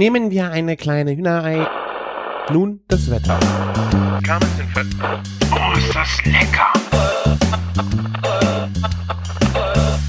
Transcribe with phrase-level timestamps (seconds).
[0.00, 1.66] Nehmen wir eine kleine Hühnerei.
[2.50, 3.38] Nun das Wetter.
[5.52, 6.72] Oh, ist das lecker!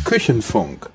[0.05, 0.89] Küchenfunk.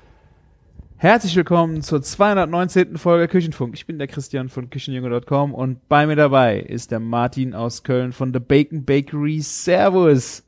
[0.95, 2.97] Herzlich willkommen zur 219.
[2.97, 3.75] Folge Küchenfunk.
[3.75, 8.13] Ich bin der Christian von Küchenjunge.com und bei mir dabei ist der Martin aus Köln
[8.13, 9.41] von The Bacon Bakery.
[9.41, 10.43] Servus.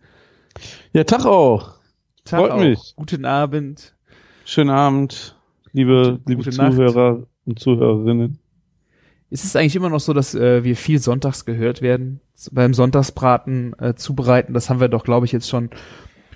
[0.91, 1.75] Ja, Tag auch.
[2.25, 2.59] Tag Freut auch.
[2.59, 2.93] mich.
[2.95, 3.93] Guten Abend.
[4.43, 5.37] Schönen Abend,
[5.71, 7.27] liebe, Gute- liebe gute Nacht.
[7.49, 8.37] Und Zuhörerinnen.
[9.31, 12.21] Ist es eigentlich immer noch so, dass äh, wir viel sonntags gehört werden?
[12.51, 15.71] Beim Sonntagsbraten äh, zubereiten, das haben wir doch, glaube ich, jetzt schon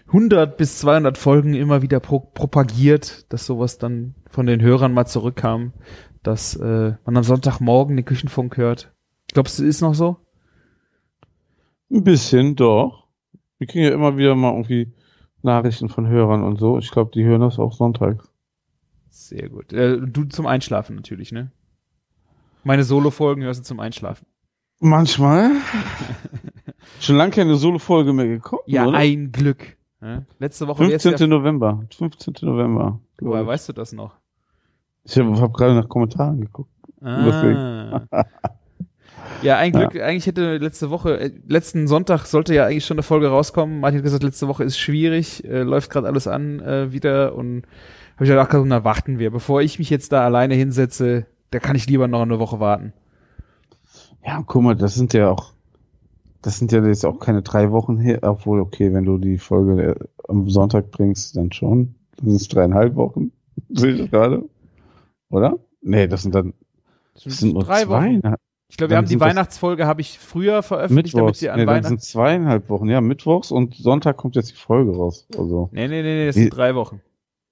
[0.08, 5.06] 100 bis 200 Folgen immer wieder pro propagiert, dass sowas dann von den Hörern mal
[5.06, 5.74] zurückkam,
[6.24, 8.92] dass äh, man am Sonntagmorgen den Küchenfunk hört.
[9.34, 10.18] Glaubst du, ist noch so?
[11.92, 13.08] Ein bisschen, doch.
[13.60, 14.94] Wir kriegen ja immer wieder mal irgendwie
[15.44, 16.80] Nachrichten von Hörern und so.
[16.80, 18.33] Ich glaube, die hören das auch sonntags.
[19.14, 19.72] Sehr gut.
[19.72, 21.52] Äh, du zum Einschlafen natürlich, ne?
[22.64, 24.26] Meine Solo-Folgen hörst du zum Einschlafen.
[24.80, 25.52] Manchmal.
[27.00, 28.98] Schon lange keine Solo-Folge mehr gekommen, Ja, oder?
[28.98, 29.78] ein Glück.
[30.02, 30.24] Ja?
[30.40, 31.30] Letzte Woche wär's 15.
[31.30, 31.86] ja, November.
[31.96, 32.34] 15.
[32.42, 33.00] November.
[33.22, 34.16] Woher weißt du das noch?
[35.04, 36.72] ich habe hab gerade nach Kommentaren geguckt.
[37.02, 38.02] Ah.
[39.44, 39.96] ja, ein Glück.
[40.02, 43.80] Eigentlich hätte letzte Woche, äh, letzten Sonntag sollte ja eigentlich schon eine Folge rauskommen.
[43.80, 47.68] Martin hat gesagt, letzte Woche ist schwierig, äh, läuft gerade alles an äh, wieder und
[48.16, 49.32] habe ich gedacht, komm, na warten wir.
[49.32, 52.94] Bevor ich mich jetzt da alleine hinsetze, da kann ich lieber noch eine Woche warten.
[54.26, 55.52] Ja, guck mal, das sind ja auch,
[56.42, 59.82] das sind ja jetzt auch keine drei Wochen her, obwohl, okay, wenn du die Folge
[59.84, 59.96] äh,
[60.30, 61.96] am Sonntag bringst, dann schon.
[62.18, 63.32] Das sind es dreieinhalb Wochen,
[63.70, 64.44] sehe ich gerade.
[65.30, 65.58] Oder?
[65.82, 66.54] Nee, das sind dann,
[67.24, 68.22] das sind nur drei Wochen.
[68.22, 68.36] zwei.
[68.70, 71.40] Ich glaube, wir Dann haben die sind Weihnachtsfolge habe ich früher veröffentlicht, damit Mittwochs.
[71.40, 71.88] sie an Nee, dann Weihnachten.
[71.90, 72.90] sind zweieinhalb Wochen.
[72.90, 75.28] Ja, Mittwochs und Sonntag kommt jetzt die Folge raus.
[75.38, 77.02] Also, Nee, nee, nee, nee, das Die- sind drei Wochen.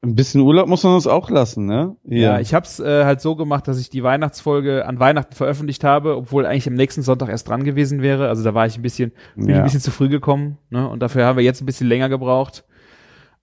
[0.03, 1.95] Ein bisschen Urlaub muss man uns auch lassen, ne?
[2.03, 6.16] Ja, ich hab's äh, halt so gemacht, dass ich die Weihnachtsfolge an Weihnachten veröffentlicht habe,
[6.16, 8.27] obwohl eigentlich am nächsten Sonntag erst dran gewesen wäre.
[8.27, 9.63] Also da war ich ein bisschen, bin ich ein ja.
[9.63, 10.89] bisschen zu früh gekommen, ne?
[10.89, 12.66] Und dafür haben wir jetzt ein bisschen länger gebraucht.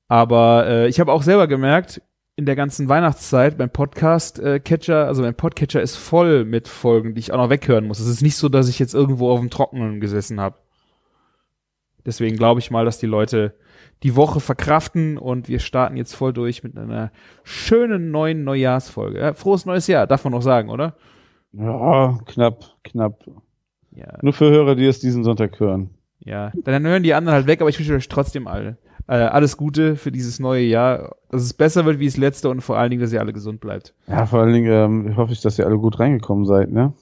[0.09, 2.03] Aber äh, ich habe auch selber gemerkt,
[2.35, 7.15] in der ganzen Weihnachtszeit beim Podcast äh, Catcher, also mein Podcatcher ist voll mit Folgen,
[7.15, 8.01] die ich auch noch weghören muss.
[8.01, 10.57] Es ist nicht so, dass ich jetzt irgendwo auf dem Trockenen gesessen habe.
[12.07, 13.55] Deswegen glaube ich mal, dass die Leute
[14.03, 17.11] die Woche verkraften und wir starten jetzt voll durch mit einer
[17.43, 19.19] schönen neuen Neujahrsfolge.
[19.19, 20.95] Ja, frohes neues Jahr, darf man noch sagen, oder?
[21.53, 23.25] ja, knapp, knapp.
[23.93, 25.91] Ja, Nur für Hörer, die es diesen Sonntag hören.
[26.21, 26.53] ja.
[26.65, 28.77] Dann hören die anderen halt weg, aber ich wünsche euch trotzdem alle
[29.09, 32.61] äh, alles Gute für dieses neue Jahr, dass es besser wird wie das letzte und
[32.61, 33.95] vor allen Dingen, dass ihr alle gesund bleibt.
[34.07, 36.93] Ja, vor allen Dingen ähm, hoffe ich, dass ihr alle gut reingekommen seid, ne?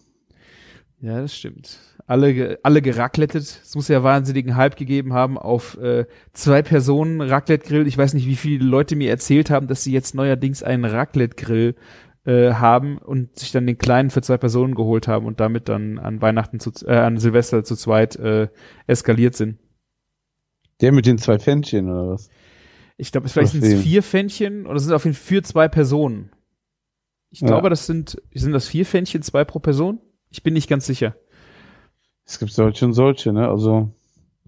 [1.01, 1.79] Ja, das stimmt.
[2.09, 3.43] Alle, alle geracklettet.
[3.43, 7.87] Es muss ja wahnsinnigen Hype gegeben haben auf äh, zwei Personen Raclette-Grill.
[7.89, 11.75] Ich weiß nicht, wie viele Leute mir erzählt haben, dass sie jetzt neuerdings einen Raclette-Grill
[12.25, 15.99] äh, haben und sich dann den kleinen für zwei Personen geholt haben und damit dann
[15.99, 18.49] an Weihnachten zu, äh, an Silvester zu zweit äh,
[18.87, 19.59] eskaliert sind.
[20.81, 22.28] Der mit den zwei Pfännchen oder was?
[22.99, 26.31] Ich glaube, vielleicht sind es vier Pfännchen oder sind auf jeden Fall für zwei Personen.
[27.31, 27.49] Ich Ja.
[27.49, 30.00] glaube, das sind, sind das vier Pfännchen, zwei pro Person?
[30.31, 31.17] Ich bin nicht ganz sicher.
[32.26, 33.48] Es gibt solche und solche, ne?
[33.48, 33.91] Also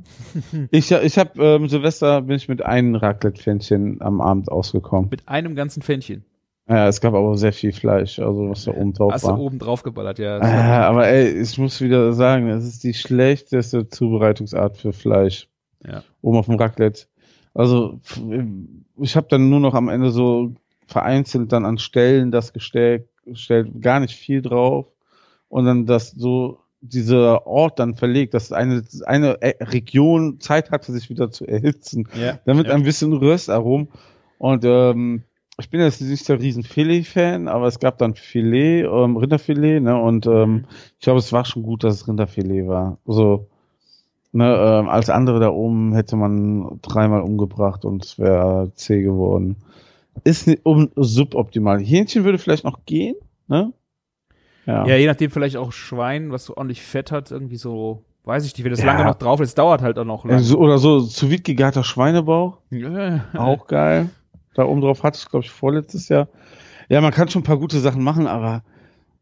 [0.70, 5.10] ich, ich habe ähm, Silvester bin ich mit einem Raclette-Pfännchen am Abend ausgekommen.
[5.10, 6.24] Mit einem ganzen Pfännchen.
[6.68, 9.38] Ja, es gab aber sehr viel Fleisch, also was da oben drauf Hast du war.
[9.38, 10.38] oben drauf geballert, ja.
[10.38, 15.48] Äh, aber ey, ich muss wieder sagen, es ist die schlechteste Zubereitungsart für Fleisch.
[15.86, 16.02] Ja.
[16.20, 17.06] Oben auf dem Raclette.
[17.54, 18.00] Also
[18.98, 20.52] ich habe dann nur noch am Ende so
[20.86, 24.86] vereinzelt dann an Stellen das gestellt, gestellt gar nicht viel drauf
[25.48, 30.92] und dann das so dieser Ort dann verlegt, dass eine eine äh, Region Zeit hatte,
[30.92, 32.38] sich wieder zu erhitzen ja.
[32.44, 32.74] damit ja.
[32.74, 33.88] ein bisschen Röstarom.
[34.38, 35.24] Und ähm,
[35.60, 40.00] ich bin jetzt nicht der riesen Filet-Fan, aber es gab dann Filet, ähm, Rinderfilet, ne?
[40.00, 40.66] Und ähm,
[40.98, 42.98] ich glaube, es war schon gut, dass es Rinderfilet war.
[43.06, 43.48] So,
[44.30, 49.56] ne, ähm, als andere da oben hätte man dreimal umgebracht und es wäre zäh geworden.
[50.22, 51.80] Ist nicht um, suboptimal.
[51.80, 53.16] Hähnchen würde vielleicht noch gehen,
[53.48, 53.72] ne?
[54.69, 54.87] Ja.
[54.87, 58.55] ja, je nachdem vielleicht auch Schwein, was so ordentlich Fett hat, irgendwie so, weiß ich
[58.55, 58.87] nicht, wenn das Ja.
[58.87, 60.41] lange noch drauf ist, dauert halt auch noch lange.
[60.41, 62.59] so, oder so zu vide gegarter Schweinebauch.
[62.70, 63.25] Ja.
[63.35, 64.11] Auch geil.
[64.55, 66.29] Da oben drauf hatte ich, glaube ich, vorletztes Jahr.
[66.91, 68.62] Ja, man kann schon ein paar gute Sachen machen, aber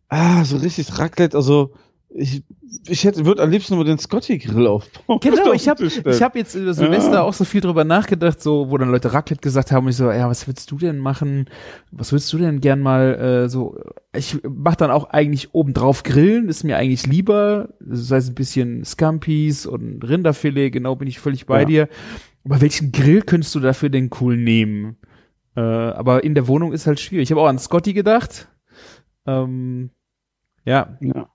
[0.09, 1.73] ah, so richtig Raclette, also
[2.19, 2.43] ich,
[2.89, 5.21] ich hätte, würde am liebsten nur den Scotty-Grill aufbauen.
[5.21, 7.23] Genau, ich habe ich hab jetzt über Silvester Ja.
[7.23, 10.11] auch so viel drüber nachgedacht, so wo dann Leute Raclette gesagt haben und ich so,
[10.11, 11.51] ja, was willst du denn machen?
[11.91, 13.15] Was willst du denn gern mal
[13.45, 13.77] äh, so?
[14.17, 18.85] Ich mach dann auch eigentlich obendrauf grillen, ist mir eigentlich lieber, das heißt ein bisschen
[18.85, 21.65] Scampis und Rinderfilet, genau bin ich völlig bei Ja.
[21.67, 21.89] dir.
[22.45, 24.97] Aber welchen Grill könntest du dafür denn cool nehmen?
[25.57, 27.25] Äh, aber in der Wohnung ist halt schwierig.
[27.25, 28.49] Ich habe auch an Scotty gedacht.
[29.27, 29.91] Ähm,
[30.65, 31.29] Ja, Ja.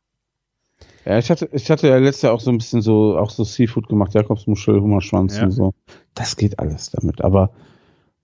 [1.05, 3.43] Ja, ich hatte, ich hatte ja letztes Jahr auch so ein bisschen so, auch so
[3.43, 5.45] Seafood gemacht, Jakobsmuschel, Hummerschwanz Ja.
[5.45, 5.73] und so.
[6.13, 7.51] Das geht alles damit, aber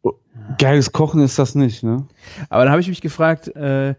[0.04, 0.14] oh,
[0.58, 2.06] geiles Kochen ist das nicht, ne?
[2.50, 3.96] aber dann habe ich mich gefragt, äh,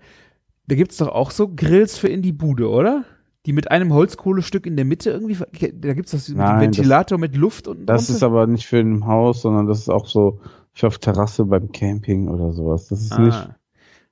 [0.66, 3.04] da gibt's doch auch so Grills für in die Bude, oder?
[3.46, 5.36] Die mit einem Holzkohlestück in der Mitte irgendwie,
[5.72, 8.66] da gibt's doch mit dem Nein, das- Ventilator mit Luft und Das ist aber nicht
[8.66, 10.40] für ein Haus, sondern das ist auch so,
[10.75, 12.86] ich auf Terrasse beim Camping oder sowas.
[12.88, 13.56] Das ist nicht, ah,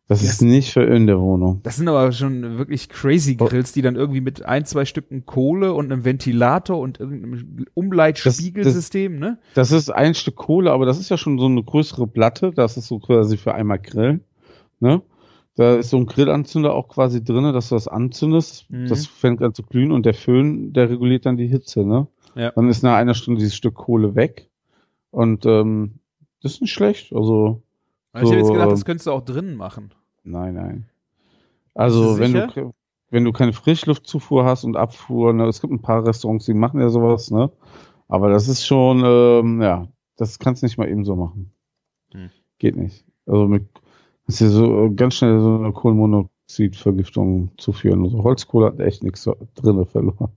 [0.08, 1.60] das Das- ist nicht für in der Wohnung.
[1.64, 3.44] Das sind aber schon wirklich crazy Oh.
[3.46, 9.18] Grills, die dann irgendwie mit ein, zwei Stücken Kohle und einem Ventilator und irgendeinem Umleitspiegelsystem,
[9.18, 9.38] ne?
[9.54, 12.52] Das ist ein Stück Kohle, aber das ist ja schon so eine größere Platte.
[12.52, 14.20] Das ist so quasi für einmal Grillen.
[14.80, 15.02] Ne?
[15.56, 18.70] Da ist so ein Grillanzünder auch quasi drinne, dass du das anzündest.
[18.70, 18.88] Mhm.
[18.88, 21.84] Das fängt an zu glühen und der Föhn, der reguliert dann die Hitze.
[21.84, 22.06] Ne?
[22.34, 22.50] Ja.
[22.52, 24.50] Dann ist nach einer Stunde dieses Stück Kohle weg.
[25.10, 25.92] Und ähm,
[26.42, 27.12] das ist nicht schlecht.
[27.14, 27.62] Also,
[28.16, 29.92] Aber ich hätte jetzt So, gedacht, ähm, das könntest du auch drinnen machen.
[30.24, 30.88] nein, nein.
[31.74, 32.72] Also, wenn du,
[33.10, 36.80] wenn du keine Frischluftzufuhr hast und Abfuhr, ne, es gibt ein paar Restaurants, die machen
[36.80, 37.50] ja sowas, ne?
[38.08, 39.86] Aber das ist schon, ähm, ja,
[40.16, 41.52] das kannst du nicht mal eben so machen.
[42.12, 42.30] Hm.
[42.58, 43.04] Geht nicht.
[43.26, 43.68] Also mit,
[44.26, 48.02] das ist ja so äh, ganz schnell so eine Kohlenmonoxidvergiftung zuführen.
[48.04, 50.30] Also Holzkohle hat echt nichts so drinne verloren.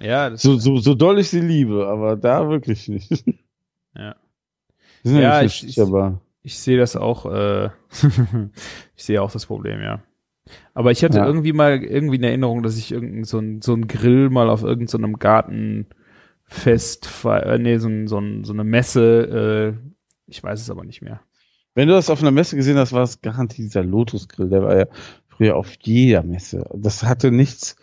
[0.00, 3.24] Ja, das So, so, so doll ich sie liebe, aber da wirklich nicht.
[3.96, 4.16] Ja.
[5.02, 7.70] Ja, ja, ich- nicht ich- aber Ich sehe das auch, äh,
[8.96, 10.02] ich sehe auch das Problem, ja.
[10.74, 11.26] Aber ich hatte Ja.
[11.26, 14.62] irgendwie mal irgendwie in Erinnerung, dass ich irgendein so ein, so ein Grill mal auf
[14.62, 19.90] irgendeinem Gartenfest, fe- äh, nee, so, ein, so, ein, so eine Messe, äh,
[20.26, 21.20] ich weiß es aber nicht mehr.
[21.74, 24.48] Wenn du das auf einer Messe gesehen hast, war es garantiert dieser Lotus-Grill.
[24.48, 24.86] Der war ja
[25.28, 26.68] früher auf jeder Messe.
[26.74, 27.76] Das hatte nichts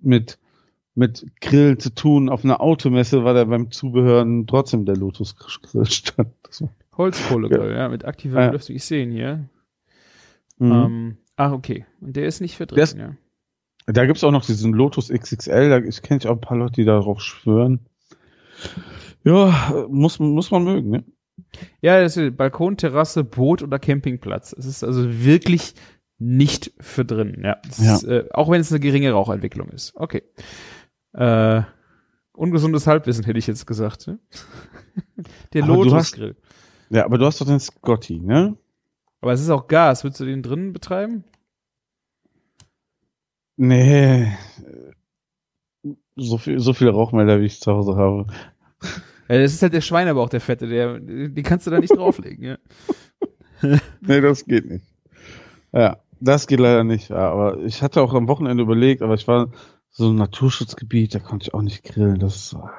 [0.00, 0.38] mit,
[0.94, 2.28] mit Grillen zu tun.
[2.28, 6.28] Auf einer Automesse war der beim Zubehören trotzdem der Lotus-Grill stand.
[6.96, 7.88] Holzkohlegrill, ja.
[7.88, 8.46] mit aktiver Ja.
[8.48, 8.76] Belüftung.
[8.76, 9.48] Ich sehe ihn hier.
[10.58, 10.72] Mhm.
[10.72, 11.84] Ähm, ach, okay.
[12.00, 13.14] Und der ist nicht für drin, Der ist- ja.
[13.86, 15.68] Da gibt's auch noch diesen Lotus XXL.
[15.70, 17.86] Da kenne ich auch ein paar Leute, die darauf schwören.
[19.22, 21.04] Ja, muss, muss man mögen, ne?
[21.80, 24.52] Ja, das ist Balkon, Terrasse, Boot oder Campingplatz.
[24.52, 25.74] Es ist also wirklich
[26.18, 27.58] nicht für drin, ja.
[27.78, 27.94] Ja.
[27.94, 29.92] Ist, äh, auch wenn es eine geringe Rauchentwicklung ist.
[29.96, 30.22] Okay.
[31.12, 31.62] Äh,
[32.32, 34.06] ungesundes Halbwissen hätte ich jetzt gesagt.
[34.08, 34.18] Ne?
[35.52, 36.36] Der Lotus-Grill.
[36.90, 38.56] Ja, aber du hast doch den Scotty, ne?
[39.20, 40.04] Aber es ist auch Gas.
[40.04, 41.24] Würdest du den drinnen betreiben?
[43.56, 44.32] Nee.
[46.16, 48.26] So viel, so viele Rauchmelder, wie ich zu Hause habe.
[49.28, 50.68] Ja, das ist halt der Schweinebauch, der Fette.
[50.68, 52.58] Der, die kannst du da nicht drauflegen, ja.
[54.00, 54.84] Nee, das geht nicht.
[55.72, 57.08] Ja, das geht leider nicht.
[57.08, 59.48] Ja, aber ich hatte auch am Wochenende überlegt, aber ich war
[59.90, 62.18] so ein Naturschutzgebiet, da konnte ich auch nicht grillen.
[62.18, 62.70] Das ist, ah.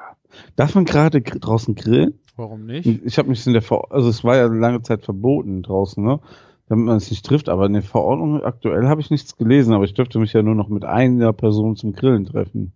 [0.56, 2.18] darf man gerade draußen grillen?
[2.38, 2.86] Warum nicht?
[3.04, 6.20] Ich habe mich in der Ver also es war ja lange Zeit verboten draußen, ne?
[6.68, 9.84] Damit man es nicht trifft, aber in der Verordnung aktuell habe ich nichts gelesen, aber
[9.84, 12.72] ich dürfte mich ja nur noch mit einer Person zum Grillen treffen.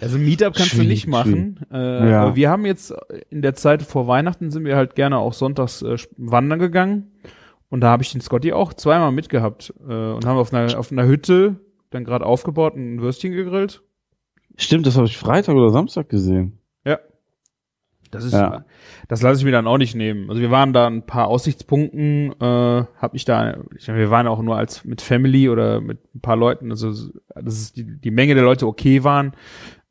[0.00, 1.60] Also Meetup kannst du Schwierig, nicht machen.
[1.70, 2.34] Äh, Ja.
[2.34, 2.94] wir haben jetzt
[3.30, 7.12] in der Zeit vor Weihnachten sind wir halt gerne auch sonntags äh, wandern gegangen.
[7.68, 9.72] Und da habe ich den Scotty auch zweimal mitgehabt.
[9.86, 11.56] Äh, und haben auf einer, auf einer Hütte
[11.90, 13.82] dann gerade aufgebaut und ein Würstchen gegrillt.
[14.56, 16.57] Stimmt, das habe ich Freitag oder Samstag gesehen.
[18.10, 18.64] Das ist, Ja.
[19.08, 20.28] das lasse ich mir dann auch nicht nehmen.
[20.30, 24.40] Also wir waren da ein paar Aussichtspunkten, äh, hab ich da, ich, wir waren auch
[24.42, 26.90] nur als mit Family oder mit ein paar Leuten, also
[27.34, 29.32] das ist die, die Menge der Leute okay waren.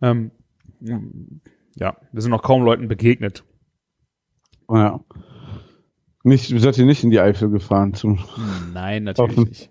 [0.02, 0.32] Ähm,
[1.76, 3.44] ja, wir sind noch kaum Leuten begegnet.
[4.70, 5.00] Ja.
[6.24, 8.20] Nicht, seid ihr nicht in die Eifel gefahren, zum,
[8.74, 9.44] Nein, natürlich Offen.
[9.50, 9.70] nicht.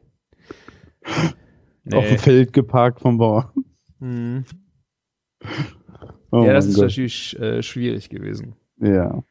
[1.93, 3.51] auf dem Feld geparkt vom Bauern.
[3.99, 4.45] Mhm.
[6.41, 6.85] Oh ja, das ist Gott.
[6.85, 8.55] natürlich äh, schwierig gewesen.
[8.81, 9.23] Ja.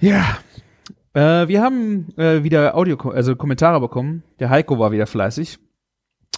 [0.00, 0.38] Ja.
[1.14, 4.22] Äh, wir haben äh, wieder Audio, also Kommentare bekommen.
[4.40, 5.58] Der Heiko war wieder fleißig.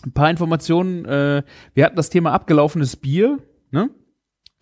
[0.04, 1.04] Ein paar Informationen.
[1.04, 1.42] Äh,
[1.74, 3.38] wir hatten das Thema abgelaufenes Bier.
[3.70, 3.90] Ne?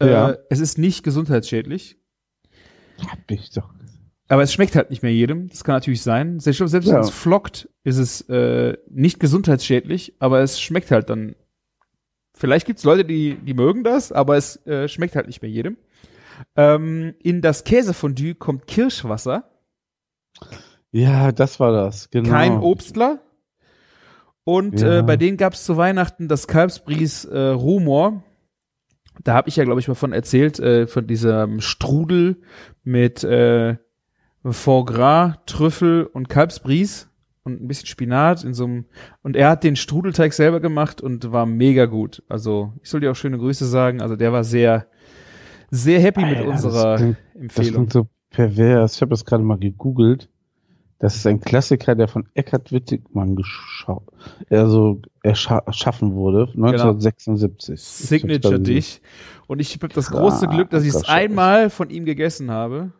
[0.00, 0.36] Äh, Ja.
[0.50, 1.98] Es ist nicht gesundheitsschädlich,
[3.06, 3.70] Hab ich doch.
[4.28, 5.48] aber es schmeckt halt nicht mehr jedem.
[5.48, 6.38] Das kann natürlich sein.
[6.40, 7.00] Selbst, selbst wenn Ja.
[7.00, 11.34] es flockt, ist es äh, nicht gesundheitsschädlich, aber es schmeckt halt dann.
[12.34, 15.76] Vielleicht gibt's Leute, die, die mögen das, aber es äh, schmeckt halt nicht mehr jedem.
[16.56, 19.48] Ähm, in das Käsefondue kommt Kirschwasser.
[20.90, 22.10] Ja, das war das.
[22.10, 22.28] Genau.
[22.28, 23.20] kein Obstler.
[24.44, 24.98] Und Ja.
[24.98, 28.24] äh, bei denen gab es zu Weihnachten das Kalbsbries äh, Rumor.
[29.22, 32.42] Da habe ich ja, glaube ich, mal von erzählt, äh, von diesem Strudel
[32.82, 33.76] mit äh,
[34.44, 37.08] Foie Gras, Trüffel und Kalbsbries
[37.44, 38.84] und ein bisschen Spinat in so einem.
[39.22, 42.22] Und er hat den Strudelteig selber gemacht und war mega gut.
[42.28, 44.00] Also ich soll dir auch schöne Grüße sagen.
[44.00, 44.86] Also der war sehr,
[45.70, 47.72] sehr happy mit Alter, das unserer klingt- Das Empfehlung.
[47.72, 48.96] klingt so pervers.
[48.96, 50.28] Ich habe das gerade mal gegoogelt.
[51.00, 54.08] Das ist ein Klassiker, der von Eckhard Wittigmann geschaut,
[54.48, 57.78] also erschaffen wurde, 1976.
[57.82, 59.02] Signature Dich.
[59.46, 62.92] Und ich habe das große Glück, dass ich es einmal von ihm gegessen habe.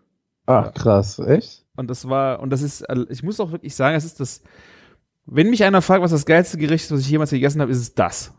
[0.47, 1.65] Ach, krass, echt?
[1.77, 4.43] Und das war, und das ist, ich muss auch wirklich sagen, es ist das,
[5.27, 7.79] wenn mich einer fragt, was das geilste Gericht ist, was ich jemals gegessen habe, ist
[7.79, 8.33] es das.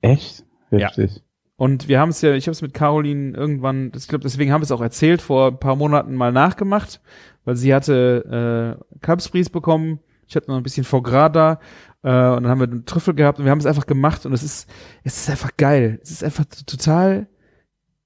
[0.00, 0.44] Echt?
[0.70, 1.16] Heftig.
[1.16, 1.22] Ja.
[1.56, 4.60] Und wir haben es ja, ich habe es mit Caroline irgendwann, ich glaube, deswegen haben
[4.60, 7.00] wir es auch erzählt, vor ein paar Monaten mal nachgemacht,
[7.44, 11.60] weil sie hatte äh, Kalbsbries bekommen, ich hatte noch ein bisschen Foie da
[12.02, 14.32] äh, und dann haben wir einen Trüffel gehabt und wir haben es einfach gemacht und
[14.32, 14.68] es ist,
[15.04, 16.00] es ist einfach geil.
[16.02, 17.28] Es ist einfach total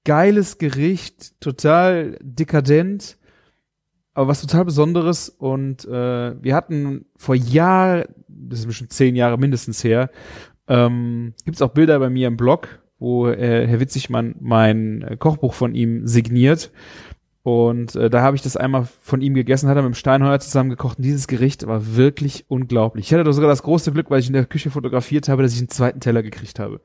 [0.09, 3.19] geiles Gericht, total dekadent,
[4.15, 9.37] aber was total Besonderes und äh, wir hatten vor Jahren, das ist bestimmt zehn Jahre
[9.37, 10.09] mindestens her,
[10.67, 15.53] ähm, gibt auch Bilder bei mir im Blog, wo äh, Herr Witzigmann mein äh, Kochbuch
[15.53, 16.71] von ihm signiert.
[17.43, 20.39] Und äh, da habe ich das einmal von ihm gegessen, hat er mit dem Steinheuer
[20.39, 20.97] zusammen gekocht.
[20.97, 23.05] Und dieses Gericht war wirklich unglaublich.
[23.05, 25.53] Ich hatte doch sogar das große Glück, weil ich in der Küche fotografiert habe, dass
[25.53, 26.81] ich einen zweiten Teller gekriegt habe.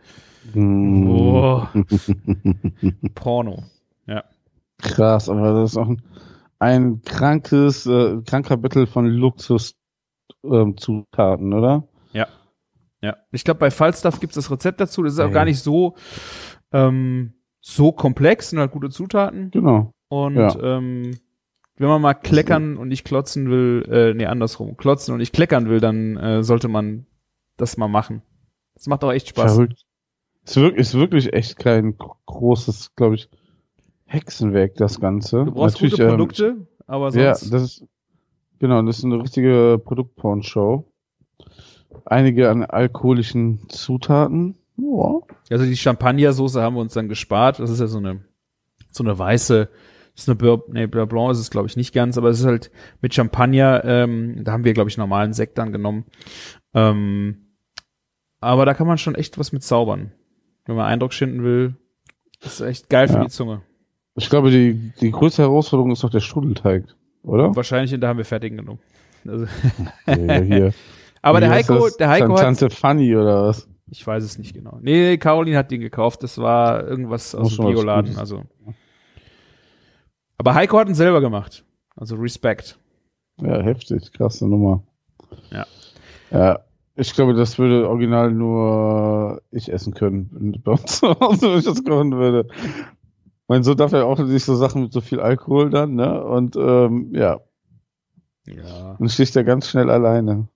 [0.55, 1.63] Oh.
[3.15, 3.65] Porno.
[4.07, 4.25] Ja.
[4.79, 6.03] Krass, aber das ist auch ein,
[6.59, 11.87] ein krankes, äh, kranker Büttel von Luxus-Zutaten, ähm, oder?
[12.13, 12.27] Ja.
[13.01, 15.03] Ja, ich glaube, bei Falstaff gibt es das Rezept dazu.
[15.03, 15.33] Das ist auch ja.
[15.33, 15.95] gar nicht so,
[16.73, 19.51] ähm, so komplex, sind halt gute Zutaten.
[19.51, 19.93] Genau.
[20.09, 20.55] Und ja.
[20.61, 21.19] ähm,
[21.77, 25.69] wenn man mal kleckern und nicht klotzen will, äh, nee, andersrum, klotzen und nicht kleckern
[25.69, 27.07] will, dann äh, sollte man
[27.57, 28.23] das mal machen.
[28.75, 29.55] Das macht auch echt Spaß.
[29.55, 29.85] Verrückt.
[30.45, 31.97] Ist wirklich, ist wirklich echt kein
[32.27, 33.29] großes, glaube ich,
[34.07, 35.45] Hexenwerk, das Ganze.
[35.45, 37.23] Du brauchst Natürlich, gute ähm, Produkte, ähm, aber sonst.
[37.45, 37.85] Ja, das ist,
[38.59, 40.85] genau, das ist eine richtige Produktporn-Show
[42.05, 44.57] einige an alkoholischen Zutaten.
[44.77, 45.21] Ja.
[45.51, 47.61] Also die Champagnersoße haben wir uns dann gespart.
[47.61, 48.25] Das ist ja so eine,
[48.91, 49.69] so eine weiße,
[50.15, 52.47] ist eine Beurre, nee, Beurre Blanc ist es glaube ich nicht ganz, aber es ist
[52.47, 52.71] halt
[53.01, 56.05] mit Champagner, ähm, da haben wir glaube ich normalen Sekt dann genommen.
[56.73, 57.57] Ähm,
[58.41, 60.13] aber da kann man schon echt was mit zaubern.
[60.67, 61.75] Wenn man Eindruck schinden will,
[62.43, 63.25] ist echt geil für ja.
[63.25, 63.63] die Zunge.
[64.17, 66.85] Ich glaube, die, die größte Herausforderung ist doch der Strudelteig,
[67.23, 67.55] oder?
[67.55, 68.81] Wahrscheinlich, da haben wir fertigen genommen.
[69.27, 69.47] Also
[70.07, 70.75] okay, hier.
[71.23, 73.67] Aber der Heiko, der Heiko Tante hat, Fanny oder was?
[73.91, 74.79] Ich weiß es nicht genau.
[74.83, 76.23] Nee, Caroline hat den gekauft.
[76.23, 78.19] Das war irgendwas aus dem Bioladen.
[78.19, 78.43] Also.
[80.37, 81.65] Aber Heiko hat ihn selber gemacht.
[81.97, 82.79] Also Respekt.
[83.41, 84.13] Ja, heftig.
[84.13, 84.83] Krasse Nummer.
[85.51, 85.67] Ja.
[86.31, 86.61] Ja.
[86.97, 91.65] Ich glaube, das würde original nur ich essen können, bei uns zu Hause, wenn ich
[91.65, 92.47] das kochen würde.
[93.49, 96.25] Mein Sohn darf ja auch nicht so Sachen mit so viel Alkohol dann, ne?
[96.25, 97.41] Und ähm, ja.
[98.47, 98.97] Ja.
[98.99, 100.49] Dann sticht er ganz schnell alleine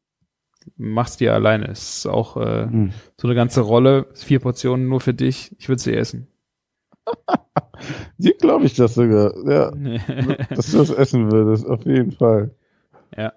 [0.76, 1.68] machst dir alleine.
[1.68, 2.92] Es ist auch äh, mhm.
[3.16, 5.54] so eine ganze Rolle, vier Portionen nur für dich.
[5.58, 6.28] Ich würde sie essen.
[8.18, 9.70] Dir glaube ich das sogar, ja.
[10.50, 12.50] dass du das essen würdest, auf jeden Fall.
[13.16, 13.32] Ja.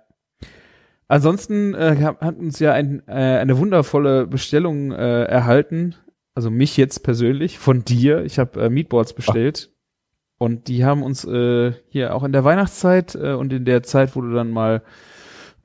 [1.11, 5.93] Ansonsten äh, hat uns ja ein, äh, eine wundervolle Bestellung äh, erhalten,
[6.35, 8.23] also mich jetzt persönlich, von dir.
[8.23, 9.71] Ich habe äh, Meatballs bestellt.
[9.73, 10.45] Ach.
[10.45, 14.15] Und die haben uns äh, hier auch in der Weihnachtszeit äh, und in der Zeit,
[14.15, 14.83] wo du dann mal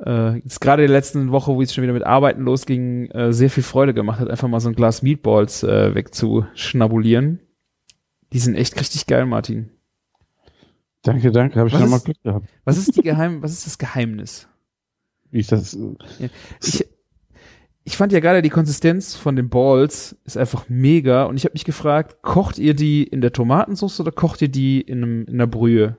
[0.05, 3.33] äh, jetzt gerade in der letzten Woche, wo es schon wieder mit Arbeiten losging, äh,
[3.33, 7.39] sehr viel Freude gemacht hat, einfach mal so ein Glas Meatballs äh, wegzuschnabulieren.
[8.33, 9.71] Die sind echt richtig geil, Martin.
[11.03, 12.49] Danke, danke, habe ich nochmal Glück gehabt.
[12.65, 14.49] Was ist die Geheim, was ist das Geheimnis?
[15.31, 15.77] Wie ich das.
[16.19, 16.29] Ja,
[16.63, 16.87] ich,
[17.85, 21.53] ich fand ja gerade die Konsistenz von den Balls ist einfach mega und ich habe
[21.53, 25.35] mich gefragt, kocht ihr die in der Tomatensauce oder kocht ihr die in, einem, in
[25.35, 25.97] einer Brühe?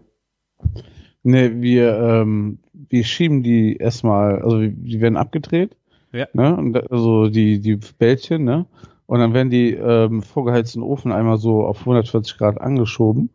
[1.24, 5.75] Ne, wir, ähm, wir schieben die erstmal, also die werden abgedreht.
[6.13, 6.27] Ja.
[6.34, 6.55] Ne?
[6.55, 8.65] Und also die, die Bällchen, ne?
[9.07, 13.29] Und dann werden die ähm, vorgeheizten Ofen einmal so auf 140 Grad angeschoben.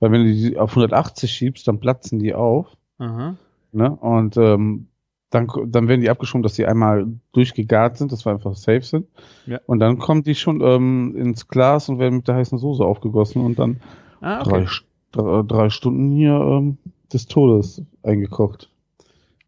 [0.00, 2.76] Weil wenn du die auf 180 schiebst, dann platzen die auf.
[2.98, 3.36] Aha.
[3.72, 3.90] Ne?
[3.90, 4.87] Und ähm,
[5.30, 9.06] dann, dann werden die abgeschoben, dass die einmal durchgegart sind, dass wir einfach safe sind.
[9.46, 9.60] Ja.
[9.66, 13.44] Und dann kommen die schon ähm, ins Glas und werden mit der heißen Soße aufgegossen
[13.44, 13.80] und dann
[14.20, 14.66] ah, okay.
[15.12, 16.78] drei, drei, Stunden hier ähm,
[17.12, 18.70] des Todes eingekocht.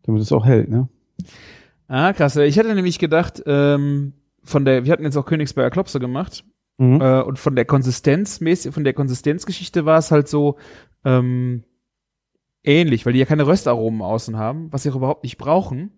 [0.03, 0.89] Damit es auch hält, ne?
[1.89, 2.37] Ah, krass.
[2.37, 4.13] Ich hätte nämlich gedacht, ähm,
[4.45, 6.45] von der, wir hatten jetzt auch Königsberger Klopse gemacht.
[6.79, 7.01] Mhm.
[7.01, 10.57] Äh, und von der Konsistenz, von der Konsistenzgeschichte war es halt so
[11.05, 11.65] ähm,
[12.65, 15.93] ähnlich, weil die ja keine Röstaromen außen haben, was sie auch überhaupt nicht brauchen.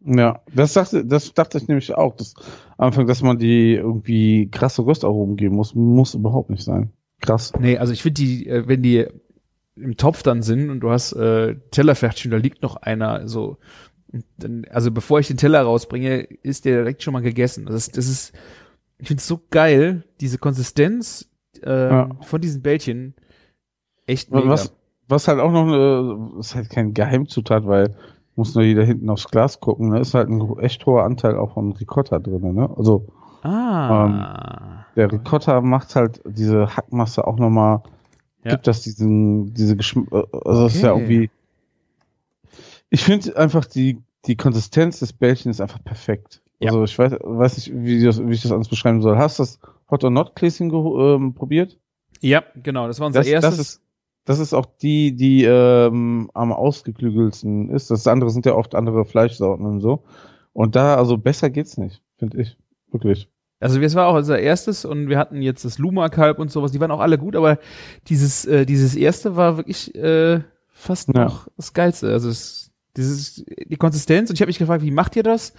[0.00, 2.34] Ja, das dachte, das dachte ich nämlich auch, dass
[2.76, 6.92] Anfang, dass man die irgendwie krasse Röstaromen geben muss, muss überhaupt nicht sein.
[7.20, 7.52] Krass.
[7.58, 9.06] Nee, also ich finde die, äh, wenn die
[9.74, 13.26] im Topf dann sind und du hast äh, Teller fertig und da liegt noch einer
[13.28, 13.58] so
[14.38, 17.66] dann, also bevor ich den Teller rausbringe, ist der direkt schon mal gegessen.
[17.66, 18.32] Das ist, das ist
[18.98, 21.30] ich finde es so geil, diese Konsistenz
[21.62, 22.10] äh, ja.
[22.22, 23.14] von diesen Bällchen.
[24.06, 24.48] Echt mega.
[24.48, 24.74] Was,
[25.08, 27.94] was halt auch noch eine, ist halt kein Geheimzutat, weil
[28.36, 30.00] muss nur jeder hinten aufs Glas gucken, ne?
[30.00, 32.70] Ist halt ein echt hoher Anteil auch von Ricotta drin, ne?
[32.76, 33.06] Also
[33.42, 34.84] Ah.
[34.96, 37.82] der Ricotta macht halt diese Hackmasse auch nochmal,
[38.44, 38.52] Ja.
[38.52, 41.02] gibt das diesen, diese Geschmack, also das ist ja Okay.
[41.02, 41.30] irgendwie,
[42.90, 46.42] ich finde einfach die, die Konsistenz des Bällchens ist einfach perfekt.
[46.60, 46.70] Ja.
[46.70, 49.16] Also ich weiß, weiß nicht, wie, das, wie ich das anders beschreiben soll.
[49.16, 49.60] Hast du das
[49.90, 51.78] Hot or Not Gläschen ähm, probiert?
[52.20, 53.56] ja, genau, das war unser Das, erstes.
[53.56, 53.82] das ist,
[54.28, 57.90] das ist auch die, die ähm, am ausgeklügelsten ist.
[57.90, 60.04] Das andere sind ja oft andere Fleischsorten und so.
[60.52, 62.58] Und da, also besser geht's nicht, finde ich.
[62.92, 63.30] Wirklich.
[63.58, 66.80] Also das war auch unser erstes und wir hatten jetzt das Luma-Kalb und sowas, die
[66.80, 67.58] waren auch alle gut, aber
[68.08, 71.24] dieses, äh, dieses erste war wirklich äh, fast Ja.
[71.24, 72.12] noch das Geilste.
[72.12, 75.54] Also es, dieses, die Konsistenz und ich habe mich gefragt, wie macht ihr das?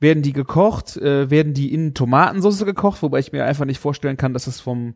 [0.00, 0.96] Werden die gekocht?
[0.96, 3.02] Äh, werden die in Tomatensauce gekocht?
[3.02, 4.94] Wobei ich mir einfach nicht vorstellen kann, dass das vom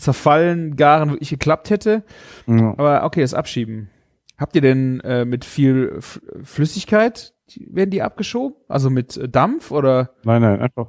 [0.00, 2.02] Zerfallen, Garen wirklich geklappt hätte.
[2.46, 2.74] Ja.
[2.76, 3.90] Aber okay, das Abschieben.
[4.38, 8.56] Habt ihr denn äh, mit viel F Flüssigkeit, die, werden die abgeschoben?
[8.68, 10.88] Also mit äh, Dampf oder Nein, nein, einfach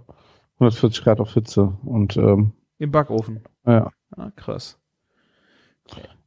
[0.56, 1.77] 140 Grad auf Hitze.
[1.84, 3.41] Und ähm, im Backofen?
[3.65, 3.91] ja.
[4.15, 4.77] Ah, krass.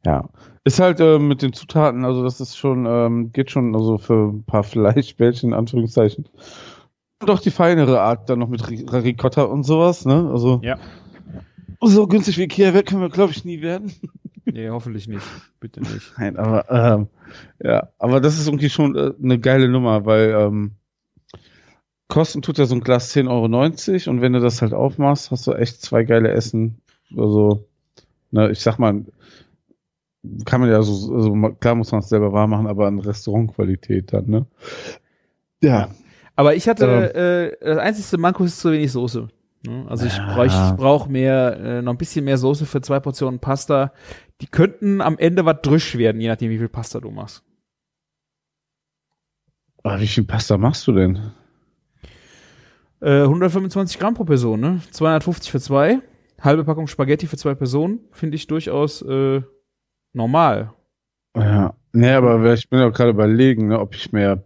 [0.07, 0.29] Ja.
[0.65, 4.29] Ist halt äh, mit den Zutaten, also das ist schon, ähm, geht schon also für
[4.33, 6.29] ein paar Fleischbällchen, in Anführungszeichen.
[7.23, 10.29] Und auch die feinere Art dann noch mit Ri- Ricotta und sowas, ne?
[10.31, 10.77] Also Ja.
[11.81, 13.93] So günstig wie Ikea weg können wir, glaube ich, nie werden.
[14.45, 15.25] Nee, hoffentlich nicht.
[15.61, 16.13] Bitte nicht.
[16.19, 17.09] Nein, aber ähm,
[17.63, 20.73] ja, aber das ist irgendwie schon äh, eine geile Nummer, weil ähm,
[22.09, 25.47] kosten tut ja so ein Glas 10,90 Euro und wenn du das halt aufmachst, hast
[25.47, 26.81] du echt zwei geile Essen.
[27.17, 27.67] Also,
[28.31, 29.05] ne, ich sag mal,
[30.45, 34.13] kann man ja so, also klar muss man es selber warm machen, aber an Restaurantqualität
[34.13, 34.47] dann, ne?
[35.61, 35.89] Ja.
[36.37, 39.29] Aber ich hatte, äh, das einzigste Manko ist zu wenig Soße.
[39.67, 39.87] Ne?
[39.89, 40.75] Also ich Ja.
[40.77, 43.93] brauch, mehr, äh, noch ein bisschen mehr Soße für zwei Portionen Pasta.
[44.41, 47.43] Die könnten am Ende was drüsch werden, je nachdem, wie viel Pasta du machst.
[49.83, 51.33] Aber wie viel Pasta machst du denn?
[53.01, 54.81] Äh, 125 Gramm pro Person, ne?
[54.91, 56.01] 250 für zwei.
[56.41, 58.01] Halbe Packung Spaghetti für zwei Personen.
[58.13, 59.43] Finde ich durchaus äh,
[60.13, 60.73] normal.
[61.37, 61.75] Ja.
[61.93, 64.43] Nee, aber ich bin ja gerade überlegen, ne, ob ich mehr,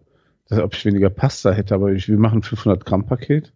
[0.51, 3.55] ob ich weniger Pasta hätte, aber ich, wir machen 500 Gramm Paket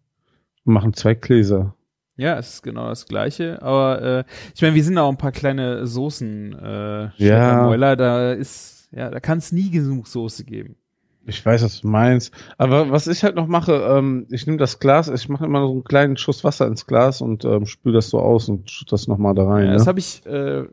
[0.64, 1.74] machen zwei Gläser.
[2.16, 3.60] Ja, es ist genau das Gleiche.
[3.62, 6.52] Aber äh, ich meine, wir sind auch ein paar kleine Soßen.
[6.58, 7.62] Äh, Ja.
[7.64, 10.76] Mäuler, da ist, ja, da kann es nie genug Soße geben.
[11.24, 12.32] Ich weiß, was du meinst.
[12.58, 15.70] Aber was ich halt noch mache, ähm, ich nehme das Glas, ich mache immer so
[15.72, 19.06] einen kleinen Schuss Wasser ins Glas und ähm, spüle das so aus und schütte das
[19.06, 19.64] nochmal da rein.
[19.66, 19.76] Ja, ne?
[19.78, 20.64] das habe ich äh,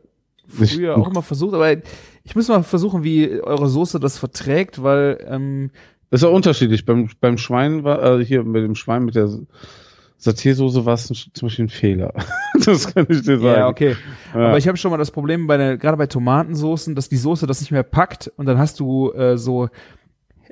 [0.60, 1.70] Ich- früher auch immer versucht, aber
[2.24, 5.70] ich muss mal versuchen, wie eure Soße das verträgt, weil ähm,
[6.10, 6.84] ist auch unterschiedlich.
[6.84, 9.28] Beim, beim Schwein war, äh, hier mit dem Schwein mit der
[10.20, 12.12] Saté-Soße war es zum Beispiel ein Fehler.
[12.64, 13.60] das kann ich dir sagen.
[13.60, 13.96] ja, okay.
[14.34, 14.48] Ja.
[14.48, 17.46] Aber ich habe schon mal das Problem bei der, gerade bei Tomatensoßen, dass die Soße
[17.46, 19.68] das nicht mehr packt und dann hast du äh, so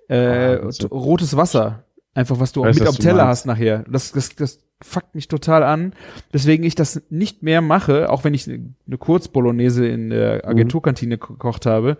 [0.08, 1.84] äh, Ah, rotes Wasser.
[2.14, 3.84] Einfach, was du auch Weiß, mit am Teller hast nachher.
[3.88, 5.92] Das, das, das fuckt mich total an.
[6.32, 10.50] Deswegen ich das nicht mehr mache, auch wenn ich eine eine Kurzbolognese in der Mhm.
[10.50, 11.98] Agenturkantine gekocht habe,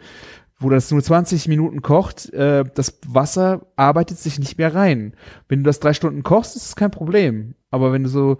[0.61, 5.14] wo das nur 20 Minuten kocht, äh, das Wasser arbeitet sich nicht mehr rein.
[5.49, 7.55] Wenn du das drei Stunden kochst, ist es kein Problem.
[7.71, 8.38] Aber wenn du so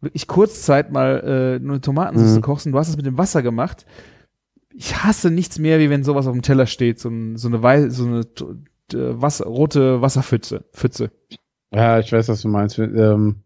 [0.00, 2.40] wirklich Kurzzeit mal äh, nur eine Tomatensauce Mhm.
[2.42, 3.86] kochst und du hast es mit dem Wasser gemacht,
[4.74, 7.62] ich hasse nichts mehr, wie wenn sowas auf dem Teller steht, so, ein, so eine
[7.62, 8.44] weiß, so eine t-
[8.94, 10.64] Wasser, rote Wasserpfütze.
[10.72, 11.10] Pfütze.
[11.72, 12.78] Ja, ich weiß, was du meinst.
[12.78, 13.36] Wenn, ähm,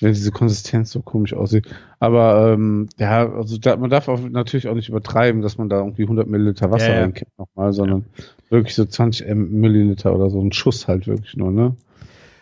[0.00, 1.66] wenn diese Konsistenz so komisch aussieht.
[1.98, 5.78] Aber ähm, ja, also da, man darf auch natürlich auch nicht übertreiben, dass man da
[5.78, 7.00] irgendwie 100 Milliliter Wasser Ja, ja.
[7.02, 8.04] reinkippt nochmal, sondern
[8.50, 11.74] wirklich so 20 Milliliter oder so ein Schuss halt wirklich nur, ne?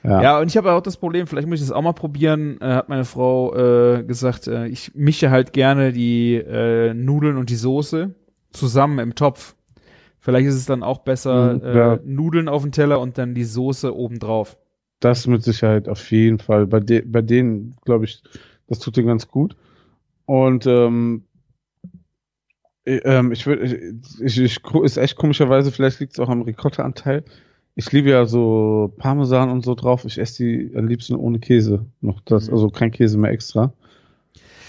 [0.06, 0.38] Ja.
[0.38, 2.90] und ich habe auch das Problem, vielleicht muss ich das auch mal probieren, äh, hat
[2.90, 8.14] meine Frau äh, gesagt, äh, ich mische halt gerne die äh, Nudeln und die Soße
[8.50, 9.54] zusammen im Topf.
[10.18, 11.98] Vielleicht ist es dann auch besser, Mhm, äh, ja.
[12.04, 14.58] Nudeln auf den Teller und dann die Soße obendrauf.
[15.00, 16.66] Das mit Sicherheit auf jeden Fall.
[16.66, 18.22] Bei, de bei denen, glaube ich,
[18.68, 19.56] das tut denen ganz gut.
[20.26, 21.24] Und ähm,
[22.84, 26.42] ich, ähm, ich würde, ich, ich, ich, ist echt komischerweise, vielleicht liegt es auch am
[26.42, 27.24] Ricotta-Anteil.
[27.76, 30.04] Ich liebe ja so Parmesan und so drauf.
[30.04, 31.86] Ich esse die am liebsten ohne Käse.
[32.00, 32.54] Noch das, Mhm.
[32.54, 33.72] also kein Käse mehr extra.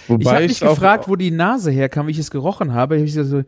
[0.08, 2.98] ich habe mich gefragt, wo die Nase herkam, wie ich es gerochen habe.
[2.98, 3.44] Ich hab so,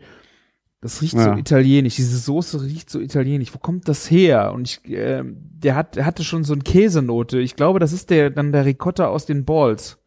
[0.81, 1.37] das riecht so Ja.
[1.37, 1.95] italienisch.
[1.95, 3.53] Diese Soße riecht so italienisch.
[3.53, 4.53] Wo kommt das her?
[4.53, 7.39] Und ich, äh, der hat, hatte schon so eine Käsenote.
[7.39, 9.97] Ich glaube, das ist der dann der Ricotta aus den Balls.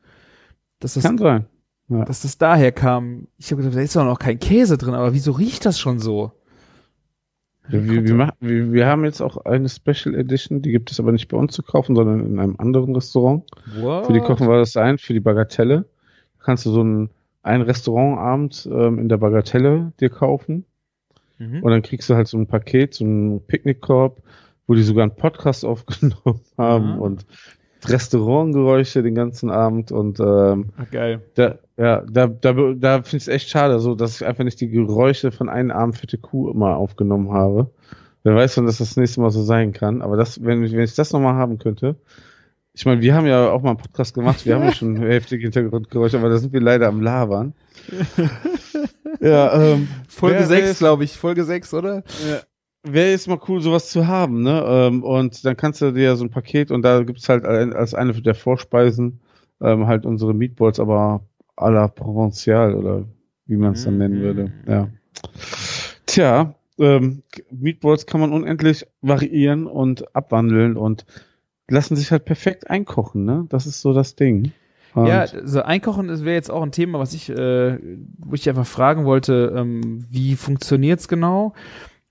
[0.81, 1.47] Dass das kann sein.
[1.89, 2.05] Ja.
[2.05, 3.27] dass das daher kam.
[3.37, 5.99] Ich habe gedacht, da ist doch noch kein Käse drin, aber wieso riecht das schon
[5.99, 6.33] so?
[7.69, 10.99] Wir, wir, wir, machen, wir, wir haben jetzt auch eine Special Edition, die gibt es
[10.99, 13.45] aber nicht bei uns zu kaufen, sondern in einem anderen Restaurant.
[13.81, 14.07] What?
[14.07, 15.85] Für die Kochen war das ein, für die Bagatelle.
[16.41, 17.11] Kannst du so einen,
[17.43, 20.65] einen Restaurantabend ähm, in der Bagatelle dir kaufen.
[21.39, 21.63] Mhm.
[21.63, 24.21] Und dann kriegst du halt so ein Paket, so einen Picknickkorb,
[24.67, 26.99] wo die sogar einen Podcast aufgenommen haben Ah.
[26.99, 27.27] und
[27.89, 31.21] Restaurantgeräusche den ganzen Abend und ähm, Ach, geil.
[31.35, 34.61] da, ja, da, da, da finde ich es echt schade, so dass ich einfach nicht
[34.61, 37.71] die Geräusche von einem Abend fette Kuh immer aufgenommen habe.
[38.23, 40.03] Wer weiß, wann das das nächste Mal so sein kann.
[40.03, 41.97] Aber das, wenn, ich- wenn ich das nochmal haben könnte.
[42.75, 44.45] Ich meine, wir haben ja auch mal einen Podcast gemacht.
[44.47, 47.55] Wir haben ja schon heftige Hintergrundgeräusche, aber da sind wir leider am Labern.
[49.21, 51.17] ja, ähm, Folge wer- wer 6, ist- glaube ich.
[51.17, 52.03] Folge 6, oder?
[52.83, 54.65] Wäre jetzt mal cool, sowas zu haben, ne?
[54.67, 57.95] Ähm, und dann kannst du dir so ein Paket und da gibt's halt ein- als
[57.95, 59.21] eine der Vorspeisen
[59.61, 61.21] ähm, halt unsere Meatballs, aber
[61.57, 63.05] à la Provençal oder
[63.47, 64.51] wie man es dann nennen würde.
[64.67, 64.89] Ja.
[66.07, 71.05] Tja, ähm, Meatballs kann man unendlich variieren und abwandeln und
[71.69, 73.45] lassen sich halt perfekt einkochen, ne?
[73.51, 74.53] Das ist so das Ding.
[74.95, 77.79] Und Ja, also Einkochen wäre jetzt auch ein Thema, was ich, äh,
[78.19, 81.53] wo ich einfach fragen wollte, ähm, wie funktioniert's genau?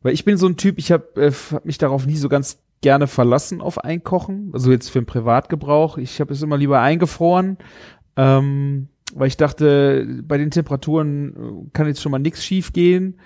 [0.02, 2.62] Weil ich bin so ein Typ, ich habe äh, hab mich darauf nie so ganz
[2.82, 5.98] gerne verlassen auf Einkochen, also jetzt für den Privatgebrauch.
[5.98, 7.58] Ich habe es immer lieber eingefroren,
[8.16, 13.20] ähm, weil ich dachte, bei den Temperaturen äh, kann jetzt schon mal nichts schief gehen.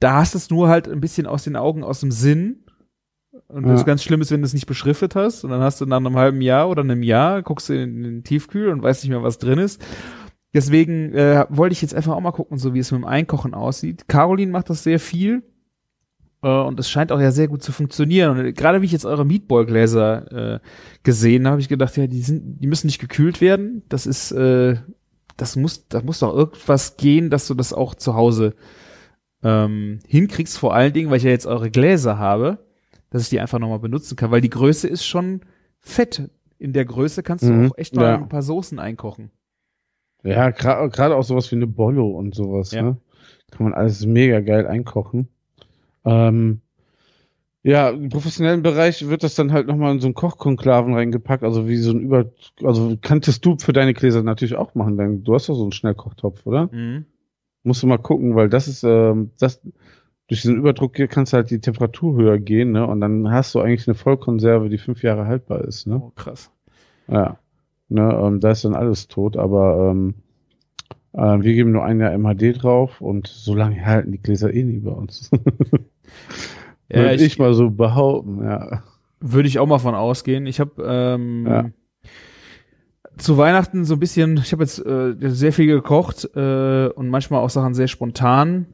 [0.00, 2.64] Da hast du es nur halt ein bisschen aus den Augen, aus dem Sinn.
[3.48, 3.86] Und das Ja.
[3.86, 5.44] ganz schlimm ist, wenn du es nicht beschriftet hast.
[5.44, 8.24] Und dann hast du nach einem halben Jahr oder einem Jahr, guckst du in den
[8.24, 9.80] Tiefkühl und weißt nicht mehr, was drin ist.
[10.52, 13.54] Deswegen äh, wollte ich jetzt einfach auch mal gucken, so wie es mit dem Einkochen
[13.54, 14.08] aussieht.
[14.08, 15.42] Caroline macht das sehr viel.
[16.42, 18.38] Äh, und es scheint auch ja sehr gut zu funktionieren.
[18.38, 20.60] Und äh, gerade wie ich jetzt eure Meatball-Gläser äh,
[21.02, 23.82] gesehen habe, habe ich gedacht, ja, die sind, die müssen nicht gekühlt werden.
[23.88, 24.76] Das ist, äh,
[25.36, 28.54] das muss, da muss doch irgendwas gehen, dass du das auch zu Hause
[29.42, 30.58] ähm, hinkriegst.
[30.58, 32.58] Vor allen Dingen, weil ich ja jetzt eure Gläser habe,
[33.10, 35.40] dass ich die einfach nochmal benutzen kann, weil die Größe ist schon
[35.78, 36.30] fett.
[36.58, 38.14] In der Größe kannst du Mhm, auch echt mal ja.
[38.16, 39.30] ein paar Soßen einkochen.
[40.22, 42.82] Ja, gerade auch sowas wie eine Bollo und sowas, Ja.
[42.82, 42.96] ne?
[43.50, 45.28] Kann man alles mega geil einkochen.
[46.04, 46.60] Ähm,
[47.62, 51.68] ja, im professionellen Bereich wird das dann halt nochmal in so einen Kochkonklaven reingepackt, also
[51.68, 52.26] wie so ein Über,
[52.62, 55.72] also kanntest du für deine Gläser natürlich auch machen, denn du hast doch so einen
[55.72, 56.70] Schnellkochtopf, oder?
[56.72, 57.04] Mhm.
[57.62, 59.60] Musst du mal gucken, weil das ist, ähm, das,
[60.28, 62.86] durch diesen Überdruck hier kannst du halt die Temperatur höher gehen, ne?
[62.86, 66.00] Und dann hast du eigentlich eine Vollkonserve, die fünf Jahre haltbar ist, ne?
[66.02, 66.50] Oh, krass.
[67.08, 67.38] Ja.
[67.88, 70.14] Ne, ähm, da ist dann alles tot, aber ähm,
[71.12, 74.64] äh, wir geben nur ein Jahr MHD drauf und so lange halten die Gläser eh
[74.64, 75.30] nie bei uns.
[76.92, 78.82] Ja, Würde ich, ich, mal so behaupten, ja.
[79.20, 80.46] würde ich auch mal von ausgehen.
[80.46, 81.70] Ich habe ähm, Ja.
[83.16, 87.40] zu Weihnachten so ein bisschen, ich habe jetzt äh, sehr viel gekocht äh, und manchmal
[87.42, 88.66] auch Sachen sehr spontan.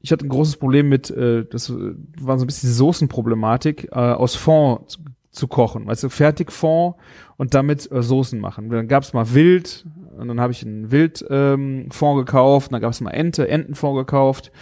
[0.00, 3.96] Ich hatte ein großes Problem mit, äh, das war so ein bisschen die Soßenproblematik, äh,
[3.96, 5.86] aus Fond zu, zu kochen.
[5.86, 6.96] Weißt du, Fertigfond
[7.36, 8.70] und damit äh, Soßen machen.
[8.70, 9.84] Dann gab's mal Wild
[10.18, 14.52] und dann habe ich einen Wildfond ähm, Fond gekauft, dann gab's mal Ente, Entenfond gekauft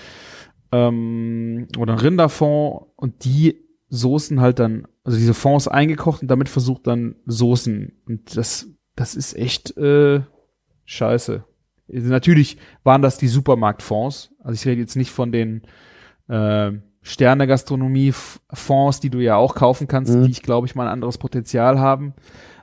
[0.73, 6.49] ähm, oder ein Rinderfond und die Soßen halt dann, also diese Fonds eingekocht und damit
[6.49, 7.93] versucht dann Soßen.
[8.09, 8.67] Und das,
[8.97, 10.23] das ist echt äh,
[10.85, 11.45] scheiße.
[11.93, 14.35] Also Natürlich waren das die Supermarktfonds.
[14.43, 15.63] Also ich rede jetzt nicht von den
[16.29, 20.25] äh, Sterne-Gastronomie-Fonds, die du ja auch kaufen kannst, Mhm.
[20.25, 22.15] die ich glaube ich mal ein anderes Potenzial haben.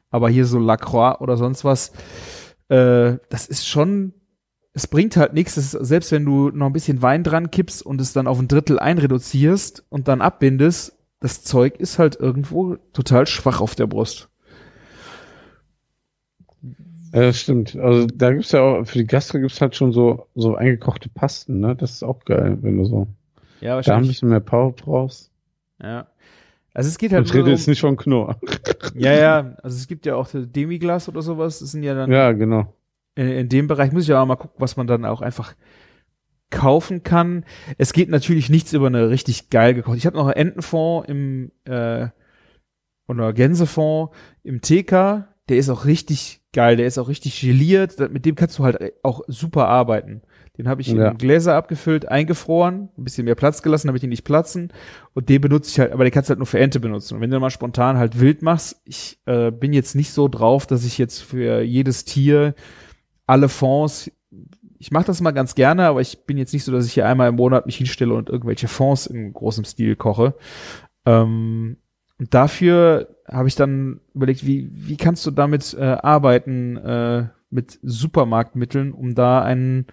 [0.10, 1.92] Aber hier so Lacroix oder sonst was,
[2.70, 4.14] äh, das ist schon,
[4.74, 7.86] es bringt halt nichts, das ist, selbst wenn du noch ein bisschen Wein dran kippst
[7.86, 12.76] und es dann auf ein Drittel einreduzierst und dann abbindest, das Zeug ist halt irgendwo
[12.92, 14.30] total schwach auf der Brust.
[17.14, 17.76] Ja, das stimmt.
[17.76, 21.60] Also da gibt's ja auch, für die Gastro gibt's halt schon so, so eingekochte Pasten,
[21.60, 21.76] ne?
[21.76, 23.08] Das ist auch geil, wenn du so
[23.62, 25.32] Ja, da ein bisschen mehr Power brauchst.
[25.82, 26.08] Ja.
[26.74, 28.40] Also es geht halt ich rede jetzt um, nicht von Knorr.
[28.96, 32.32] ja, ja, also es gibt ja auch Demiglas oder sowas, das sind ja dann Ja,
[32.32, 32.74] genau.
[33.16, 35.54] in, in dem Bereich muss ich ja auch mal gucken, was man dann auch einfach
[36.50, 37.46] kaufen kann.
[37.78, 39.98] Es geht natürlich nichts über eine richtig geil gekocht.
[39.98, 42.08] Ich habe noch einen Entenfond im äh,
[43.08, 44.12] oder Gänsefond
[44.44, 48.58] im TK, der ist auch richtig geil, der ist auch richtig geliert, mit dem kannst
[48.60, 50.22] du halt auch super arbeiten.
[50.58, 51.10] Den habe ich Ja.
[51.10, 54.72] in Gläser abgefüllt, eingefroren, ein bisschen mehr Platz gelassen, damit die nicht platzen.
[55.14, 57.16] Und den benutze ich halt, aber den kannst du halt nur für Ente benutzen.
[57.16, 60.68] Und wenn du mal spontan halt wild machst, ich äh, bin jetzt nicht so drauf,
[60.68, 62.54] dass ich jetzt für jedes Tier
[63.26, 64.12] alle Fonds,
[64.78, 67.08] ich mache das mal ganz gerne, aber ich bin jetzt nicht so, dass ich hier
[67.08, 70.36] einmal im Monat mich hinstelle und irgendwelche Fonds in großem Stil koche.
[71.06, 71.78] Ähm,
[72.20, 77.80] und dafür habe ich dann überlegt, wie, wie kannst du damit äh, arbeiten, äh, mit
[77.82, 79.88] Supermarktmitteln, um da einen,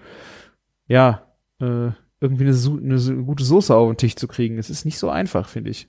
[0.90, 1.22] ja,
[1.61, 4.59] äh, irgendwie eine, eine, gute Soße auf den Tisch zu kriegen.
[4.59, 5.88] Es ist nicht so einfach, finde ich.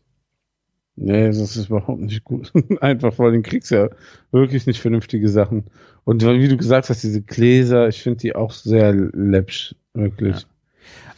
[0.96, 2.52] Nee, das ist überhaupt nicht gut.
[2.82, 3.90] Einfach, weil den kriegst ja
[4.32, 5.64] wirklich nicht vernünftige Sachen.
[6.04, 10.46] Und wie du gesagt hast, diese Gläser, ich finde die auch sehr läppsch, wirklich.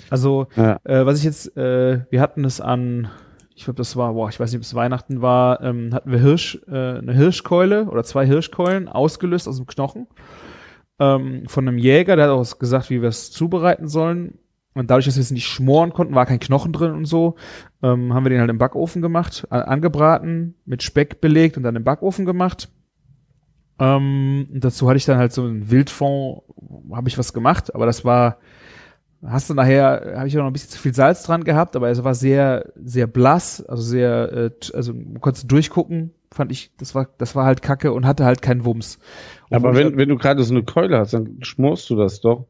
[0.10, 0.80] Also, Ja.
[0.84, 3.10] äh, was ich jetzt, äh, wir hatten es an,
[3.56, 6.20] ich glaube, das war, boah, ich weiß nicht, ob es Weihnachten war, ähm, hatten wir
[6.20, 10.08] Hirsch, äh, eine Hirschkeule oder zwei Hirschkeulen ausgelöst aus dem Knochen
[11.00, 14.40] ähm, von einem Jäger, der hat auch gesagt, wie wir es zubereiten sollen.
[14.76, 17.36] Und dadurch, dass wir es nicht schmoren konnten, war kein Knochen drin und so,
[17.84, 21.84] ähm, haben wir den halt im Backofen gemacht, angebraten, mit Speck belegt und dann im
[21.84, 22.70] Backofen gemacht.
[23.80, 26.42] Ähm, und dazu hatte ich dann halt so einen Wildfond,
[26.92, 28.38] habe ich was gemacht, aber das war,
[29.24, 31.90] hast du nachher, habe ich auch noch ein bisschen zu viel Salz dran gehabt, aber
[31.90, 37.08] es war sehr, sehr blass, also sehr, äh, also kurz durchgucken, fand ich, das war,
[37.18, 39.00] das war halt kacke und hatte halt keinen Wumms.
[39.50, 42.22] Aber Obwohl ich wenn, wenn du gerade so eine Keule hast, dann schmorst du das
[42.22, 42.46] doch.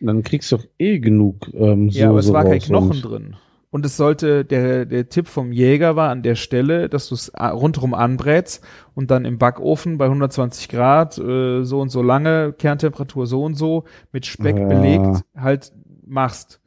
[0.00, 2.90] Und dann kriegst du doch eh genug ähm, Ja, aber es Soße war kein Knochen
[2.90, 3.36] und- drin.
[3.70, 7.34] Und es sollte, der, der Tipp vom Jäger war an der Stelle, dass du es
[7.34, 12.54] a- rundherum anbrätst und dann im Backofen bei 120 Grad äh, so und so lange,
[12.56, 14.66] Kerntemperatur so und so, mit Speck Ja.
[14.66, 15.72] belegt, halt
[16.06, 16.60] machst.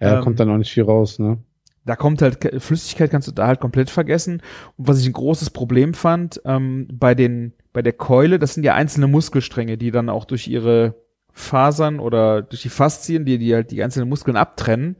[0.00, 1.38] Ja, Ähm, kommt dann auch nicht viel raus, ne?
[1.84, 4.40] Da kommt halt Ke- Flüssigkeit, kannst du da halt komplett vergessen.
[4.76, 8.62] Und was ich ein großes Problem fand, ähm, bei den, bei der Keule, das sind
[8.64, 10.94] ja einzelne Muskelstränge, die dann auch durch ihre
[11.32, 14.96] Fasern oder durch die Faszien, die, die halt die einzelnen Muskeln abtrennen,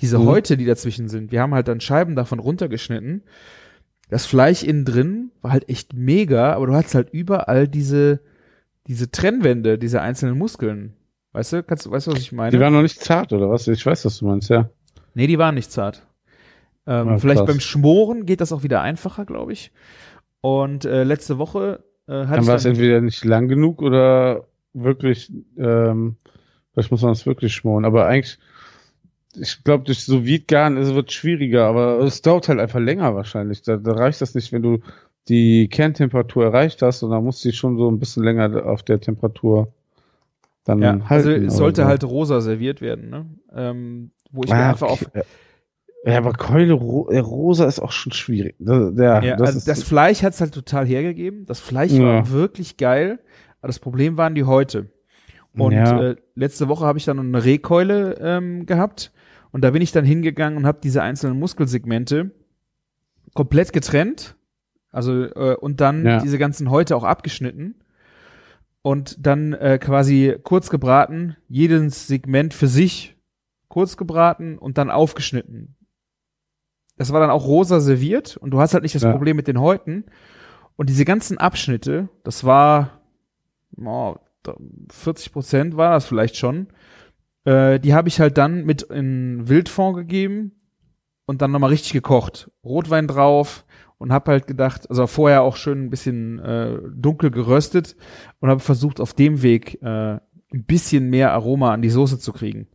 [0.00, 0.26] diese Mhm.
[0.26, 1.32] Häute, die dazwischen sind.
[1.32, 3.22] Wir haben halt dann Scheiben davon runtergeschnitten.
[4.08, 8.20] Das Fleisch innen drin war halt echt mega, aber du hattest halt überall diese,
[8.88, 10.96] diese Trennwände, diese einzelnen Muskeln.
[11.32, 12.50] Weißt du, kannst du, weißt du, was ich meine?
[12.50, 13.68] Die waren noch nicht zart, oder was?
[13.68, 14.68] Ich weiß, was du meinst, ja.
[15.14, 16.06] Nee, die waren nicht zart.
[16.90, 19.70] Ähm, Ah, vielleicht beim Schmoren geht das auch wieder einfacher, glaube ich.
[20.40, 24.46] Und äh, letzte Woche äh, hatte Dann ich war es entweder nicht lang genug oder
[24.72, 26.16] wirklich, ähm,
[26.72, 27.84] vielleicht muss man es wirklich schmoren.
[27.84, 28.38] Aber eigentlich,
[29.34, 33.14] ich glaube, durch so Wiedgarn ist es wird schwieriger, aber es dauert halt einfach länger
[33.14, 33.62] wahrscheinlich.
[33.62, 34.78] Da, da reicht das nicht, wenn du
[35.28, 38.82] die Kerntemperatur erreicht hast und dann musst du dich schon so ein bisschen länger auf
[38.82, 39.72] der Temperatur
[40.64, 41.04] dann ja, halten.
[41.08, 41.86] also es sollte so.
[41.86, 43.26] halt rosa serviert werden, ne?
[43.54, 45.22] Ähm, wo ich mir Ah, einfach auf okay.
[46.04, 48.56] Ja, aber Keule ro äh, rosa ist auch schon schwierig.
[48.58, 51.44] Das, der, Ja, das also das Fleisch hat's halt total hergegeben.
[51.46, 52.02] Das Fleisch Ja.
[52.04, 53.20] war wirklich geil,
[53.60, 54.90] aber das Problem waren die Häute.
[55.52, 56.00] Und Ja.
[56.10, 59.12] äh, letzte Woche habe ich dann eine Rehkeule ähm, gehabt
[59.50, 62.30] und da bin ich dann hingegangen und habe diese einzelnen Muskelsegmente
[63.34, 64.36] komplett getrennt,
[64.92, 66.18] also äh, und dann Ja.
[66.20, 67.74] diese ganzen Häute auch abgeschnitten
[68.82, 73.16] und dann äh, quasi kurz gebraten, jedes Segment für sich
[73.68, 75.76] kurz gebraten und dann aufgeschnitten.
[77.00, 79.10] Das war dann auch rosa serviert und du hast halt nicht das Ja.
[79.10, 80.04] Problem mit den Häuten.
[80.76, 83.00] Und diese ganzen Abschnitte, das war
[83.82, 84.16] oh,
[84.92, 86.66] 40 Prozent war das vielleicht schon.
[87.46, 90.52] Äh, die habe ich halt dann mit in Wildfond gegeben
[91.24, 92.50] und dann nochmal richtig gekocht.
[92.62, 93.64] Rotwein drauf
[93.96, 97.96] und habe halt gedacht, also vorher auch schön ein bisschen äh, dunkel geröstet
[98.40, 99.86] und habe versucht, auf dem Weg äh,
[100.52, 102.66] ein bisschen mehr Aroma an die Soße zu kriegen.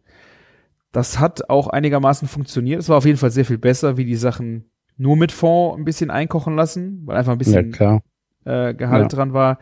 [0.95, 2.79] Das hat auch einigermaßen funktioniert.
[2.79, 5.83] Es war auf jeden Fall sehr viel besser, wie die Sachen nur mit Fond ein
[5.83, 8.01] bisschen einkochen lassen, weil einfach ein ja, bisschen klar.
[8.45, 9.17] äh, Gehalt Ja.
[9.17, 9.57] dran war.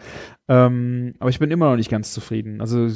[0.48, 2.62] Ähm, aber ich bin immer noch nicht ganz zufrieden.
[2.62, 2.88] Also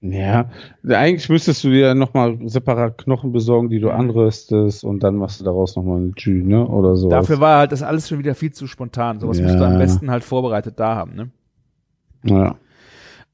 [0.00, 0.50] Ja,
[0.88, 5.44] eigentlich müsstest du dir nochmal separat Knochen besorgen, die du anröstest und dann machst du
[5.44, 6.66] daraus nochmal ein Jus, ne?
[6.66, 7.08] Oder so.
[7.08, 9.20] dafür war halt das alles schon wieder viel zu spontan.
[9.20, 9.70] Sowas musst du Ja.
[9.70, 11.14] am besten halt vorbereitet da haben.
[11.14, 11.30] Ne?
[12.24, 12.56] Ja.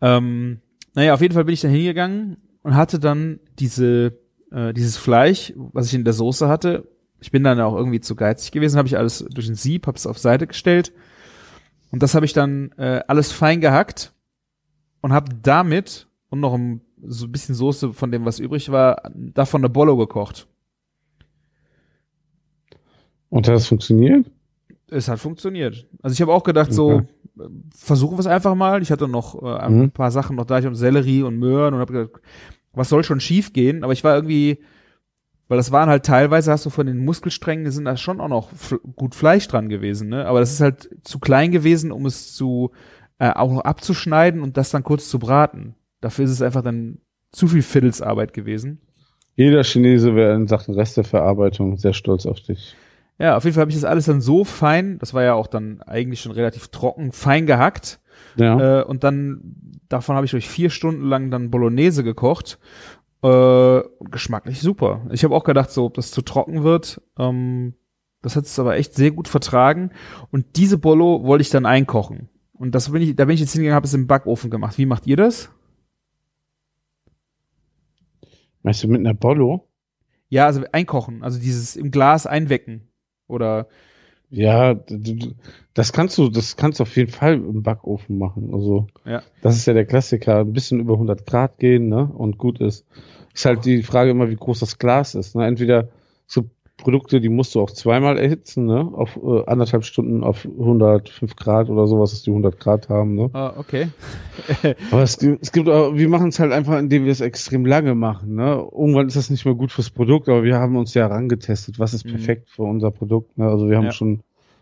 [0.03, 0.59] Ähm,
[0.95, 4.19] naja, auf jeden Fall bin ich dann hingegangen und hatte dann diese,
[4.51, 6.89] äh, dieses Fleisch, was ich in der Soße hatte.
[7.21, 9.97] Ich bin dann auch irgendwie zu geizig gewesen, habe ich alles durch ein Sieb, habe
[9.97, 10.93] es auf Seite gestellt
[11.93, 14.13] und das habe ich dann äh, alles fein gehackt
[15.01, 19.11] und habe damit und noch ein, so ein bisschen Soße von dem, was übrig war,
[19.15, 20.49] davon eine Bollo gekocht.
[23.29, 24.27] Und hat das funktioniert?
[24.95, 25.87] Es hat funktioniert.
[26.03, 27.01] Also ich habe auch gedacht, so
[27.39, 27.43] äh,
[27.77, 28.81] versuchen wir es einfach mal.
[28.83, 29.91] Ich hatte noch äh, ein Mhm.
[29.91, 32.23] paar Sachen noch da, ich habe Sellerie und Möhren und habe gedacht,
[32.73, 33.85] was soll schon schief gehen?
[33.85, 34.59] Aber ich war irgendwie,
[35.49, 38.51] weil das waren halt teilweise, hast du von den Muskelsträngen, sind da schon auch noch
[38.97, 40.27] gut Fleisch dran gewesen, ne?
[40.27, 42.71] Aber das ist halt zu klein gewesen, um es zu
[43.19, 45.75] äh, auch noch abzuschneiden und das dann kurz zu braten.
[46.01, 46.99] Dafür ist es einfach dann
[47.31, 48.81] zu viel Fiddlesarbeit gewesen.
[49.37, 52.77] Jeder Chinese wäre in Sachen Resteverarbeitung sehr stolz auf dich.
[53.19, 55.47] Ja, auf jeden Fall habe ich das alles dann so fein, das war ja auch
[55.47, 58.01] dann eigentlich schon relativ trocken, fein gehackt.
[58.37, 58.81] Ja.
[58.81, 62.59] Äh, und dann, davon habe ich durch vier Stunden lang dann Bolognese gekocht.
[63.23, 65.07] Äh, geschmacklich super.
[65.11, 67.01] Ich habe auch gedacht, so, ob das zu trocken wird.
[67.19, 67.75] Ähm,
[68.21, 69.91] das hat es aber echt sehr gut vertragen.
[70.31, 72.29] Und diese Bolo wollte ich dann einkochen.
[72.53, 74.79] Und das bin ich, da bin ich jetzt hingegangen, habe es im Backofen gemacht.
[74.79, 75.51] Wie macht ihr das?
[78.63, 79.69] Meinst du mit einer Bollo?
[80.31, 82.89] Ja, also einkochen, also dieses im Glas einwecken.
[83.35, 83.67] Oder
[84.31, 84.75] Ja,
[85.75, 88.51] das kannst du, das kannst du auf jeden Fall im Backofen machen.
[88.53, 89.23] Also, Ja.
[89.43, 90.41] das ist ja der Klassiker.
[90.41, 92.07] Ein bisschen über 100 Grad gehen, ne?
[92.07, 92.87] Und gut ist.
[93.35, 95.35] Ist halt die Frage immer, wie groß das Glas ist.
[95.37, 95.47] Ne?
[95.47, 95.89] Entweder
[96.27, 96.45] so
[96.85, 98.89] Produkte, die musst du auch zweimal erhitzen, ne?
[98.95, 103.31] Auf äh, anderthalb Stunden auf 105 Grad oder sowas, dass die 100 Grad haben, ne?
[103.33, 103.89] Ah, okay.
[104.93, 107.67] Aber es gibt, es gibt auch, wir machen es halt einfach, indem wir es extrem
[107.67, 108.65] lange machen, ne?
[108.73, 111.95] Irgendwann ist das nicht mehr gut fürs Produkt, aber wir haben uns ja herangetestet, was
[111.95, 112.11] ist Mhm.
[112.11, 113.47] perfekt für unser Produkt, ne?
[113.49, 113.93] Also wir haben Ja.
[113.93, 114.21] schon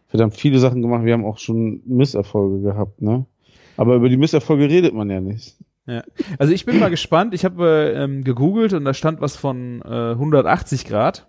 [0.09, 3.27] verdammt viele Sachen gemacht, wir haben auch schon Misserfolge gehabt, ne?
[3.77, 5.57] Aber über die Misserfolge redet man ja nicht.
[6.39, 7.35] Also ich bin mal gespannt.
[7.35, 11.27] Ich habe äh, ähm, gegoogelt und da stand was von äh, 180 Grad.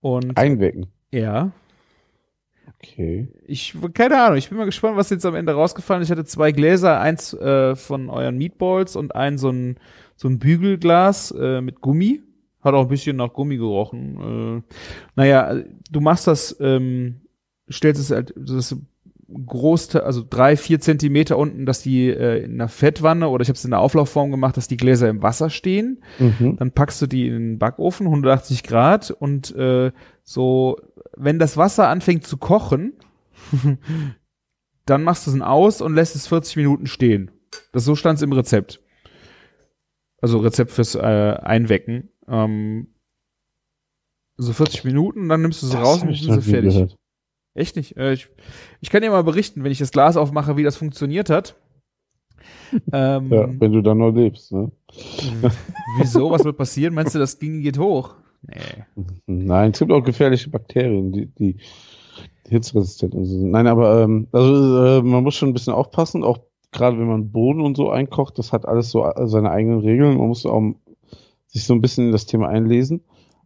[0.00, 0.86] Und Einwecken.
[1.12, 1.52] ja,
[2.80, 3.28] Okay.
[3.46, 4.38] ich keine Ahnung.
[4.38, 6.08] Ich bin mal gespannt, was jetzt am Ende rausgefallen ist.
[6.08, 9.78] Ich hatte zwei Gläser, eins äh, von euren Meatballs und ein so ein
[10.16, 12.22] so ein Bügelglas äh, mit Gummi.
[12.60, 14.62] Hat auch ein bisschen nach Gummi gerochen.
[14.68, 14.74] Äh,
[15.16, 15.56] naja,
[15.90, 17.20] du machst das, ähm,
[17.70, 18.76] stellst es halt, das
[19.30, 23.56] groß, also drei, vier Zentimeter unten, dass die äh, in einer Fettwanne oder ich habe
[23.56, 26.02] es in der Auflaufform gemacht, dass die Gläser im Wasser stehen.
[26.18, 26.56] Mhm.
[26.56, 29.92] Dann packst du die in den Backofen, 180 Grad und äh,
[30.24, 30.78] so,
[31.16, 32.94] wenn das Wasser anfängt zu kochen,
[34.86, 37.30] dann machst du es aus und lässt es 40 Minuten stehen.
[37.72, 38.80] Das so stand es im Rezept.
[40.20, 42.10] Also Rezept fürs äh, Einwecken.
[42.26, 42.94] Ähm,
[44.36, 46.74] so 40 Minuten, dann nimmst du sie Das raus und dann sind sie fertig.
[46.74, 46.97] gehört.
[47.58, 47.96] Echt nicht?
[47.96, 48.28] Äh, ich,
[48.80, 51.56] ich kann dir mal berichten, wenn ich das Glas aufmache, wie das funktioniert hat.
[52.92, 54.70] Ähm, Ja, wenn du dann noch lebst, ne?
[55.98, 56.30] Wieso?
[56.30, 56.92] Was wird passieren?
[56.94, 58.14] Meinst du, das Ding geht hoch?
[58.42, 59.04] Nee.
[59.26, 61.56] Nein, es gibt auch gefährliche Bakterien, die, die
[62.46, 63.50] hitzeresistent und so sind.
[63.50, 66.40] Nein, aber ähm, also äh, man muss schon ein bisschen aufpassen, auch
[66.70, 70.18] gerade wenn man Bohnen und so einkocht, das hat alles so äh, seine eigenen Regeln.
[70.18, 70.62] Man muss auch
[71.46, 73.02] sich so ein bisschen in das Thema einlesen.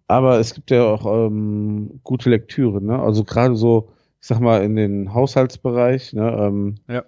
[0.08, 2.98] Aber es gibt ja auch ähm, gute Lektüre, ne?
[3.00, 3.90] Also gerade so,
[4.22, 6.36] ich sag mal, in den Haushaltsbereich, ne?
[6.40, 7.02] Ähm, Ja.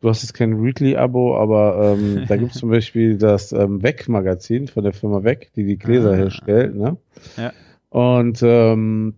[0.00, 4.68] Du hast jetzt kein Readly-Abo, aber ähm, da gibt es zum Beispiel das ähm, Weg-Magazin
[4.68, 6.16] von der Firma Weg, die die Gläser Ah.
[6.16, 6.96] herstellt, ne?
[7.38, 7.52] Ja.
[7.90, 9.14] Und ähm,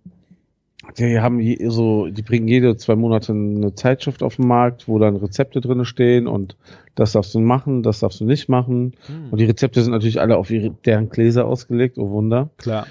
[0.98, 4.98] die haben je, so, die bringen jede zwei Monate eine Zeitschrift auf den Markt, wo
[5.00, 6.56] dann Rezepte drinne stehen und
[6.94, 8.92] das darfst du machen, das darfst du nicht machen.
[9.06, 12.50] Hm, Und die Rezepte sind natürlich alle auf ihre, deren Gläser ausgelegt, oh Wunder.
[12.58, 12.86] klar.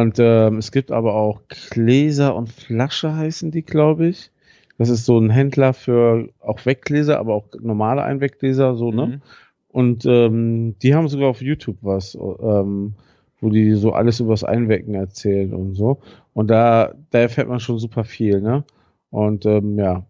[0.00, 4.30] Und ähm, es gibt aber auch Gläser und Flasche heißen die, glaube ich.
[4.78, 9.06] Das ist so ein Händler für auch Weggläser, aber auch normale Einweggläser, so, ne?
[9.06, 9.22] Mhm.
[9.68, 12.94] Und ähm, die haben sogar auf YouTube was, ähm,
[13.40, 16.00] wo die so alles übers Einwecken erzählen und so.
[16.32, 18.64] Und da, da erfährt man schon super viel, ne?
[19.10, 20.06] Und ähm, ja,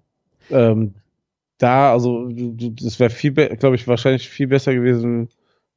[0.51, 0.95] ähm,
[1.59, 5.29] da, also das wäre viel, glaube ich, wahrscheinlich viel besser gewesen,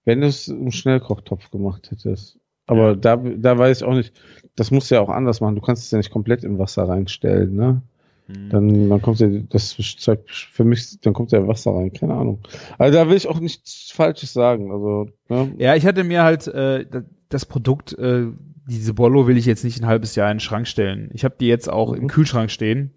[0.03, 2.37] wenn du es im Schnellkochtopf gemacht hättest.
[2.67, 2.95] Aber Ja.
[2.95, 4.13] da, da weiß ich auch nicht,
[4.55, 5.55] das musst du ja auch anders machen.
[5.55, 7.81] Du kannst es ja nicht komplett im Wasser reinstellen, ne?
[8.27, 8.49] Mhm.
[8.49, 12.39] Dann, dann kommt ja das Zeug für mich, dann kommt ja Wasser rein, keine Ahnung.
[12.79, 14.71] Also da will ich auch nichts Falsches sagen.
[14.71, 15.53] Also, ne?
[15.59, 18.25] Ja, ich hatte mir halt äh, da- das Produkt, äh,
[18.67, 21.09] diese Bollo will ich jetzt nicht ein halbes Jahr in den Schrank stellen.
[21.13, 22.07] Ich habe die jetzt auch im Mhm.
[22.07, 22.95] Kühlschrank stehen.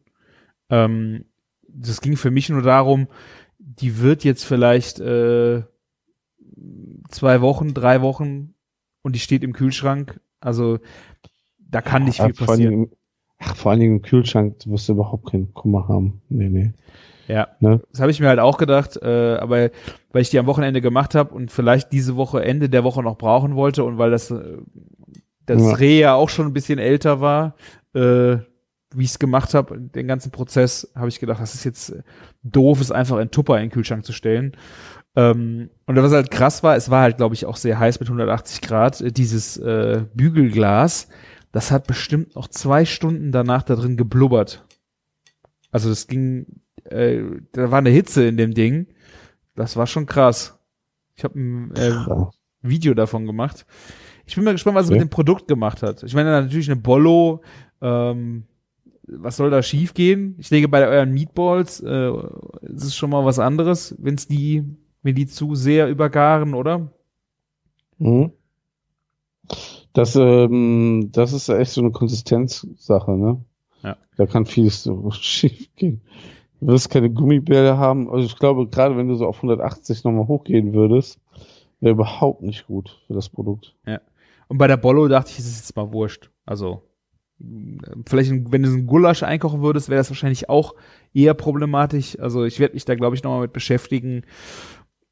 [0.71, 1.27] Ähm,
[1.69, 3.09] das ging für mich nur darum,
[3.59, 5.63] die wird jetzt vielleicht äh,
[7.11, 8.55] zwei Wochen, drei Wochen
[9.09, 10.21] und die steht im Kühlschrank.
[10.41, 10.79] Also
[11.59, 12.71] da kann nicht viel Ach, vor passieren.
[12.71, 12.91] Dingen,
[13.39, 16.21] ach, vor allen Dingen im Kühlschrank wirst du überhaupt keinen Kummer haben.
[16.29, 16.73] Nee, nee.
[17.27, 17.81] Ja, Ne?
[17.91, 19.71] das habe ich mir halt auch gedacht, äh, aber
[20.13, 23.17] weil ich die am Wochenende gemacht habe und vielleicht diese Woche, Ende der Woche noch
[23.17, 24.59] brauchen wollte und weil das, äh,
[25.47, 25.73] das Ja.
[25.73, 27.55] Reh ja auch schon ein bisschen älter war,
[27.95, 28.37] äh,
[28.95, 31.95] wie ich es gemacht habe, den ganzen Prozess, habe ich gedacht, das ist jetzt
[32.43, 34.53] doof, es einfach in Tupper in den Kühlschrank zu stellen.
[35.17, 38.09] Ähm, und was halt krass war, es war halt, glaube ich, auch sehr heiß mit
[38.09, 39.01] 180 Grad.
[39.01, 41.09] Äh, Dieses äh, Bügelglas,
[41.53, 44.65] das hat bestimmt noch zwei Stunden danach da drin geblubbert.
[45.71, 46.47] Also das ging,
[46.85, 48.87] äh, da war eine Hitze in dem Ding.
[49.55, 50.59] Das war schon krass.
[51.17, 51.93] Ich habe ein äh.
[52.63, 53.67] Video davon gemacht.
[54.27, 55.01] Ich bin mal gespannt, was es Okay.
[55.01, 56.03] mit dem Produkt gemacht hat.
[56.03, 57.43] Ich meine natürlich eine Bollo.
[57.81, 58.45] Ähm,
[59.05, 60.35] was soll da schief gehen?
[60.39, 62.11] Ich denke, bei euren Meatballs äh,
[62.63, 64.65] ist es schon mal was anderes, wenn es die,
[65.03, 66.93] wenn die zu sehr übergaren, oder?
[67.99, 68.33] Mhm.
[69.93, 73.45] Das, ähm, das ist echt so eine Konsistenzsache, ne?
[73.83, 73.97] Ja.
[74.17, 76.03] Da kann vieles so schief gehen.
[76.61, 78.11] Du wirst keine Gummibälle haben.
[78.11, 81.21] Also ich glaube, gerade wenn du so auf 180 nochmal hochgehen würdest,
[81.81, 83.75] wäre überhaupt nicht gut für das Produkt.
[84.49, 86.31] Und bei der Bollo dachte ich, es ist jetzt mal wurscht.
[86.47, 86.83] Also
[87.39, 90.75] mh, vielleicht, wenn du so einen Gulasch einkochen würdest, wäre das wahrscheinlich auch
[91.15, 92.19] eher problematisch.
[92.19, 94.23] Also ich werde mich da, glaube ich, nochmal mit beschäftigen.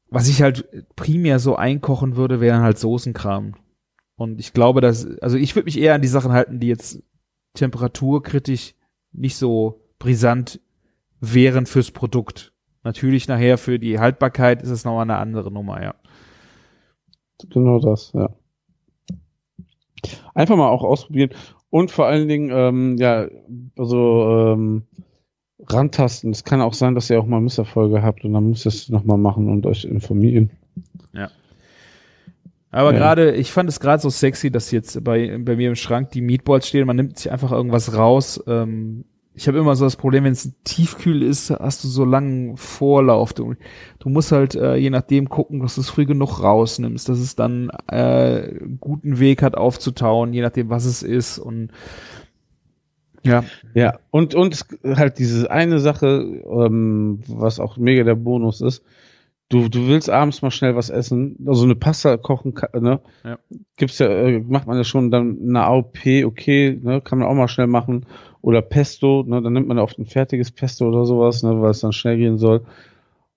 [0.09, 3.55] Was ich halt primär so einkochen würde, wären halt Soßenkram.
[4.15, 7.03] Und ich glaube, dass, also ich würde mich eher an die Sachen halten, die jetzt
[7.53, 8.73] temperaturkritisch
[9.11, 10.59] nicht so brisant
[11.19, 12.53] wären fürs Produkt.
[12.83, 15.95] Natürlich nachher für die Haltbarkeit ist es nochmal eine andere Nummer, ja.
[17.49, 18.29] Genau das, ja.
[20.33, 21.31] Einfach mal auch ausprobieren
[21.69, 23.27] und vor allen Dingen, ähm, ja,
[23.77, 24.83] also ähm,
[25.69, 26.31] rantasten.
[26.31, 28.89] Es kann auch sein, dass ihr auch mal Misserfolge habt und dann müsst ihr es
[28.89, 30.51] nochmal machen und euch informieren.
[31.13, 31.29] Ja.
[32.71, 32.97] Aber Ja.
[32.99, 36.21] gerade, ich fand es gerade so sexy, dass jetzt bei, bei mir im Schrank die
[36.21, 36.85] Meatballs stehen.
[36.85, 38.43] Man nimmt sich einfach irgendwas raus.
[38.47, 42.57] Ähm, ich habe immer so das Problem, wenn es tiefkühl ist, hast du so langen
[42.57, 43.33] Vorlauf.
[43.33, 43.53] Du,
[43.99, 47.35] du musst halt äh, je nachdem gucken, dass du es früh genug rausnimmst, dass es
[47.35, 51.37] dann äh, guten Weg hat aufzutauen, je nachdem, was es ist.
[51.37, 51.69] Und
[53.27, 58.83] ja, Ja, und, und halt diese eine Sache, ähm, was auch mega der Bonus ist,
[59.49, 62.99] du, du willst abends mal schnell was essen, also eine Pasta kochen, ne?
[63.23, 63.39] Ja.
[63.77, 67.01] Gibt's ja, äh, macht man ja schon dann eine AOP, okay, ne?
[67.01, 68.05] Kann man auch mal schnell machen.
[68.41, 69.41] Oder Pesto, ne?
[69.41, 71.61] Dann nimmt man oft ein fertiges Pesto oder sowas, ne?
[71.61, 72.65] Weil es dann schnell gehen soll.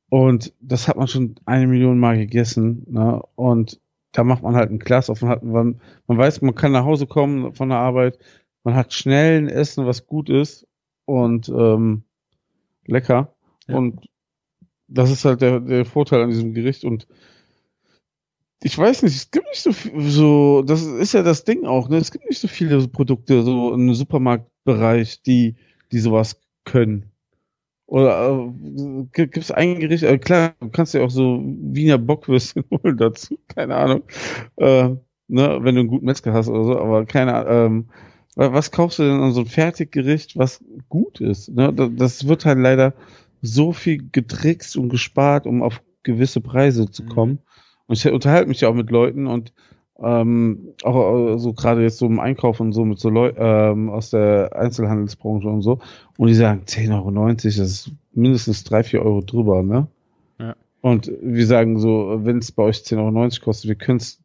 [0.09, 3.23] Und das hat man schon eine Million Mal gegessen, ne?
[3.37, 3.81] Und
[4.13, 6.85] da macht man halt ein Glas auf und hat, man, man weiß, man kann nach
[6.85, 8.19] Hause kommen von der Arbeit,
[8.65, 10.67] man hat schnell ein Essen, was gut ist
[11.05, 12.05] und ähm,
[12.87, 13.35] lecker.
[13.67, 13.77] Ja.
[13.77, 14.09] Und
[14.89, 16.85] das ist halt der, der Vorteil an diesem Gericht.
[16.85, 17.07] Und
[18.63, 21.89] ich weiß nicht, es gibt nicht so viel, so, das ist ja das Ding auch,
[21.89, 21.97] ne?
[21.97, 25.57] Es gibt nicht so viele Produkte so im Supermarktbereich, die,
[25.93, 27.11] die sowas können.
[27.87, 32.65] Oder äh, gibt es ein Gericht, äh, klar, du kannst ja auch so Wiener Bockwürstchen
[32.71, 34.03] holen dazu, keine Ahnung.
[34.57, 34.91] Äh,
[35.27, 37.89] ne, wenn du einen guten Metzger hast oder so, aber keine Ahnung, ähm,
[38.53, 41.49] was kaufst du denn an so ein Fertiggericht, was gut ist?
[41.51, 41.73] Ne?
[41.73, 42.95] Da- Das wird halt leider
[43.43, 47.09] so viel getrickst und gespart, um auf gewisse Preise zu Mhm.
[47.09, 47.39] kommen.
[47.87, 49.53] Und ich unterhalte mich ja auch mit Leuten und
[50.03, 53.91] ähm, auch äh, so gerade jetzt so im Einkauf und so mit so Leuten ähm,
[53.91, 55.79] aus der Einzelhandelsbranche und so.
[56.17, 59.89] Und die sagen 10,90 Euro, das ist mindestens 3, 4 Euro drüber, ne?
[60.39, 60.57] Ja.
[60.81, 64.19] Und wir sagen so, wenn es bei euch 10,90 Euro kostet, wir können es,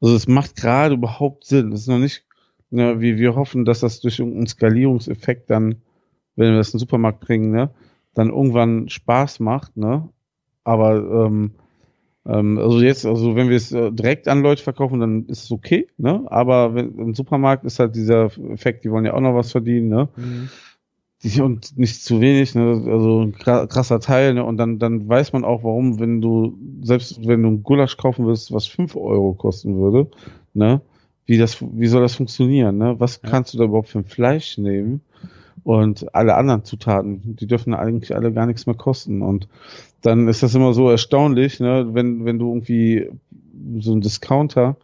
[0.00, 1.70] also es macht gerade überhaupt Sinn.
[1.72, 2.24] Das ist noch nicht,
[2.70, 5.76] ne, wir, wir hoffen, dass das durch irgendeinen Skalierungseffekt dann,
[6.36, 7.70] wenn wir das in den Supermarkt bringen, ne,
[8.14, 10.08] dann irgendwann Spaß macht, ne?
[10.64, 11.52] Aber ähm,
[12.26, 15.52] ähm, also jetzt, also wenn wir es äh, direkt an Leute verkaufen, dann ist es
[15.52, 16.24] okay, ne?
[16.26, 19.88] Aber wenn, im Supermarkt ist halt dieser Effekt, die wollen ja auch noch was verdienen,
[19.88, 20.08] ne?
[21.24, 22.80] Die, und nicht zu wenig, ne?
[22.86, 24.44] Also ein kra- krasser Teil, ne?
[24.44, 28.26] Und dann, dann weiß man auch, warum, wenn du, selbst wenn du ein Gulasch kaufen
[28.26, 30.08] willst, was 5 Euro kosten würde,
[30.54, 30.80] ne?
[31.28, 32.96] Wie das, wie soll das funktionieren, ne?
[32.98, 33.28] Was Ja.
[33.28, 35.02] kannst du da überhaupt für ein Fleisch nehmen?
[35.62, 39.20] Und alle anderen Zutaten, die dürfen eigentlich alle gar nichts mehr kosten.
[39.20, 39.46] Und
[40.00, 41.88] dann ist das immer so erstaunlich, ne?
[41.92, 43.10] Wenn, wenn du irgendwie
[43.78, 44.76] so ein Discounter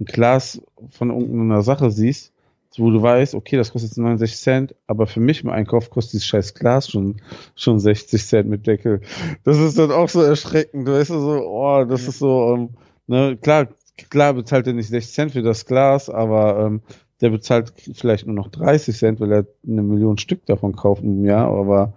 [0.00, 2.32] ein Glas von irgendeiner Sache siehst,
[2.76, 6.14] wo du weißt, okay, das kostet jetzt 69 Cent, aber für mich im Einkauf kostet
[6.14, 7.20] dieses scheiß Glas schon,
[7.54, 9.00] schon 60 Cent mit Deckel.
[9.44, 12.70] Das ist dann auch so erschreckend, weißt du, so, oh, das ist so, ähm,
[13.06, 13.68] ne, klar,
[14.10, 16.80] klar bezahlt er nicht 60 Cent für das Glas, aber ähm,
[17.20, 21.24] der bezahlt vielleicht nur noch 30 Cent, weil er eine Million Stück davon kauft im
[21.24, 21.92] Jahr, aber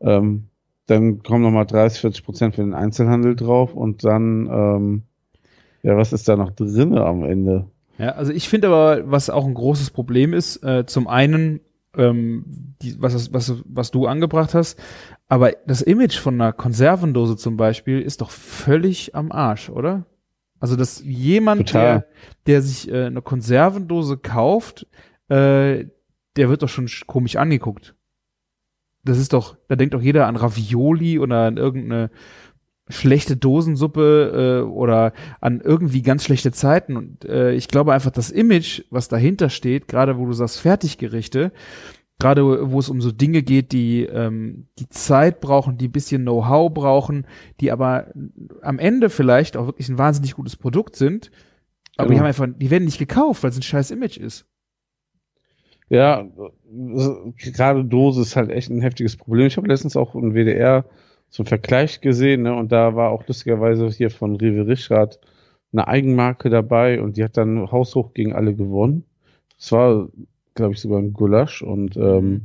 [0.00, 0.44] ähm,
[0.86, 5.02] dann kommen nochmal 30, 40 Prozent für den Einzelhandel drauf und dann, ähm,
[5.82, 7.66] ja, was ist da noch drinne am Ende?
[7.96, 11.60] Ja, also ich finde aber, was auch ein großes Problem ist, äh, zum einen,
[11.96, 12.44] ähm,
[12.82, 14.80] die, was, was, was du angebracht hast,
[15.28, 20.06] aber das Image von einer Konservendose zum Beispiel ist doch völlig am Arsch, oder?
[20.60, 21.82] Also, dass jemand, Total.
[21.84, 22.06] der,
[22.46, 24.86] der sich äh, eine Konservendose kauft,
[25.28, 25.86] äh,
[26.36, 27.94] der wird doch schon sch- komisch angeguckt.
[29.02, 32.10] Das ist doch, da denkt doch jeder an Ravioli oder an irgendeine
[32.90, 36.96] schlechte Dosensuppe äh, oder an irgendwie ganz schlechte Zeiten.
[36.96, 41.52] Und äh, ich glaube einfach, das Image, was dahinter steht, gerade wo du sagst Fertiggerichte,
[42.20, 46.22] gerade wo es um so Dinge geht, die ähm, die Zeit brauchen, die ein bisschen
[46.22, 47.26] Know-how brauchen,
[47.60, 48.12] die aber
[48.62, 51.30] am Ende vielleicht auch wirklich ein wahnsinnig gutes Produkt sind,
[51.96, 52.20] aber die Genau.
[52.20, 54.46] haben einfach, die werden nicht gekauft, weil es ein scheiß Image ist.
[55.88, 56.24] Ja,
[56.94, 59.46] so- gerade Dose ist halt echt ein heftiges Problem.
[59.46, 60.84] Ich habe letztens auch im WDR
[61.28, 65.18] so einen Vergleich gesehen, ne, und da war auch lustigerweise hier von Rewe Richrath
[65.72, 69.04] eine Eigenmarke dabei und die hat dann haushoch gegen alle gewonnen.
[69.58, 70.08] Das war,
[70.60, 72.42] glaube ich, sogar ein Gulasch und ähm,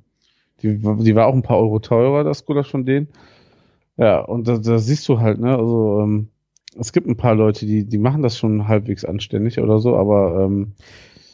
[0.63, 3.07] die, war- die war auch ein paar Euro teurer, das Gulasch von denen.
[3.97, 6.28] Ja, und da, da siehst du halt, ne, also ähm,
[6.78, 10.43] es gibt ein paar Leute, die, die machen das schon halbwegs anständig oder so, aber
[10.45, 10.74] ähm,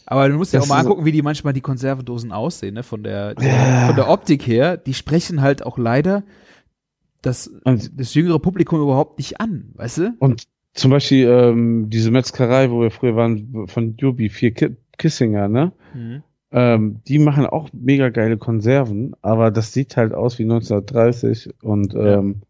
[0.05, 2.83] Aber du musst ja auch mal angucken, wie die manchmal die Konservendosen aussehen, ne?
[2.83, 3.87] Von der, Ja.
[3.87, 4.77] von der Optik her.
[4.77, 6.23] Die sprechen halt auch leider
[7.23, 10.13] das, Und- das jüngere Publikum überhaupt nicht an, weißt du?
[10.19, 15.47] Und zum Beispiel ähm, diese Metzgerei, wo wir früher waren, von Jubi, vier Ki Kissinger,
[15.47, 15.71] ne?
[16.51, 21.93] Ähm, die machen auch mega geile Konserven, aber das sieht halt aus wie 1930 und
[21.93, 22.19] Ja.
[22.19, 22.41] ähm,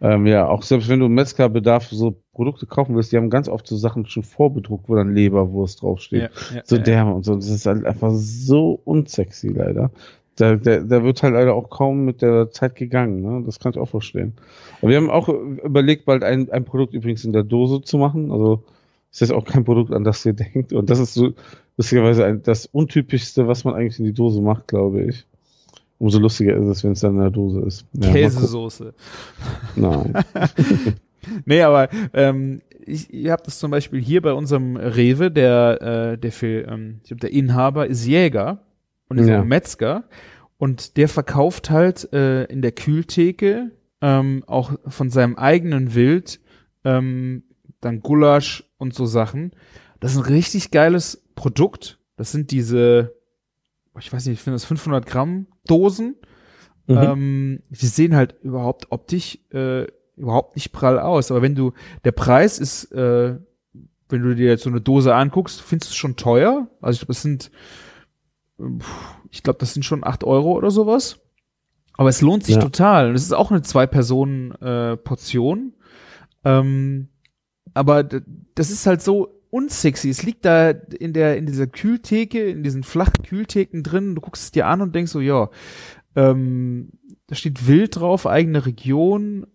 [0.00, 3.66] ähm, ja, auch selbst wenn du Metzgerbedarf so Produkte kaufen willst, die haben ganz oft
[3.66, 6.30] so Sachen schon vorbedruckt, wo dann Leberwurst draufsteht.
[6.52, 6.82] Ja, ja, so ja.
[6.82, 7.34] Därme und so.
[7.34, 9.90] Das ist halt einfach so unsexy, leider.
[10.36, 13.42] Da, da, da wird halt leider auch kaum mit der Zeit gegangen, ne?
[13.44, 14.34] Das kann ich auch verstehen.
[14.80, 18.30] Aber wir haben auch überlegt, bald ein, ein Produkt übrigens in der Dose zu machen.
[18.30, 18.62] Also
[19.10, 20.72] ist jetzt auch kein Produkt, an das ihr denkt.
[20.72, 21.32] Und das ist so
[21.76, 25.26] lustigerweise ein, das untypischste, was man eigentlich in die Dose macht, glaube ich.
[25.98, 27.84] Umso lustiger ist es, wenn es dann in der Dose ist.
[27.94, 28.12] Ja.
[28.12, 28.94] Käsesoße.
[29.76, 30.12] Nein.
[31.44, 36.18] Nee, aber ähm, ich, ihr habt das zum Beispiel hier bei unserem Rewe, der, äh,
[36.18, 38.62] der, für, ähm, ich glaub, der Inhaber ist Jäger
[39.08, 39.40] und ist Ja.
[39.40, 40.04] auch Metzger
[40.56, 46.40] und der verkauft halt äh, in der Kühltheke ähm, auch von seinem eigenen Wild
[46.84, 47.42] ähm,
[47.80, 49.52] dann Gulasch und so Sachen.
[50.00, 51.98] Das ist ein richtig geiles Produkt.
[52.16, 53.14] Das sind diese,
[53.98, 56.16] ich weiß nicht, ich finde das 500 Gramm Dosen.
[56.86, 56.96] Mhm.
[56.96, 61.30] Ähm, die sehen halt überhaupt optisch äh, überhaupt nicht prall aus.
[61.30, 61.72] Aber wenn du,
[62.04, 63.36] der Preis ist, äh,
[64.08, 66.68] wenn du dir jetzt so eine Dose anguckst, findest du es schon teuer.
[66.80, 67.50] Also ich glaube, das sind,
[69.30, 71.20] ich glaube, das sind schon acht Euro oder sowas.
[71.94, 72.62] Aber es lohnt sich Ja.
[72.62, 73.10] total.
[73.10, 75.74] Und es ist auch eine Zwei-Personen-Portion.
[76.44, 77.08] ähm,
[77.78, 80.10] aber das ist halt so unsexy.
[80.10, 84.14] Es liegt da in der, in dieser Kühltheke, in diesen flachen Kühltheken drin.
[84.16, 85.48] Du guckst es dir an und denkst so, ja,
[86.16, 86.90] ähm,
[87.28, 89.46] da steht Wild drauf, eigene Region.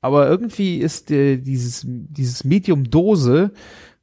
[0.00, 3.52] Aber irgendwie ist der, dieses, dieses Medium-Dose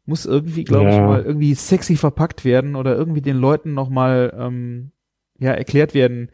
[0.05, 1.05] muss irgendwie, glaube ich, Ja.
[1.07, 4.91] mal irgendwie sexy verpackt werden oder irgendwie den Leuten noch mal ähm,
[5.39, 6.29] ja, erklärt werden,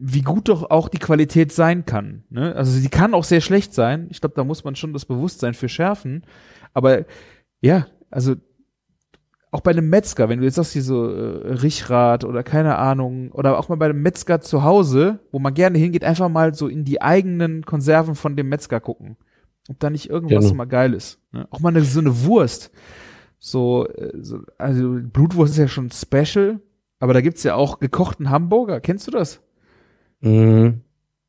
[0.00, 2.24] wie gut doch auch die Qualität sein kann.
[2.30, 2.54] Ne?
[2.54, 4.06] Also sie kann auch sehr schlecht sein.
[4.10, 6.24] Ich glaube, da muss man schon das Bewusstsein für schärfen.
[6.74, 7.04] Aber
[7.60, 8.34] ja, also
[9.50, 13.32] auch bei einem Metzger, wenn du jetzt sagst, hier so äh, Richrad oder keine Ahnung,
[13.32, 16.68] oder auch mal bei einem Metzger zu Hause, wo man gerne hingeht, einfach mal so
[16.68, 19.16] in die eigenen Konserven von dem Metzger gucken.
[19.70, 20.54] Ob da nicht irgendwas Genau.
[20.56, 21.18] mal geil ist.
[21.32, 21.46] Ne?
[21.50, 22.70] Auch mal eine, so eine Wurst.
[23.38, 26.60] So, äh, so, also Blutwurst ist ja schon special,
[27.00, 28.80] aber da gibt's ja auch gekochten Hamburger.
[28.80, 29.40] Kennst du das?
[30.20, 30.82] Mhm.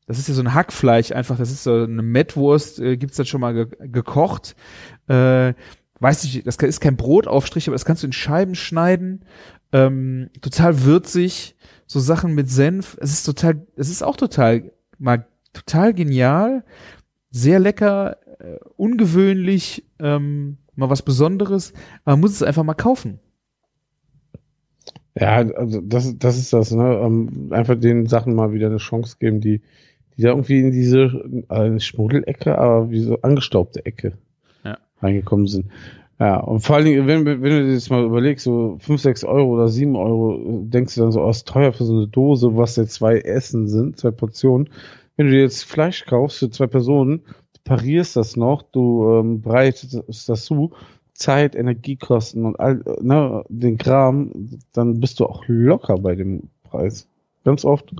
[0.06, 1.38] Das ist ja so ein Hackfleisch einfach.
[1.38, 4.56] Das ist so eine Mettwurst, äh, gibt's dann schon mal ge gekocht.
[5.06, 5.54] Äh,
[6.00, 9.24] weiß nicht, das ist kein Brotaufstrich, aber das kannst du in Scheiben schneiden.
[9.72, 11.54] Ähm, total würzig,
[11.86, 12.96] so Sachen mit Senf.
[13.00, 16.64] Es ist total, es ist auch total, mal total genial,
[17.30, 21.72] sehr lecker, äh, ungewöhnlich, ähm, mal was Besonderes.
[22.04, 23.20] Man muss es einfach mal kaufen.
[25.18, 27.00] Ja, also das, das ist das, ne?
[27.02, 29.60] Ähm, einfach den Sachen mal wieder eine Chance geben, die,
[30.16, 34.12] die da irgendwie in diese äh, Schmuddelecke, aber wie so angestaubte Ecke
[34.64, 34.78] Ja.
[35.02, 35.66] reingekommen sind.
[36.20, 39.24] Ja, und vor allen Dingen, wenn, wenn du dir jetzt mal überlegst, so 5, 6
[39.24, 42.56] Euro oder 7 Euro, denkst du dann so, oh, ist teuer für so eine Dose,
[42.56, 44.68] was ja zwei Essen sind, zwei Portionen.
[45.16, 47.22] Wenn du dir jetzt Fleisch kaufst für zwei Personen,
[47.54, 50.72] du parierst das noch, du ähm, breitest das zu,
[51.20, 54.32] Zeit, Energiekosten und all ne, den Kram,
[54.72, 57.06] dann bist du auch locker bei dem Preis.
[57.44, 57.94] Ganz oft.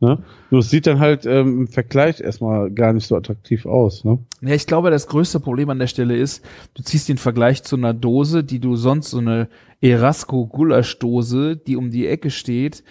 [0.00, 0.22] Ne?
[0.50, 4.04] Nur es sieht dann halt ähm, im Vergleich erstmal gar nicht so attraktiv aus.
[4.04, 4.18] Ne?
[4.42, 6.44] Ja, ich glaube, das größte Problem an der Stelle ist,
[6.74, 9.48] du ziehst den Vergleich zu einer Dose, die du sonst so eine
[9.80, 12.84] Erasco Gulaschdose, die um die Ecke steht,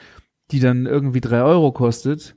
[0.52, 2.36] die dann irgendwie drei Euro kostet.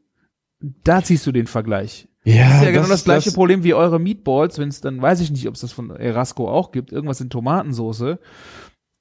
[0.60, 2.08] Da ziehst du den Vergleich.
[2.28, 5.20] Ja, Das ist ja genau das gleiche Problem wie eure Meatballs, wenn es dann, weiß
[5.20, 8.18] ich nicht, ob es das von Erasco auch gibt, irgendwas in Tomatensoße.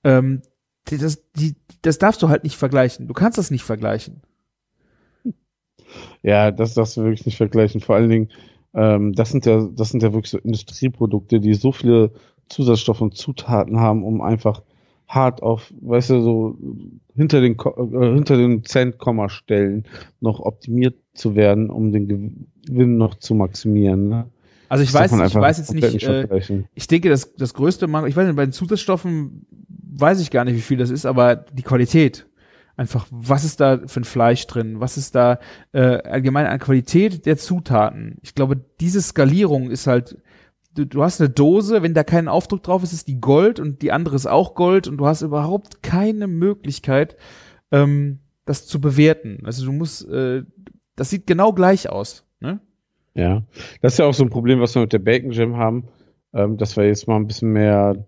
[0.04, 0.42] Ähm,
[0.86, 3.08] das, die, das darfst du halt nicht vergleichen.
[3.08, 4.22] Du kannst das nicht vergleichen.
[6.24, 7.82] Ja, das darfst du wirklich nicht vergleichen.
[7.82, 8.30] Vor allen Dingen,
[8.74, 12.12] ähm, das sind ja, das sind ja wirklich so Industrieprodukte, die so viele
[12.50, 14.62] Zusatzstoffe und Zutaten haben, um einfach
[15.08, 16.58] hart auf, weißt du, so
[17.18, 19.86] hinter den, äh, hinter den Cent-Komma-Stellen
[20.22, 22.08] noch optimiert zu werden, um den
[22.66, 24.08] Gewinn noch zu maximieren.
[24.08, 24.30] Ne?
[24.70, 26.28] Also ich Das weiß, ich weiß jetzt nicht, äh,
[26.76, 30.46] ich denke, das, das größte Mangel, ich weiß nicht, bei den Zusatzstoffen weiß ich gar
[30.46, 32.28] nicht, wie viel das ist, aber die Qualität.
[32.76, 34.80] Einfach, was ist da für ein Fleisch drin?
[34.80, 35.40] Was ist da
[35.72, 38.18] äh, allgemein an Qualität der Zutaten?
[38.22, 40.18] Ich glaube, diese Skalierung ist halt,
[40.78, 43.82] du, du hast eine Dose, wenn da kein Aufdruck drauf ist, ist die Gold und
[43.82, 47.18] die andere ist auch Gold und du hast überhaupt keine Möglichkeit,
[47.72, 49.40] ähm, das zu bewerten.
[49.44, 50.44] Also du musst, äh,
[50.96, 52.26] das sieht genau gleich aus.
[52.40, 52.60] Ne?
[53.16, 53.44] Ja,
[53.82, 55.88] das ist ja auch so ein Problem, was wir mit der Bacon Jam haben,
[56.34, 58.06] ähm, dass wir jetzt mal ein bisschen mehr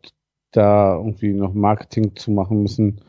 [0.51, 3.01] da irgendwie noch Marketing zu machen müssen,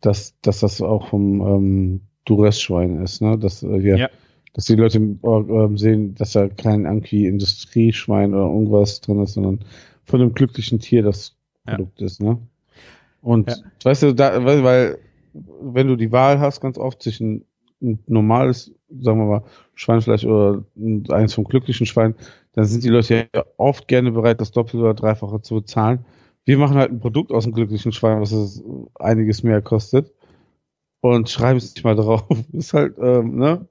[0.00, 3.38] dass, dass das auch vom ähm, Duress-Schwein ist, ne?
[3.38, 4.08] Dass äh, hier, Ja.
[4.56, 9.34] Dass die Leute äh, ähm, sehen, dass da kein irgendwie Industrieschwein oder irgendwas drin ist,
[9.34, 9.60] sondern
[10.04, 11.36] von einem glücklichen Tier das
[11.66, 11.74] Ja.
[11.74, 12.38] Produkt ist, ne?
[13.20, 13.56] Und Ja.
[13.84, 14.98] weißt du, da, weil, weil
[15.60, 17.44] wenn du die Wahl hast, ganz oft zwischen
[17.82, 19.42] ein normales, sagen wir mal,
[19.74, 20.64] Schweinefleisch oder
[21.10, 22.14] eins vom glücklichen Schwein,
[22.54, 26.06] dann sind die Leute ja oft gerne bereit, das Doppelte oder Dreifache zu bezahlen.
[26.46, 30.14] Wir machen halt ein Produkt aus dem glücklichen Schwein, was es einiges mehr kostet
[31.00, 32.24] und schreiben es nicht mal drauf.
[32.52, 33.68] ist halt, ähm, ne?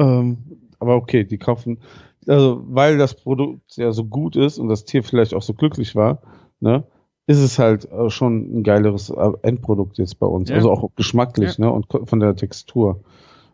[0.00, 0.38] Ähm,
[0.78, 1.78] aber okay, die kaufen,
[2.26, 5.94] also weil das Produkt ja so gut ist und das Tier vielleicht auch so glücklich
[5.94, 6.22] war,
[6.60, 6.84] ne,
[7.26, 10.48] ist es halt äh, schon ein geileres äh, Endprodukt jetzt bei uns.
[10.48, 10.56] Ja.
[10.56, 11.66] Also auch geschmacklich, ja.
[11.66, 13.00] ne, und von der Textur.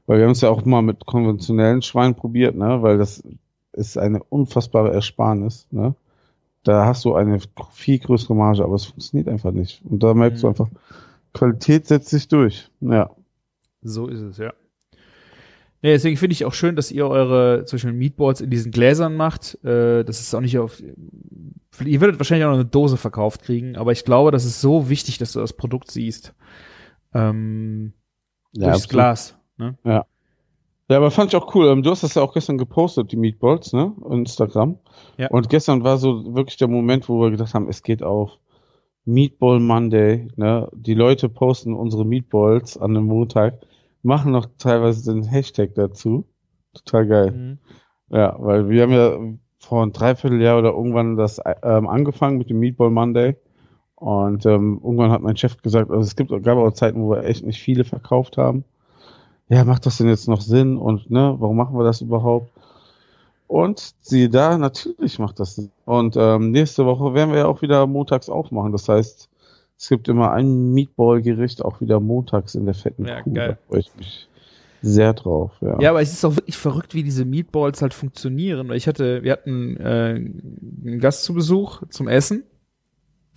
[0.06, 3.24] Weil wir haben es ja auch mal mit konventionellen Schweinen probiert, ne, weil das
[3.72, 5.94] ist eine unfassbare Ersparnis, ne.
[6.62, 7.38] Da hast du eine
[7.70, 9.82] viel größere Marge, aber es funktioniert einfach nicht.
[9.88, 10.40] Und da merkst mhm.
[10.42, 10.68] du einfach,
[11.32, 12.68] Qualität setzt sich durch.
[12.80, 13.10] Ja.
[13.82, 14.52] So ist es, ja.
[15.82, 19.14] Ja, deswegen finde ich auch schön, dass ihr eure zum Beispiel Meatballs in diesen Gläsern
[19.14, 19.62] macht.
[19.64, 20.82] Äh, das ist auch nicht auf.
[21.84, 24.88] Ihr würdet wahrscheinlich auch noch eine Dose verkauft kriegen, aber ich glaube, das ist so
[24.88, 26.34] wichtig, dass du das Produkt siehst.
[27.12, 27.92] Ähm,
[28.52, 28.90] ja, durchs absolut.
[28.90, 29.38] Glas.
[29.58, 29.78] Ne?
[29.84, 30.06] Ja.
[30.88, 31.66] Ja, aber fand ich auch cool.
[31.66, 33.92] Ähm, du hast das ja auch gestern gepostet, die Meatballs, ne?
[34.08, 34.78] Instagram.
[35.18, 35.28] Ja.
[35.28, 38.38] Und gestern war so wirklich der Moment, wo wir gedacht haben, es geht auf.
[39.04, 40.68] Meatball Monday, ne?
[40.72, 43.60] Die Leute posten unsere Meatballs an einem Montag
[44.06, 46.24] machen noch teilweise den Hashtag dazu.
[46.72, 47.30] Total geil.
[47.32, 47.58] Mhm.
[48.08, 49.18] Ja, weil wir haben ja
[49.58, 53.36] vor ein Dreivierteljahr oder irgendwann das ähm, angefangen mit dem Meatball Monday.
[53.96, 57.24] Und ähm, irgendwann hat mein Chef gesagt, also es gibt, gab auch Zeiten, wo wir
[57.24, 58.64] echt nicht viele verkauft haben.
[59.48, 60.76] Ja, macht das denn jetzt noch Sinn?
[60.76, 62.50] Und ne, warum machen wir das überhaupt?
[63.48, 65.70] Und siehe da, natürlich macht das Sinn.
[65.84, 68.72] Und ähm, nächste Woche werden wir ja auch wieder montags aufmachen.
[68.72, 69.30] Das heißt,
[69.78, 73.32] es gibt immer ein Meatball-Gericht, auch wieder montags in der fetten ja, Kuh.
[73.32, 73.48] Geil.
[73.48, 74.28] Da freue ich mich
[74.82, 75.52] sehr drauf.
[75.60, 75.80] Ja.
[75.80, 78.70] ja, aber es ist auch wirklich verrückt, wie diese Meatballs halt funktionieren.
[78.72, 82.44] Ich hatte, wir hatten äh, einen Gast zu Besuch zum Essen.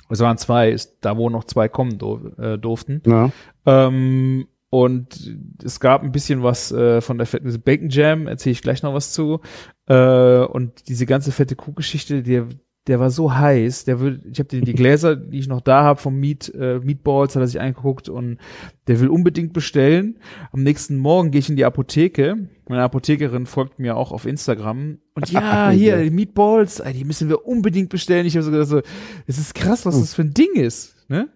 [0.09, 3.01] Es waren zwei, da wo noch zwei kommen durf, äh, durften.
[3.05, 3.31] Ja.
[3.65, 8.61] Ähm, und es gab ein bisschen was äh, von der fetten Bacon Jam, erzähle ich
[8.61, 9.41] gleich noch was zu.
[9.87, 12.43] Äh, und diese ganze fette Kuhgeschichte, die,
[12.89, 16.01] der war so heiß, der will, ich habe die Gläser, die ich noch da habe
[16.01, 18.39] vom Meat, äh, Meatballs, hat er sich angeguckt und
[18.87, 20.17] der will unbedingt bestellen.
[20.51, 22.49] Am nächsten Morgen gehe ich in die Apotheke.
[22.67, 27.45] Meine Apothekerin folgt mir auch auf Instagram und ja, hier die Meatballs, die müssen wir
[27.45, 28.25] unbedingt bestellen.
[28.25, 28.81] Ich habe so gedacht, so,
[29.27, 31.29] es ist krass, was das für ein Ding ist, ne?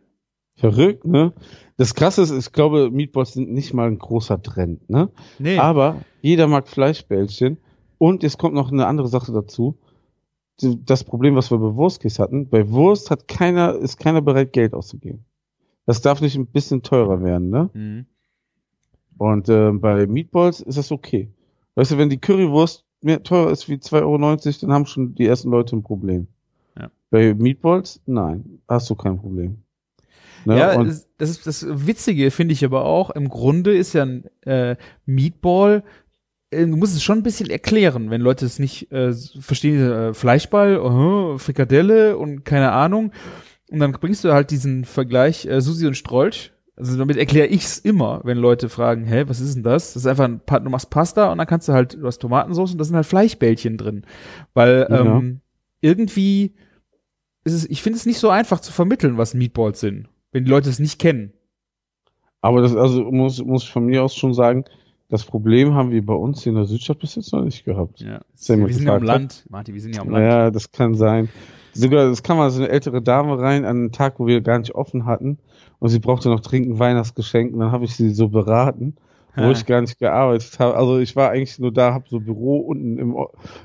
[0.56, 1.34] Verrückt, ne?
[1.78, 5.12] Das Krasse ist, ich glaube, Meatballs sind nicht mal ein großer Trend, ne?
[5.38, 5.60] Nee.
[5.60, 7.58] Aber jeder mag Fleischbällchen
[8.00, 9.78] und es kommt noch eine andere Sache dazu
[10.62, 12.50] das Problem, was wir bei Wurstkis hatten.
[12.50, 15.26] Bei Wurst hat keiner, ist keiner bereit, Geld auszugeben.
[15.86, 17.70] Das darf nicht ein bisschen teurer werden, ne?
[17.74, 18.06] Mhm.
[19.18, 21.30] Und äh, bei Meatballs ist das okay.
[21.76, 24.18] Weißt du, wenn die Currywurst mehr teurer ist wie 2,90 Euro,
[24.62, 26.28] dann haben schon die ersten Leute ein Problem.
[26.78, 26.90] Ja.
[27.10, 29.64] Bei Meatballs, nein, hast du kein Problem.
[30.46, 30.60] Ne?
[30.60, 33.12] Ja, das, das ist das Witzige, finde ich aber auch.
[33.12, 34.76] Im Grunde ist ja ein äh,
[35.06, 35.84] Meatball
[36.54, 40.80] du musst es schon ein bisschen erklären, wenn Leute es nicht äh, verstehen, äh, Fleischball,
[40.80, 43.12] uh, Frikadelle und keine Ahnung.
[43.70, 46.52] Und dann bringst du halt diesen Vergleich äh, Susi und Strolch.
[46.76, 49.94] Also damit erkläre ich's immer, wenn Leute fragen, hä, was ist denn das?
[49.94, 52.20] Das ist einfach ein pa du machst Pasta und dann kannst du halt, du hast
[52.20, 54.06] Tomatensauce und da sind halt Fleischbällchen drin.
[54.54, 55.02] Weil ja.
[55.02, 55.42] ähm,
[55.82, 56.56] irgendwie
[57.44, 60.50] ist es, ich finde es nicht so einfach zu vermitteln, was Meatballs sind, wenn die
[60.50, 61.34] Leute es nicht kennen.
[62.42, 64.66] Aber das, also muss, muss ich von mir aus schon sagen,
[65.14, 68.00] das Problem haben wir bei uns hier in der Südstadt bis jetzt noch nicht gehabt.
[68.00, 68.22] Ja.
[68.48, 70.26] Wir sind ja am Land, Martin, wir sind ja am Land.
[70.26, 71.30] Ja, das kann sein.
[71.72, 74.58] Sogar, das kam mal so eine ältere Dame rein an einem Tag, wo wir gar
[74.58, 75.38] nicht offen hatten
[75.78, 78.96] und sie brauchte noch trinken Weihnachtsgeschenk und dann habe ich sie so beraten,
[79.36, 79.52] wo ha.
[79.52, 80.76] ich gar nicht gearbeitet habe.
[80.76, 83.16] Also ich war eigentlich nur da, habe so Büro unten im,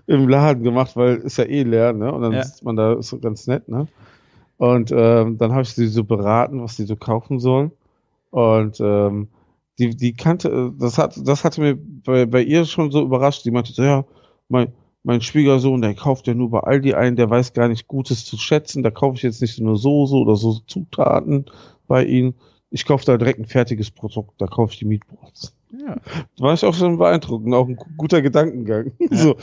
[0.06, 2.12] im Laden gemacht, weil ist ja eh leer, ne?
[2.12, 2.42] Und dann ja.
[2.42, 3.86] sitzt man da, ist so ganz nett, ne?
[4.58, 7.70] Und ähm, dann habe ich sie so beraten, was sie so kaufen soll.
[8.32, 9.28] Und ähm,
[9.78, 13.44] die, die kannte, das hat, das hatte mir bei, bei ihr schon so überrascht.
[13.44, 14.04] Die meinte so, ja,
[14.48, 14.72] mein,
[15.04, 18.36] mein Schwiegersohn, der kauft ja nur bei Aldi ein, der weiß gar nicht Gutes zu
[18.36, 18.82] schätzen.
[18.82, 21.46] Da kaufe ich jetzt nicht nur Soße oder so Zutaten
[21.86, 22.34] bei ihm.
[22.70, 25.54] Ich kaufe da direkt ein fertiges Produkt, da kaufe ich die Meatballs.
[25.72, 25.96] Ja.
[26.36, 28.92] Da war ich auch schon beeindruckend, auch ein guter Gedankengang.
[28.98, 29.08] Ja.
[29.10, 29.36] So,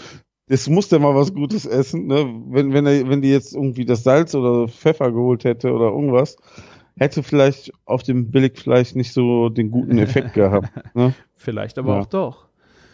[0.47, 2.41] jetzt muss der mal was Gutes essen, ne?
[2.49, 6.37] Wenn, wenn er, wenn die jetzt irgendwie das Salz oder Pfeffer geholt hätte oder irgendwas,
[6.97, 10.69] hätte vielleicht auf dem Billigfleisch nicht so den guten Effekt gehabt.
[10.95, 11.13] Ne?
[11.35, 12.01] Vielleicht aber ja.
[12.01, 12.47] auch doch.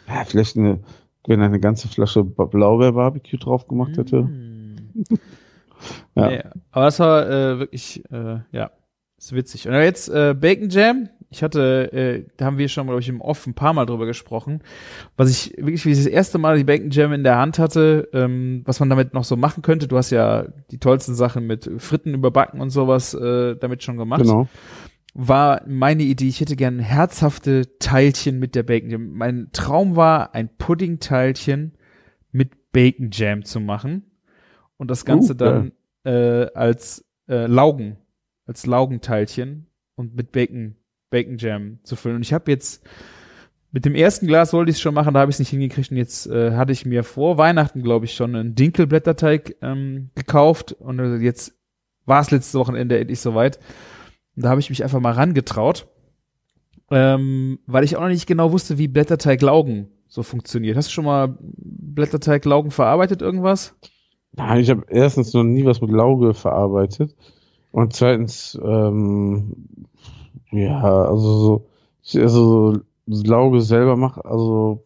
[0.08, 0.80] Ja, vielleicht eine,
[1.28, 4.24] wenn er eine ganze Flasche Blaubeer-Barbecue drauf gemacht hätte.
[4.24, 4.76] Mm.
[6.16, 6.30] ja.
[6.30, 8.72] Nee, aber das war äh, wirklich, äh, ja,
[9.18, 9.68] ist witzig.
[9.68, 13.22] Und jetzt äh, Bacon Jam, ich hatte, äh, da haben wir schon, glaube ich, im
[13.22, 14.62] Off ein paar Mal drüber gesprochen,
[15.16, 18.10] was ich wirklich wie ich das erste Mal die Bacon Jam in der Hand hatte,
[18.12, 19.88] ähm, was man damit noch so machen könnte.
[19.88, 24.24] Du hast ja die tollsten Sachen mit Fritten überbacken und sowas äh, damit schon gemacht.
[24.24, 24.50] Genau.
[25.14, 29.12] war meine Idee, ich hätte gerne herzhafte Teilchen mit der Bacon Jam.
[29.14, 31.78] Mein Traum war, ein Pudding-Teilchen
[32.34, 34.04] mit Bacon Jam zu machen
[34.76, 35.72] und das Ganze Uh, dann
[36.04, 37.98] äh, als äh, Laugen,
[38.46, 40.76] als Laugenteilchen und mit Bacon,
[41.12, 42.16] Bacon Jam zu füllen.
[42.16, 42.84] Und ich habe jetzt
[43.72, 45.92] mit dem ersten Glas wollte ich es schon machen, da habe ich es nicht hingekriegt
[45.92, 50.74] und jetzt äh, hatte ich mir vor Weihnachten, glaube ich, schon einen Dinkelblätterteig ähm, gekauft
[50.74, 51.54] und jetzt
[52.06, 53.60] war es letztes Wochenende endlich soweit.
[54.36, 55.88] Und da habe ich mich einfach mal rangetraut,
[56.90, 60.76] ähm, weil ich auch noch nicht genau wusste, wie Blätterteiglaugen so funktioniert.
[60.76, 63.76] Hast du schon mal Blätterteiglaugen verarbeitet, irgendwas?
[64.34, 67.16] Nein, ich habe erstens noch nie was mit Lauge verarbeitet.
[67.72, 69.88] Und zweitens, ähm,
[70.52, 71.66] ja, also
[72.04, 72.74] so, also
[73.08, 74.84] so Lauge selber mache, also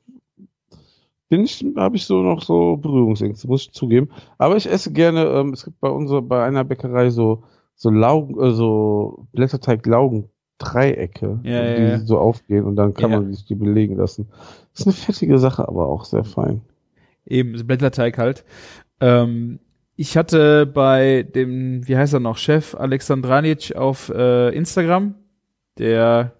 [1.29, 4.09] bin ich, habe ich so noch so Berührungsängste, muss ich zugeben.
[4.37, 7.43] Aber ich esse gerne, ähm, es gibt bei unserer, bei einer Bäckerei so,
[7.75, 10.29] so Laugen, äh, so Blätterteig-Laugen.
[10.57, 11.99] Dreiecke, Ja, ja, die ja.
[11.99, 13.19] so aufgehen und dann kann Ja.
[13.19, 14.29] man sich die belegen lassen.
[14.73, 16.61] ist eine fettige Sache, aber auch sehr fein.
[17.25, 18.45] Eben, Blätterteig halt.
[19.01, 19.59] Ähm,
[19.97, 25.15] ich hatte bei dem, wie heißt er noch, Chef Alexandranic auf äh, Instagram,
[25.77, 26.33] der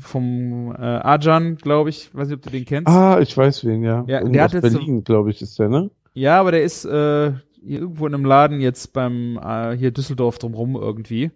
[0.00, 2.88] vom äh, Arjan, glaube ich, weiß nicht, ob du den kennst.
[2.88, 4.04] Ah, ich weiß wen, ja.
[4.06, 5.90] Ja, In- der hat jetzt so- Berlin, glaube ich, ist der, ne?
[6.14, 7.32] Ja, aber der ist äh,
[7.62, 11.30] hier irgendwo in einem Laden jetzt beim äh, hier Düsseldorf drumrum irgendwie.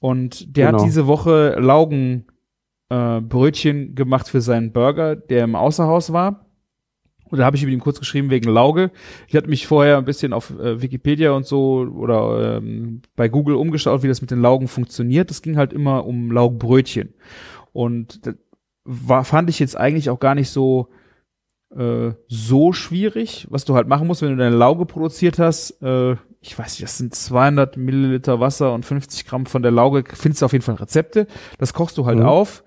[0.00, 0.78] Und der Genau.
[0.80, 2.26] hat diese Woche Laugen
[2.90, 6.46] äh, Brötchen gemacht für seinen Burger, der im Außerhaus war.
[7.32, 8.90] Und da habe ich mit ihm kurz geschrieben wegen Lauge.
[9.26, 13.56] Ich hatte mich vorher ein bisschen auf äh, Wikipedia und so oder ähm, bei Google
[13.56, 15.30] umgeschaut, wie das mit den Laugen funktioniert.
[15.30, 17.14] Es ging halt immer um Laugenbrötchen.
[17.72, 18.34] Und das
[18.84, 20.88] war, fand ich jetzt eigentlich auch gar nicht so
[21.74, 25.80] äh, so schwierig, was du halt machen musst, wenn du deine Lauge produziert hast.
[25.82, 30.04] Äh, ich weiß nicht, das sind 200 Milliliter Wasser und 50 Gramm von der Lauge.
[30.12, 31.26] Findest du auf jeden Fall Rezepte.
[31.58, 32.26] Das kochst du halt Mhm.
[32.26, 32.62] auf.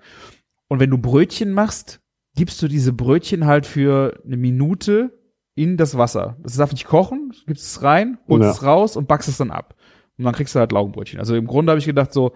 [0.68, 2.00] Und wenn du Brötchen machst,
[2.36, 5.12] gibst du diese Brötchen halt für eine Minute
[5.54, 6.36] in das Wasser.
[6.42, 8.50] Das darf nicht kochen, gibst es rein, holst Ja.
[8.52, 9.74] es raus und backst es dann ab.
[10.18, 11.18] Und dann kriegst du halt Laugenbrötchen.
[11.18, 12.32] Also im Grunde habe ich gedacht, so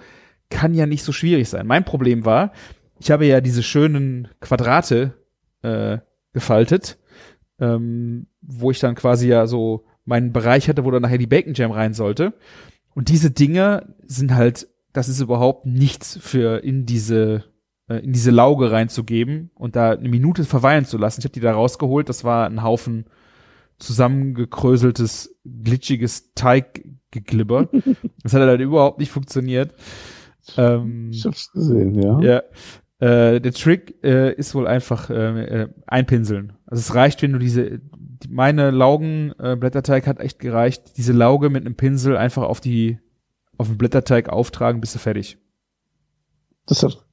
[0.48, 1.66] kann ja nicht so schwierig sein.
[1.66, 2.52] Mein Problem war,
[2.98, 5.14] ich habe ja diese schönen Quadrate
[5.62, 5.98] äh,
[6.32, 6.98] gefaltet,
[7.58, 11.54] ähm, wo ich dann quasi ja so meinen Bereich hatte, wo dann nachher die Bacon
[11.54, 12.32] Jam rein sollte.
[12.94, 17.44] Und diese Dinge sind halt, das ist überhaupt nichts für in diese
[17.98, 21.20] in diese Lauge reinzugeben und da eine Minute verweilen zu lassen.
[21.20, 22.08] Ich habe die da rausgeholt.
[22.08, 23.06] Das war ein Haufen
[23.78, 27.68] zusammengekröseltes, glitschiges Teiggeglibber.
[28.22, 29.74] das hat halt überhaupt nicht funktioniert.
[30.56, 32.20] Ähm, Ich hab's gesehen, ja.
[32.20, 32.42] ja.
[33.00, 36.52] Äh, der Trick äh, ist wohl einfach äh, äh, einpinseln.
[36.66, 41.14] Also es reicht, wenn du diese, die, meine Laugen äh, Blätterteig hat echt gereicht, diese
[41.14, 42.98] Lauge mit einem Pinsel einfach auf die
[43.56, 45.38] auf den Blätterteig auftragen, bist du fertig.
[46.66, 47.04] Das hat.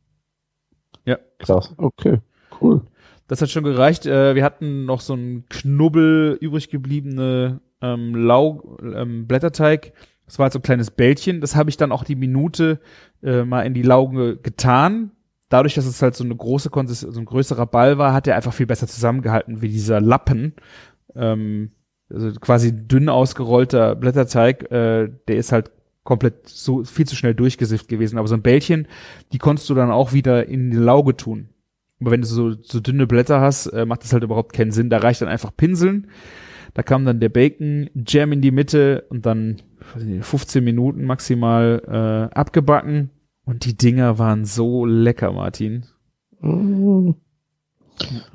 [1.40, 1.74] Krass.
[1.78, 2.20] Okay.
[2.62, 2.82] Cool.
[3.28, 4.06] Das hat schon gereicht.
[4.06, 9.94] Äh, wir hatten noch so einen Knubbel übrig gebliebene ähm, Lau ähm, Blätterteig.
[10.26, 11.42] Das war halt so ein kleines Bällchen.
[11.42, 12.80] Das habe ich dann auch die Minute
[13.24, 15.12] äh, mal in die Lauge getan.
[15.50, 18.36] Dadurch, dass es halt so eine große Konsist so ein größerer Ball war, hat er
[18.36, 20.54] einfach viel besser zusammengehalten wie dieser Lappen.
[21.16, 21.72] Ähm,
[22.10, 25.72] also quasi dünn ausgerollter Blätterteig, äh, der ist halt
[26.08, 28.18] komplett so viel zu schnell durchgesifft gewesen.
[28.18, 28.88] Aber so ein Bällchen,
[29.34, 31.50] die konntest du dann auch wieder in die Lauge tun.
[32.00, 34.90] Aber wenn du so, so dünne Blätter hast, äh, macht das halt überhaupt keinen Sinn.
[34.90, 36.08] Da reicht dann einfach Pinseln.
[36.74, 39.58] Da kam dann der Bacon, Jam in die Mitte und dann
[39.94, 43.10] weiß ich nicht, 15 Minuten maximal äh, abgebacken.
[43.44, 45.88] Und die Dinger waren so lecker, Martin.
[46.40, 47.12] Mm.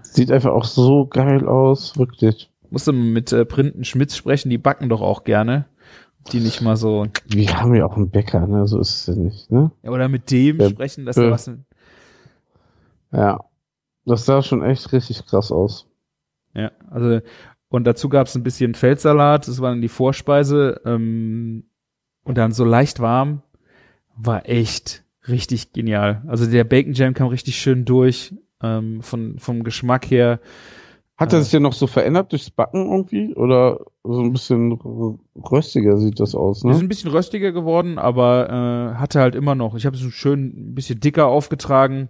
[0.03, 2.51] Sieht einfach auch so geil aus, wirklich.
[2.69, 5.65] Musste mit äh, Printen Schmitz sprechen, die backen doch auch gerne.
[6.31, 7.07] Die nicht mal so.
[7.27, 8.67] Wir haben ja auch einen Bäcker, ne?
[8.69, 9.73] So ist es ja nicht, ne?
[9.83, 11.51] Ja, oder mit dem Der- sprechen, dass er was.
[13.11, 13.41] Ja.
[14.05, 15.87] Das sah schon echt richtig krass aus.
[16.55, 17.21] Ja, also
[17.69, 21.65] und dazu gab es ein bisschen Feldsalat, das war dann die Vorspeise ähm,
[22.25, 23.43] und dann so leicht warm,
[24.17, 26.23] war echt richtig genial.
[26.27, 30.41] Also der Bacon Jam kam richtig schön durch ähm, von vom Geschmack her.
[31.17, 33.35] Hat er sich ja noch so verändert durchs Backen irgendwie?
[33.35, 34.73] Oder so ein bisschen
[35.37, 36.75] röstiger sieht das aus, ne?
[36.75, 39.75] ein bisschen röstiger geworden, aber äh, hatte halt immer noch.
[39.75, 42.09] Ich habe es so schön ein bisschen dicker aufgetragen.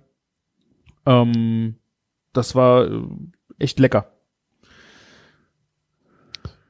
[1.04, 1.76] Ähm,
[2.32, 3.02] das war äh,
[3.58, 4.06] echt lecker.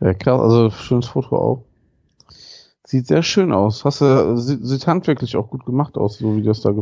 [0.01, 1.65] Ja, krass, also schönes Foto auch.
[2.85, 3.85] Sieht sehr schön aus.
[3.85, 6.73] Hast du, sieht, sieht handwerklich auch gut gemacht aus, so wie das da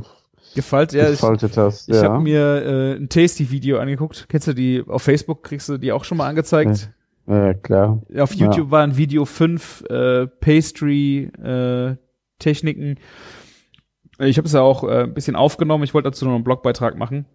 [0.55, 1.05] gef Gefällt ja.
[1.05, 1.88] Ich, gefaltet hast.
[1.88, 2.05] ich ja.
[2.05, 4.26] habe mir äh, ein Tasty-Video angeguckt.
[4.28, 5.42] Kennst du die auf Facebook?
[5.42, 6.90] Kriegst du die auch schon mal angezeigt?
[7.26, 8.03] ja, klar.
[8.18, 11.96] Auf YouTube war ein Video fünf äh, Pastry äh.
[14.18, 15.84] Ich habe es ja auch äh, ein bisschen aufgenommen.
[15.84, 17.26] Ich wollte dazu noch einen Blogbeitrag machen.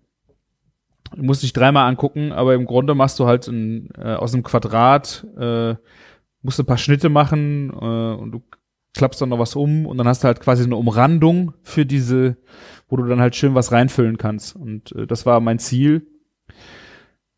[1.16, 5.26] Musste ich dreimal angucken, aber im Grunde machst du halt ein, äh, aus einem Quadrat,
[5.38, 5.76] äh,
[6.42, 7.76] musst du ein paar Schnitte machen äh,
[8.22, 8.42] und du
[8.96, 12.38] klappst dann noch was um und dann hast du halt quasi eine Umrandung für diese,
[12.88, 14.56] wo du dann halt schön was reinfüllen kannst.
[14.56, 16.08] Und äh, das war mein Ziel.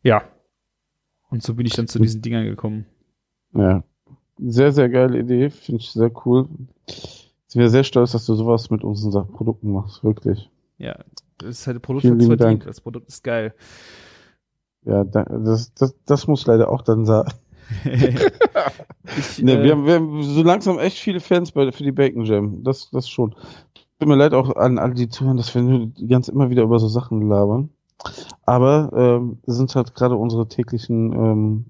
[0.02, 0.22] Ja.
[1.30, 2.86] Und so bin ich dann zu diesen Dingern gekommen.
[3.54, 3.82] Ja.
[4.38, 5.50] Sehr, sehr geile Idee.
[5.50, 6.48] Finde ich sehr cool.
[6.86, 10.04] Ich bin sehr stolz, dass du sowas mit unseren Produkten machst.
[10.04, 10.50] Wirklich.
[10.78, 10.96] Ja.
[11.38, 12.40] Das ist halt Produkt, Vielen verdient.
[12.40, 12.64] Dank.
[12.64, 13.54] Das Produkt ist geil.
[14.84, 17.32] Ja, da, das, das, das muss leider auch dann sagen.
[17.84, 21.92] ich, Ne, äh, wir, haben, wir haben so langsam echt viele Fans bei, für die
[21.92, 22.64] Bacon Jam.
[22.64, 23.34] Das, das schon.
[23.98, 26.78] Tut mir leid auch an alle, die zuhören, dass wir nur ganz immer wieder über
[26.78, 27.70] so Sachen labern.
[28.46, 31.64] Aber ähm, sind halt gerade unsere täglichen ähm,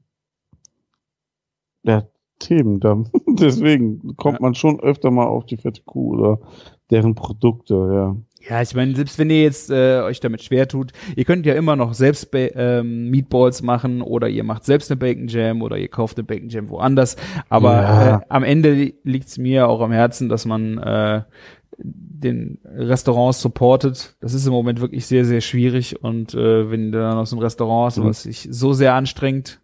[1.84, 2.02] ja,
[2.38, 3.02] Themen da.
[3.26, 6.38] Deswegen kommt man schon öfter mal auf die fette Kuh oder
[6.90, 8.16] deren Produkte, ja.
[8.48, 11.54] Ja, ich meine, selbst wenn ihr jetzt äh, euch damit schwer tut, ihr könnt ja
[11.54, 15.76] immer noch selbst Ba- ähm, Meatballs machen oder ihr macht selbst eine Bacon Jam oder
[15.76, 17.16] ihr kauft eine Bacon Jam woanders.
[17.48, 18.16] Aber Ja.
[18.18, 21.22] äh, am Ende liegt es mir auch am Herzen, dass man äh,
[21.80, 24.16] den Restaurants supportet.
[24.20, 26.02] Das ist im Moment wirklich sehr, sehr schwierig.
[26.02, 28.08] Und äh, wenn du dann aus einem Restaurant hast, Mhm.
[28.08, 29.60] was sich so sehr anstrengt,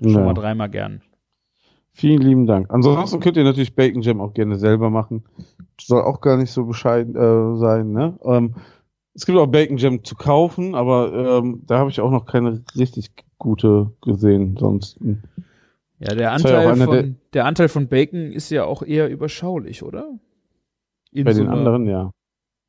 [0.00, 0.24] schon Ja.
[0.24, 1.02] mal dreimal gern.
[1.92, 2.70] Vielen lieben Dank.
[2.70, 5.24] Ansonsten könnt ihr natürlich Bacon Jam auch gerne selber machen.
[5.80, 7.92] Soll auch gar nicht so bescheiden äh, sein.
[7.92, 8.18] Ne?
[8.24, 8.54] Ähm,
[9.14, 12.62] es gibt auch Bacon Jam zu kaufen, aber ähm, da habe ich auch noch keine
[12.76, 14.56] richtig gute gesehen.
[14.58, 15.22] Sonst hm.
[15.98, 19.82] Ja, der ja Anteil, einer von, der Anteil von Bacon ist ja auch eher überschaulich,
[19.82, 20.08] oder?
[21.12, 22.10] In bei so den anderen ja.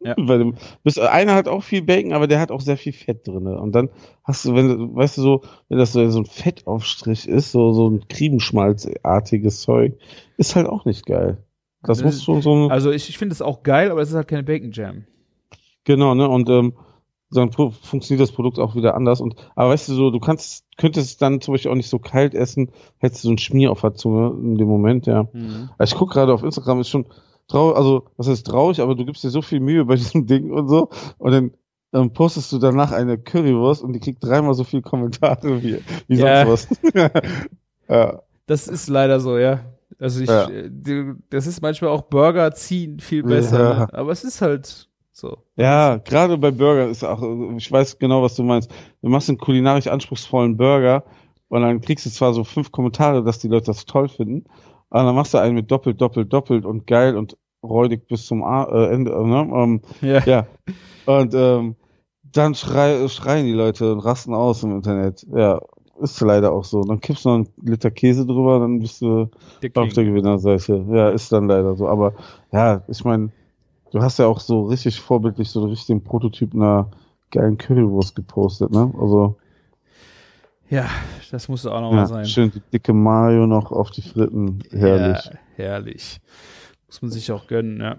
[0.04, 0.16] Ja.
[0.18, 3.26] Bei dem, bis, einer hat auch viel Bacon, aber der hat auch sehr viel Fett
[3.26, 3.48] drin.
[3.48, 3.90] Und dann
[4.24, 7.72] hast du, wenn du, weißt du so, wenn das so, so ein Fettaufstrich ist, so,
[7.72, 9.98] so ein Kriebenschmalzartiges Zeug,
[10.36, 11.38] ist halt auch nicht geil.
[11.82, 14.10] Das Das muss schon so ein, Also ich, ich finde es auch geil, aber es
[14.10, 15.06] ist halt keine Bacon Jam.
[15.86, 16.28] Genau, ne?
[16.28, 16.74] Und ähm,
[17.32, 19.20] dann funktioniert das Produkt auch wieder anders.
[19.20, 22.00] Und aber weißt du so, du kannst, könntest es dann zum Beispiel auch nicht so
[22.00, 25.28] kalt essen, hättest du so ein Schmier auf der Zunge in dem Moment, ja.
[25.78, 27.06] Also ich gucke gerade auf Instagram, ist schon
[27.48, 30.52] traurig, also was heißt traurig, aber du gibst dir so viel Mühe bei diesem Ding
[30.52, 30.90] und so.
[31.18, 31.52] Und dann
[31.94, 36.16] ähm, postest du danach eine Currywurst und die kriegt dreimal so viele Kommentare wie, wie
[36.16, 36.46] Ja.
[36.46, 37.12] sonst was.
[37.90, 38.22] ja.
[38.46, 39.60] Das ist leider so, ja.
[40.00, 40.50] Also ich, Ja.
[40.50, 40.70] äh,
[41.30, 43.80] das ist manchmal auch Burger ziehen viel besser, Ja.
[43.80, 43.94] ne?
[43.94, 45.38] aber es ist halt so.
[45.56, 47.22] Ja, gerade bei Burger ist auch,
[47.56, 48.72] ich weiß genau, was du meinst.
[49.04, 51.04] Du machst einen kulinarisch anspruchsvollen Burger
[51.50, 54.46] und dann kriegst du zwar so fünf Kommentare, dass die Leute das toll finden,
[54.94, 58.44] aber dann machst du einen mit doppelt, doppelt, doppelt und geil und räudig bis zum
[58.44, 59.50] A äh, Ende, ne?
[59.54, 60.20] Ähm, Ja.
[60.24, 60.48] ja.
[61.06, 61.76] Und ähm,
[62.32, 65.26] dann schrei schreien die Leute und rasten aus im Internet.
[65.34, 65.60] Ja,
[66.00, 66.84] ist leider auch so.
[66.84, 69.30] Dann kippst du noch einen Liter Käse drüber, dann bist du
[69.64, 70.86] Der auf der Gewinnerseite.
[70.92, 71.88] Ja, ist dann leider so.
[71.88, 72.14] Aber
[72.52, 73.32] ja, ich meine,
[73.92, 76.92] du hast ja auch so richtig vorbildlich so einen richtigen Prototyp einer
[77.32, 78.94] geilen Currywurst gepostet, ne?
[79.00, 79.38] Also
[80.70, 80.90] Ja,
[81.32, 82.26] das musste auch nochmal ja, sein.
[82.26, 84.60] schön die dicke Mayo noch auf die Fritten.
[84.72, 85.26] Herrlich.
[85.26, 86.20] Ja, herrlich.
[86.88, 87.98] Muss man sich auch gönnen, ja.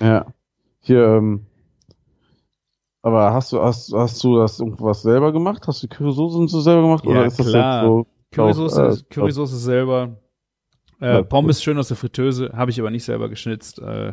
[0.00, 0.26] Ja.
[0.80, 1.46] Hier, ähm,
[3.02, 5.66] aber hast du, hast, hast du das irgendwas selber gemacht?
[5.66, 7.04] Hast du Currysoßen so selber gemacht?
[7.04, 7.82] Ja, oder ist das klar.
[7.82, 8.06] jetzt so?
[8.32, 10.16] Currysoße, auf, äh, Currysoße selber.
[11.00, 13.78] Äh, Pommes schön aus der Fritteuse, habe ich aber nicht selber geschnitzt.
[13.80, 14.12] Äh,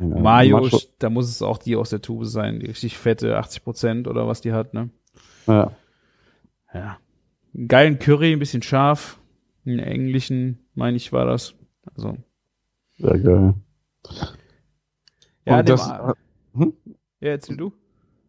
[0.00, 3.36] Ja, Mayo, Macho- da muss es auch die aus der Tube sein, die richtig fette,
[3.38, 4.90] 80 Prozent oder was die hat, ne?
[5.46, 5.70] Ja.
[6.72, 6.98] Ja.
[7.54, 9.20] Einen geilen Curry, ein bisschen scharf.
[9.66, 11.54] Einen englischen, meine ich, war das.
[11.96, 12.16] Also,
[12.98, 13.54] Sehr geil.
[15.46, 16.14] ja, Und das, ja,
[16.54, 16.72] hm?
[17.20, 17.72] erzähl du.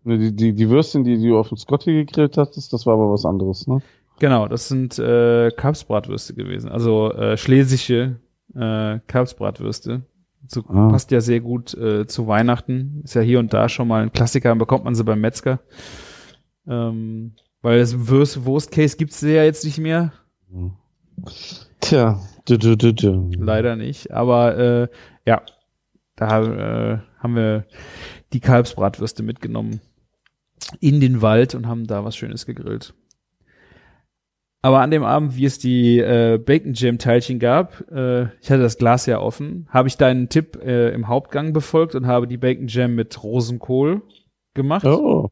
[0.04, 3.12] Ne, Die, die, die Würstchen, die du auf dem Scotty gegrillt hattest, das war aber
[3.12, 3.82] was anderes, ne?
[4.20, 6.70] Genau, das sind äh, Kalbsbratwürste gewesen.
[6.70, 8.20] Also äh, schlesische
[8.54, 10.04] äh, Kalbsbratwürste.
[10.48, 10.90] So, Ah.
[10.90, 13.02] Passt ja sehr gut äh, zu Weihnachten.
[13.04, 15.60] Ist ja hier und da schon mal ein Klassiker, dann bekommt man sie beim Metzger.
[16.68, 17.34] Ähm,
[17.66, 20.14] weil das Wurst, Wurstcase gibt's ja jetzt nicht mehr.
[21.82, 23.32] Tja, du, du, du, du.
[23.40, 24.12] Leider nicht.
[24.12, 24.88] Aber äh,
[25.26, 25.42] ja,
[26.16, 27.66] da äh, haben wir
[28.34, 29.82] die Kalbsbratwürste mitgenommen
[30.80, 32.94] in den Wald und haben da was Schönes gegrillt.
[34.62, 38.62] Aber an dem Abend, wie es die äh, Bacon Jam Teilchen gab, äh, ich hatte
[38.62, 42.38] das Glas ja offen, habe ich deinen Tipp äh, im Hauptgang befolgt und habe die
[42.38, 44.04] Bacon Jam mit Rosenkohl
[44.54, 44.86] gemacht.
[44.86, 45.32] Oh,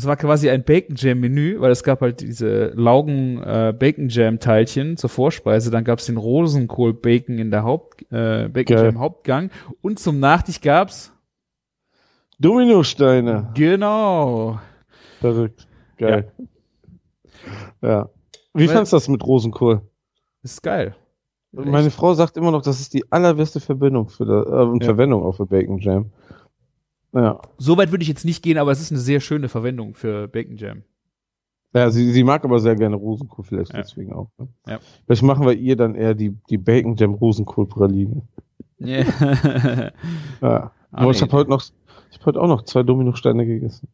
[0.00, 4.08] Es war quasi ein Bacon Jam Menü, weil es gab halt diese Laugen äh, Bacon
[4.08, 8.76] Jam Teilchen zur Vorspeise, dann gab es den Rosenkohl Bacon in der Haupt äh, Bacon
[8.76, 8.84] Geil.
[8.86, 9.50] Jam Hauptgang
[9.82, 11.12] und zum Nachtisch gab's
[12.38, 13.50] Dominosteine.
[13.54, 14.58] genau
[15.20, 15.68] Verrückt.
[15.98, 16.32] Geil.
[17.82, 18.08] Ja.
[18.54, 19.82] Wie Weil- fandst du das mit Rosenkohl?
[20.42, 20.94] Ist geil.
[21.52, 24.84] Meine Frau sagt immer noch, das ist die allerbeste Verbindung für der, äh, Ja.
[24.86, 26.10] Verwendung auch für Bacon Jam.
[27.12, 27.40] Ja.
[27.58, 30.28] So weit würde ich jetzt nicht gehen, aber es ist eine sehr schöne Verwendung für
[30.28, 30.82] Bacon Jam.
[31.72, 33.80] Ja, sie, sie mag aber sehr gerne Rosenkohl, vielleicht Ja.
[33.80, 34.30] deswegen auch.
[34.38, 34.48] Ne?
[34.66, 34.78] Ja.
[35.06, 38.22] Vielleicht machen wir ihr dann eher die, die Bacon Jam Rosenkohl Praline.
[38.78, 39.04] Ja.
[40.42, 40.72] Ja.
[40.92, 41.22] Ah, aber ich nee.
[41.28, 41.62] habe heute noch,
[42.10, 43.86] ich habe heute auch noch zwei Dominosteine gegessen.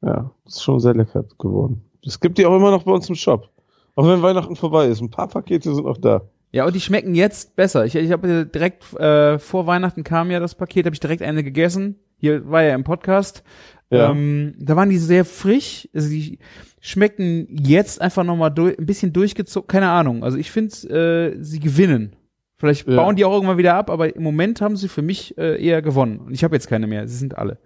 [0.00, 1.82] Ja, ist schon sehr lecker geworden.
[2.06, 3.50] Es gibt die auch immer noch bei uns im Shop.
[3.96, 5.00] Auch wenn Weihnachten vorbei ist.
[5.00, 6.22] Ein paar Pakete sind noch da.
[6.52, 7.84] Ja, und die schmecken jetzt besser.
[7.84, 11.42] Ich, ich habe direkt äh, vor Weihnachten kam ja das Paket, habe ich direkt eine
[11.42, 11.96] gegessen.
[12.24, 13.44] Hier war ja im Podcast.
[13.90, 14.10] Ja.
[14.10, 15.86] Ähm, da waren die sehr frisch.
[15.94, 16.38] Also die
[16.80, 19.68] schmecken jetzt einfach noch mal durch, ein bisschen durchgezogen.
[19.68, 20.24] Keine Ahnung.
[20.24, 22.16] Also ich finde, äh, sie gewinnen.
[22.56, 22.96] Vielleicht Ja.
[22.96, 25.82] bauen die auch irgendwann wieder ab, aber im Moment haben sie für mich äh, eher
[25.82, 26.18] gewonnen.
[26.18, 27.06] Und ich habe jetzt keine mehr.
[27.06, 27.58] Sie sind alle.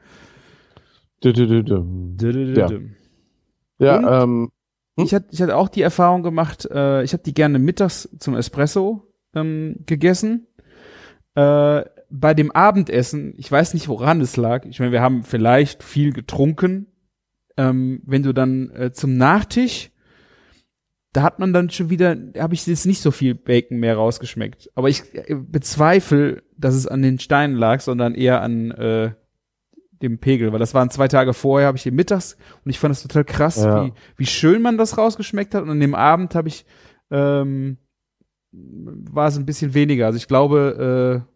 [1.22, 2.54] Dü, dü, dü, dü.
[2.56, 2.68] Ja.
[3.78, 4.50] Ja, ähm,
[4.98, 5.04] Hm?
[5.04, 8.34] Ich, hatte, ich hatte auch die Erfahrung gemacht, äh, ich habe die gerne mittags zum
[8.34, 9.06] Espresso
[9.36, 10.48] ähm, gegessen.
[11.36, 14.64] Äh, bei dem Abendessen, ich weiß nicht, woran es lag.
[14.66, 16.86] Ich meine, wir haben vielleicht viel getrunken.
[17.56, 19.90] Ähm, wenn du dann äh, zum Nachtisch,
[21.12, 24.70] da hat man dann schon wieder, habe ich jetzt nicht so viel Bacon mehr rausgeschmeckt.
[24.74, 29.12] Aber ich äh, bezweifle, dass es an den Steinen lag, sondern eher an äh,
[30.00, 32.92] dem Pegel, weil das waren zwei Tage vorher, habe ich den mittags und ich fand
[32.92, 33.84] das total krass, Ja.
[33.86, 35.62] wie, wie schön man das rausgeschmeckt hat.
[35.64, 36.64] Und an dem Abend habe ich,
[37.11, 37.78] ähm,
[38.52, 40.06] war es ein bisschen weniger.
[40.06, 41.28] Also ich glaube, äh,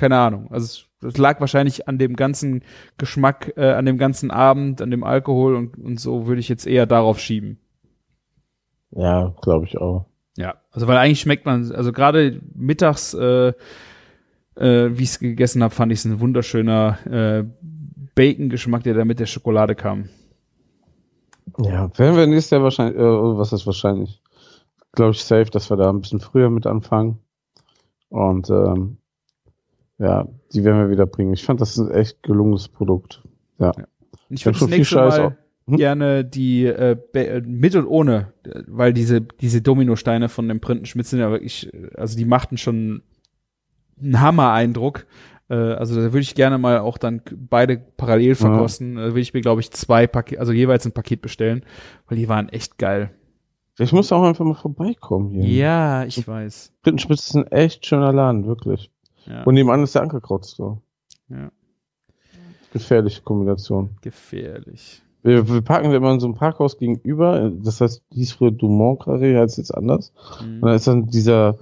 [0.00, 0.50] keine Ahnung.
[0.50, 2.62] Also es, lag wahrscheinlich an dem ganzen
[2.96, 6.66] Geschmack, äh, an dem ganzen Abend, an dem Alkohol und, und so würde ich jetzt
[6.66, 7.58] eher darauf schieben.
[8.90, 10.06] ja, glaube ich auch.
[10.36, 13.48] Ja, also weil eigentlich schmeckt man, also gerade mittags, äh,
[14.56, 17.44] äh, wie ich es gegessen habe, fand ich es ein wunderschöner äh,
[18.14, 20.08] Bacon-Geschmack, der da mit der Schokolade kam.
[21.58, 24.22] Ja, werden wir nächstes Jahr wahrscheinlich, äh, was ist wahrscheinlich,
[24.92, 27.18] glaube ich, safe, dass wir da ein bisschen früher mit anfangen.
[28.08, 28.99] Und ähm,
[30.00, 31.32] ja, die werden wir wieder bringen.
[31.34, 33.22] Ich fand, das ist ein echt gelungenes Produkt.
[33.58, 33.70] Ja.
[33.70, 33.86] Und
[34.30, 35.32] ich würde das schon viel nächste Mal auch.
[35.66, 35.76] Hm?
[35.76, 38.32] gerne die äh, äh, mit und ohne,
[38.66, 43.02] weil diese diese Dominosteine von dem Printenschmidt sind ja wirklich, also die machten schon
[44.00, 45.06] einen Hammer-Eindruck.
[45.50, 48.96] Äh, also da würde ich gerne mal auch dann beide parallel verkosten.
[48.96, 51.62] Da würde ich mir, glaube ich, zwei Pakete, also jeweils ein Paket bestellen,
[52.08, 53.10] weil die waren echt geil.
[53.78, 55.44] Ich muss auch einfach mal vorbeikommen hier.
[55.44, 56.72] Ja, ich weiß.
[56.82, 58.90] Frittenspitz ist ein echt schöner Laden, wirklich.
[59.26, 60.80] Ja, Und nebenan ist der Ankerkraut-Store.
[61.28, 61.50] ja
[62.72, 63.90] Gefährliche Kombination.
[64.00, 65.02] gefährlich.
[65.22, 67.50] Wir, wir parken immer in so einem Parkhaus gegenüber.
[67.50, 70.12] Das heißt, hieß früher Dumont Carré, heißt jetzt anders.
[70.40, 70.62] Mhm.
[70.62, 71.58] Und da ist dann dieser,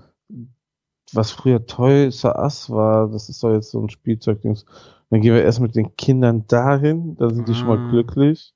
[1.12, 4.66] was früher Toys R Us war, das ist doch jetzt so ein Spielzeugdings.
[5.10, 7.76] Dann gehen wir erst mit den Kindern dahin, dann sind die schon Ah.
[7.76, 8.54] mal glücklich.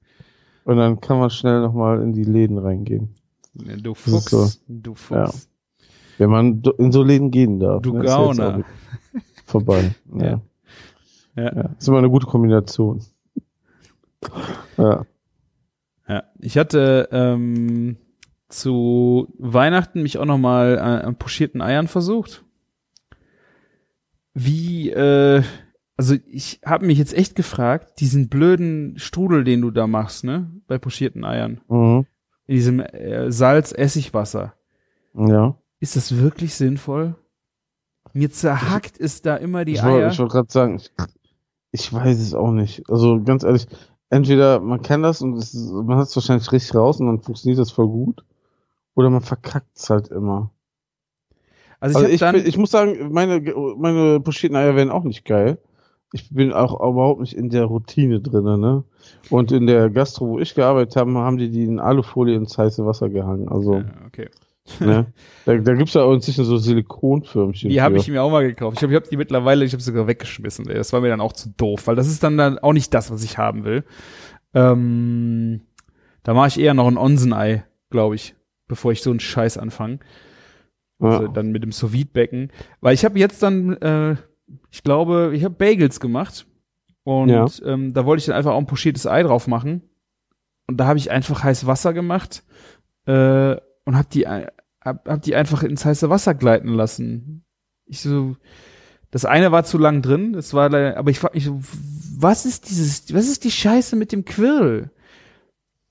[0.64, 3.14] Und dann kann man schnell nochmal in die Läden reingehen.
[3.54, 4.48] Du ist Fuchs, so.
[4.68, 5.48] du Fuchs.
[6.22, 7.82] Wenn man in so Läden gehen darf.
[7.82, 8.64] Du ne, Gauner.
[9.46, 9.94] Vorbei.
[10.14, 10.40] Ja.
[11.34, 11.54] Ja.
[11.56, 11.70] Ja.
[11.78, 13.02] Ist immer eine gute Kombination.
[14.76, 15.04] Ja.
[16.08, 17.96] Ja, ich hatte ähm,
[18.48, 22.44] zu Weihnachten mich auch noch mal äh, an pochierten Eiern versucht.
[24.34, 25.42] Wie, äh,
[25.96, 30.50] also ich habe mich jetzt echt gefragt, diesen blöden Strudel, den du da machst, ne,
[30.66, 32.06] bei pochierten Eiern, Mhm.
[32.46, 34.54] in diesem äh, Salz-Essigwasser,
[35.14, 35.56] Ja.
[35.82, 37.16] Ist das wirklich sinnvoll?
[38.14, 40.08] Mir zerhackt es da immer die ich Eier.
[40.12, 40.92] ich wollte gerade sagen, ich,
[41.72, 42.88] ich weiß es auch nicht.
[42.88, 43.66] Also ganz ehrlich,
[44.08, 47.20] entweder man kann das und es, ist- man hat es wahrscheinlich richtig raus und dann
[47.20, 48.24] funktioniert das voll gut.
[48.94, 50.50] Oder man verkackt es halt immer.
[51.80, 53.40] Also ich Also ich, dann, bin, ich muss sagen, meine,
[53.76, 55.58] meine pochierten Eier werden auch nicht geil.
[56.12, 58.84] Ich bin auch überhaupt nicht in der Routine drinne, ne?
[59.30, 62.84] Und in der Gastro, wo ich gearbeitet habe, haben die die in Alufolie ins heiße
[62.84, 63.48] Wasser gehangen.
[63.48, 64.28] Also, Ja, okay.
[64.80, 65.06] Ne?
[65.44, 67.68] Da, da gibt's ja auch inzwischen so Silikonförmchen.
[67.68, 68.76] Die habe ich mir auch mal gekauft.
[68.80, 70.68] Ich habe die mittlerweile, ich habe sogar weggeschmissen.
[70.68, 70.74] Ey.
[70.76, 73.10] Das war mir dann auch zu doof, weil das ist dann, dann auch nicht das,
[73.10, 73.82] was ich haben will.
[74.54, 75.62] Ähm,
[76.22, 78.36] da mache ich eher noch ein Onsen-Ei, glaube ich,
[78.68, 79.98] bevor ich so einen Scheiß anfange.
[81.00, 81.28] Also Ja.
[81.28, 84.16] dann mit dem sous becken Weil ich habe jetzt dann, äh,
[84.70, 86.46] ich glaube, ich habe Bagels gemacht.
[87.02, 87.46] Und Ja.
[87.64, 89.82] ähm, da wollte ich dann einfach auch ein pochiertes Ei drauf machen.
[90.68, 92.44] Und da habe ich einfach heiß Wasser gemacht
[93.06, 94.28] äh, und habe die,
[94.84, 97.44] hab, hab die einfach ins heiße Wasser gleiten lassen.
[97.86, 98.36] Ich so,
[99.10, 101.60] das eine war zu lang drin, das war, aber ich frag mich so,
[102.18, 104.90] was ist dieses, was ist die Scheiße mit dem Quirl?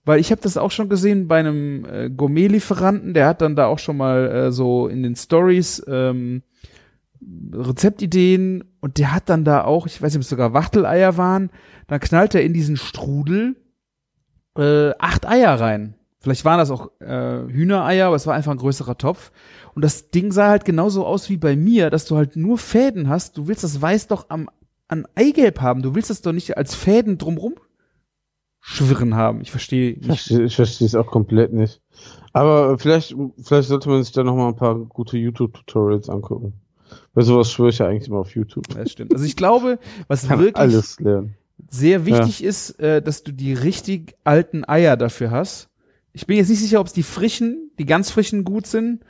[0.04, 3.68] Weil ich habe das auch schon gesehen bei einem äh, Gourmet-Lieferanten, der hat dann da
[3.68, 6.42] auch schon mal äh, so in den Stories ähm,
[7.54, 11.52] Rezeptideen und der hat dann da auch, ich weiß nicht, ob es sogar Wachteleier waren,
[11.88, 13.56] dann knallt er in diesen Strudel
[14.58, 15.96] äh, acht Eier rein.
[16.22, 19.32] Vielleicht waren das auch äh, Hühnereier, aber es war einfach ein größerer Topf.
[19.74, 23.10] Und das Ding sah halt genauso aus wie bei mir, dass du halt nur Fäden
[23.10, 23.38] hast.
[23.38, 24.50] Du willst das Weiß doch am,
[24.88, 25.82] an Eigelb haben.
[25.82, 27.56] Du willst das doch nicht als Fäden drumrum
[28.60, 29.42] schwirren haben.
[29.42, 31.82] Ich verstehe Ich verstehe, ich verstehe es auch komplett nicht.
[32.34, 36.54] Aber vielleicht, vielleicht sollte man sich da noch mal ein paar gute YouTube-Tutorials angucken.
[37.14, 38.68] Bei sowas schwöre ich ja eigentlich immer auf YouTube.
[38.68, 39.14] Das stimmt.
[39.14, 41.36] Also ich glaube, was Kann wirklich alles lernen.
[41.70, 45.71] sehr wichtig ist, äh, dass du die richtig alten Eier dafür hast.
[46.14, 49.04] Ich bin jetzt nicht sicher, ob es die frischen, die ganz frischen gut sind,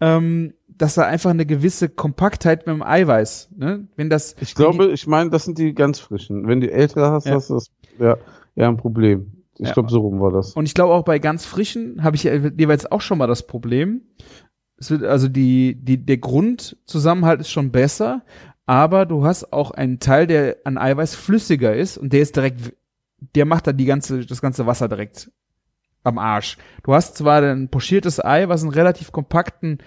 [0.00, 3.86] ähm, dass da einfach eine gewisse Kompaktheit mit dem Eiweiß, ne?
[3.96, 6.46] Wenn das Ich glaube, ich meine, das sind die ganz frischen.
[6.48, 7.34] Wenn du ältere hast, Ja.
[7.34, 7.66] hast du das
[7.98, 8.16] ja,
[8.56, 9.32] ja ein Problem.
[9.58, 9.74] Ich Ja.
[9.74, 10.54] glaube, so rum war das.
[10.54, 14.02] Und ich glaube auch bei ganz frischen habe ich jeweils auch schon mal das Problem.
[14.76, 18.22] Es wird also die die der Grundzusammenhalt ist schon besser,
[18.66, 22.74] aber du hast auch einen Teil, der an Eiweiß flüssiger ist und der ist direkt
[23.36, 25.30] der macht dann die ganze das ganze Wasser direkt
[26.04, 26.56] am Arsch.
[26.82, 29.78] Du hast zwar ein pochiertes Ei, was einen relativ kompakten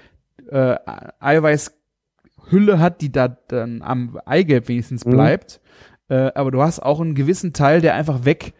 [0.49, 0.75] äh,
[1.19, 5.11] Eiweißhülle hat, die da dann am Eigelb wenigstens Mhm.
[5.11, 5.59] bleibt,
[6.09, 8.53] äh, aber du hast auch einen gewissen Teil, der einfach weg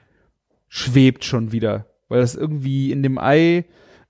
[0.67, 3.65] schwebt schon wieder, weil das irgendwie in dem Ei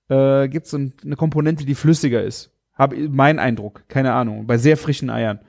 [0.08, 2.50] äh, gibt ein, eine Komponente, die flüssiger ist.
[2.74, 5.40] Hab mein Eindruck, keine Ahnung, bei sehr frischen Eiern.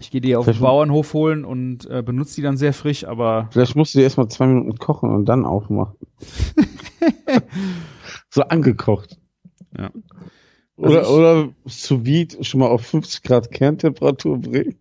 [0.00, 3.48] Ich gehe die auf den Bauernhof holen und äh, benutze die dann sehr frisch, aber
[3.52, 5.94] Vielleicht musst du die erstmal zwei Minuten kochen und dann aufmachen.
[8.30, 9.18] so angekocht.
[9.76, 9.90] Ja.
[10.76, 14.76] Oder, Also ich- oder sous vide schon mal auf 50 Grad Kerntemperatur bringen.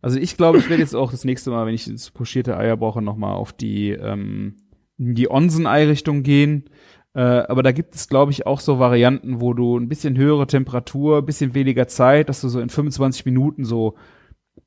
[0.00, 2.76] Also ich glaube, ich werde jetzt auch das nächste Mal, wenn ich jetzt pochierte Eier
[2.76, 4.56] brauche, nochmal auf die, ähm,
[4.96, 6.70] in die Onsen-Ei-Richtung gehen.
[7.18, 10.46] Äh, aber da gibt es, glaube ich, auch so Varianten, wo du ein bisschen höhere
[10.46, 13.96] Temperatur, ein bisschen weniger Zeit, dass du so in 25 Minuten so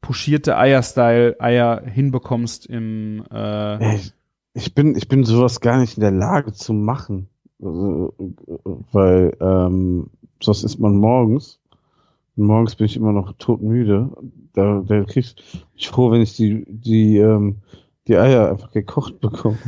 [0.01, 4.01] pochierte Eier-Style Eier hinbekommst im äh, Ey,
[4.53, 7.29] ich bin, ich bin sowas gar nicht in der Lage zu machen.
[7.63, 8.15] Also,
[8.91, 10.09] weil, ähm,
[10.41, 11.61] sonst ist man morgens.
[12.35, 14.09] Und morgens bin ich immer noch todmüde.
[14.51, 17.59] Da, da krieg ich, ich froh, wenn ich die, die, ähm,
[18.11, 19.57] die Eier einfach gekocht bekomme.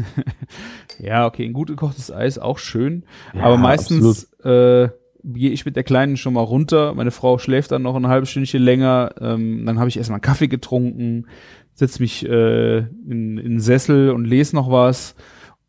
[0.99, 3.03] Ja, okay, ein gut gekochtes Ei ist auch schön.
[3.33, 4.89] Ja, aber meistens äh,
[5.23, 6.93] gehe ich mit der Kleinen schon mal runter.
[6.93, 9.15] Meine Frau schläft dann noch ein halbes Stündchen länger.
[9.19, 11.25] Ähm, dann habe ich erstmal einen Kaffee getrunken,
[11.73, 15.15] setz mich äh, in, in den Sessel und lese noch was.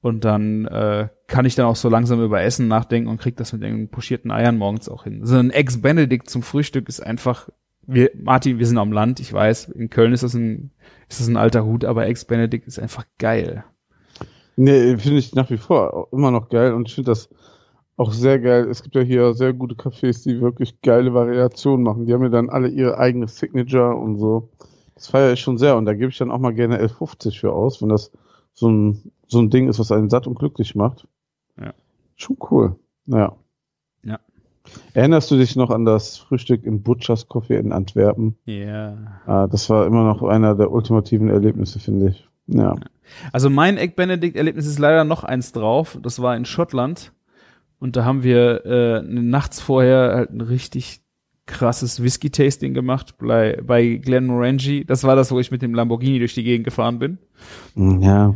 [0.03, 3.55] Und dann äh, kann ich dann auch so langsam über Essen nachdenken und krieg das
[3.55, 5.21] mit den pochierten Eiern morgens auch hin.
[5.25, 7.49] So ein Ex Benedict zum Frühstück ist einfach,
[7.87, 10.73] wir, Martin, wir sind am Land, ich weiß, in Köln ist das ein,
[11.09, 13.65] ist das ein alter Hut, aber Ex Benedict ist einfach geil.
[14.57, 17.29] Nee, finde ich nach wie vor immer noch geil und ich finde das
[17.97, 18.69] auch sehr geil.
[18.69, 22.07] Es gibt ja hier sehr gute Cafés, die wirklich geile Variationen machen.
[22.07, 24.51] Die haben ja dann alle ihre eigene Signature und so.
[24.95, 27.53] Das feiere ich schon sehr und da gebe ich dann auch mal gerne 11,50 für
[27.53, 28.13] aus, wenn das
[28.53, 31.09] so ein, so ein Ding ist, was einen satt und glücklich macht.
[31.61, 31.75] Ja.
[32.17, 32.77] Schon cool.
[33.07, 33.37] Ja.
[34.95, 38.37] Erinnerst du dich noch an das Frühstück im Butchers Coffee in Antwerpen?
[38.47, 38.97] Ja.
[39.27, 42.29] Ah, das war immer noch einer der ultimativen Erlebnisse, finde ich.
[42.47, 42.77] Ja.
[43.33, 45.99] Also mein Egg Benedict Erlebnis ist leider noch eins drauf.
[46.03, 47.13] Das war in Schottland.
[47.79, 51.03] Und da haben wir äh, nachts vorher halt ein richtig
[51.47, 54.85] krasses Whisky-Tasting gemacht bei, bei Glenmorangie.
[54.85, 57.19] Das war das, wo ich mit dem Lamborghini durch die Gegend gefahren bin.
[57.75, 58.35] Ja.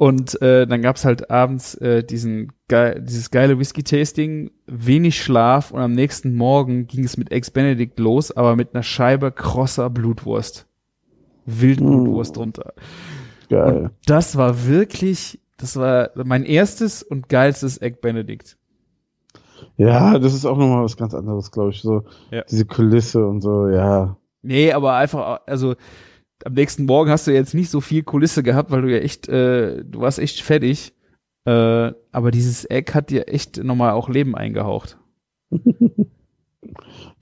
[0.00, 5.80] Und äh, dann gab's halt abends äh, diesen ge dieses geile Whisky-Tasting, wenig Schlaf und
[5.82, 10.66] am nächsten Morgen ging es mit Ex Benedict los, aber mit einer Scheibe krosser Blutwurst.
[11.44, 12.72] Wildblutwurst drunter.
[13.50, 13.76] Geil.
[13.76, 18.56] Und das war wirklich, das war mein erstes und geilstes Egg Benedict.
[19.76, 21.82] Ja, das ist auch nochmal was ganz anderes, glaube ich.
[21.82, 22.42] So Ja.
[22.50, 24.16] diese Kulisse und so, ja.
[24.40, 25.74] Nee, aber einfach, also
[26.44, 29.28] am nächsten Morgen hast du jetzt nicht so viel Kulisse gehabt, weil du ja echt,
[29.28, 30.94] äh, du warst echt fertig.
[31.46, 34.98] Äh, aber dieses Egg hat dir echt nochmal auch Leben eingehaucht.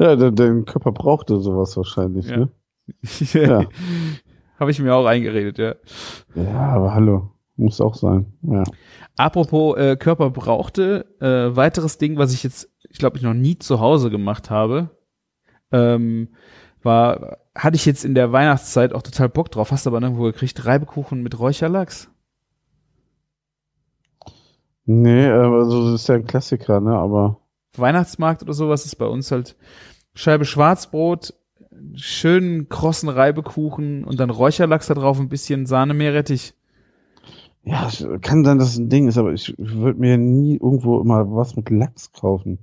[0.01, 2.36] Ja, der, dein Körper brauchte sowas wahrscheinlich, Ja.
[2.36, 2.49] ne?
[3.32, 3.65] Ja.
[4.59, 5.74] Habe ich mir auch eingeredet, ja.
[6.35, 7.31] Ja, aber hallo.
[7.57, 8.27] Muss auch sein.
[8.43, 8.62] Ja.
[9.16, 13.59] Apropos äh, Körper brauchte, äh, weiteres Ding, was ich jetzt, ich glaube, ich noch nie
[13.59, 14.90] zu Hause gemacht habe,
[15.73, 16.28] ähm,
[16.82, 20.64] war, hatte ich jetzt in der Weihnachtszeit auch total Bock drauf, hast aber nirgendwo gekriegt,
[20.64, 22.09] Reibekuchen mit Räucherlachs.
[24.86, 26.97] Nee, also das ist ja ein Klassiker, ne?
[26.97, 27.40] Aber
[27.76, 29.56] Weihnachtsmarkt oder sowas ist bei uns halt
[30.14, 31.35] Scheibe Schwarzbrot,
[31.94, 36.55] schönen krossen Reibekuchen und dann Räucherlachs da drauf, ein bisschen Sahne Meerrettich.
[37.62, 41.01] ja, es kann sein, dass es ein Ding ist, aber ich würde mir nie irgendwo
[41.01, 42.59] immer was mit Lachs kaufen,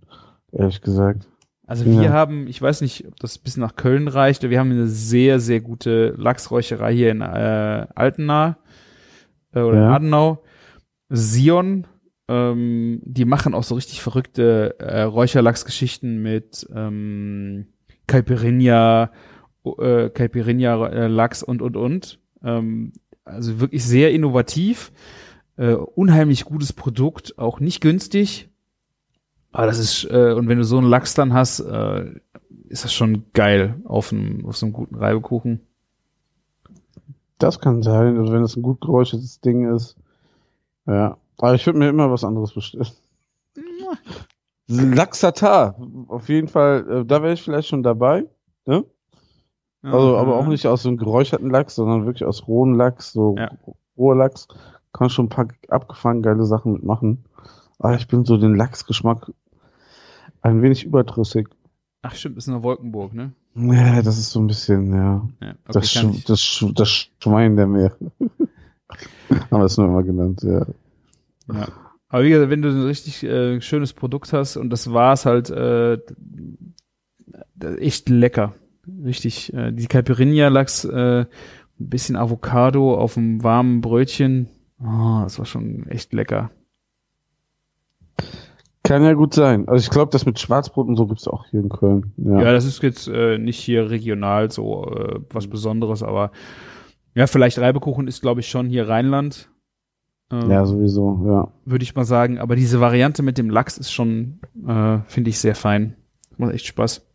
[0.52, 1.28] ehrlich gesagt.
[1.68, 2.12] Also wir Ja.
[2.12, 5.62] haben, ich weiß nicht, ob das bis nach Köln reicht, wir haben eine sehr, sehr
[5.62, 8.58] gute Lachsräucherei hier in äh, Altenahr
[9.54, 9.96] äh, oder Ja.
[9.96, 10.44] Adenau.
[11.10, 11.88] Sion
[12.28, 17.68] Ähm, die machen auch so richtig verrückte äh, Räucherlachsgeschichten mit ähm,
[18.08, 19.12] Caipirinha,
[19.78, 22.20] äh, Caipirinha äh, Lachs und und und.
[22.44, 22.94] Ähm,
[23.26, 24.92] also wirklich sehr innovativ,
[25.58, 28.50] äh, unheimlich gutes Produkt, auch nicht günstig.
[29.56, 32.12] Aber das ist äh, und wenn du so einen Lachs dann hast, äh,
[32.68, 35.62] ist das schon geil auf, einem, auf so einem guten Reibekuchen.
[37.38, 39.96] Das kann sein, also wenn es ein gut geräuchertes Ding ist.
[40.86, 41.16] Ja.
[41.38, 42.86] Aber ich würde mir immer was anderes bestellen.
[44.68, 45.76] Lachs-Tatar,
[46.10, 48.26] auf jeden Fall, äh, da wäre ich vielleicht schon dabei.
[48.66, 48.84] Ne?
[49.84, 53.36] Also, aber auch nicht aus so einem geräucherten Lachs, sondern wirklich aus rohen Lachs, so
[53.38, 53.52] Ja.
[53.98, 54.50] roher Lachs.
[54.92, 57.24] Kann schon ein paar abgefahren geile Sachen mitmachen.
[57.80, 59.32] Aber ich bin so den Lachsgeschmack
[60.50, 61.48] ein wenig überdrüssig.
[62.02, 63.32] Ach stimmt, ist eine Wolkenburg, ne?
[63.56, 65.28] Ja, das ist so ein bisschen, ja.
[65.42, 66.24] Ja, okay, das, Sch ich.
[66.26, 66.90] das, Sch das
[67.20, 67.96] Schwein der Meere.
[69.30, 70.66] Haben wir es nur immer genannt, ja.
[71.52, 71.68] Ja.
[72.10, 75.50] Aber wie gesagt, wenn du ein richtig äh, schönes Produkt hast und das war's halt
[75.50, 75.98] äh,
[77.56, 78.54] d- echt lecker.
[79.04, 81.28] Richtig, äh, die Caipirinha-Lachs, äh, ein
[81.90, 84.48] bisschen Avocado auf einem warmen Brötchen.
[84.80, 86.52] Oh, das war schon echt lecker.
[88.86, 89.68] Kann ja gut sein.
[89.68, 92.14] Also ich glaube, das mit Schwarzbrot und so gibt's auch hier in Köln.
[92.18, 92.44] Ja.
[92.44, 96.32] Ja, das ist jetzt äh, nicht hier regional so äh, was Besonderes, aber
[97.16, 99.50] ja, vielleicht Reibekuchen ist, glaube ich, schon hier Rheinland.
[100.32, 101.48] Ähm, ja, sowieso, ja.
[101.66, 102.38] würde ich mal sagen.
[102.38, 105.96] Aber diese Variante mit dem Lachs ist schon, äh, finde ich, sehr fein.
[106.38, 107.08] Macht echt Spaß.